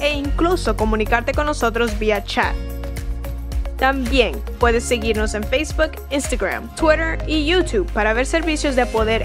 E 0.01 0.15
incluso 0.17 0.77
comunicarte 0.77 1.33
con 1.35 1.47
nosotros 1.47 1.99
vía 1.99 2.25
chat. 2.25 2.74
También 3.77 4.41
puedes 4.59 4.85
seguirnos 4.85 5.35
en 5.35 5.45
Facebook, 5.45 5.93
Instagram, 6.11 6.75
Twitter 6.77 7.19
y 7.27 7.47
YouTube 7.47 7.91
para 7.93 8.13
ver 8.13 8.27
servicios 8.27 8.77
de 8.77 8.87
poder 8.87 9.23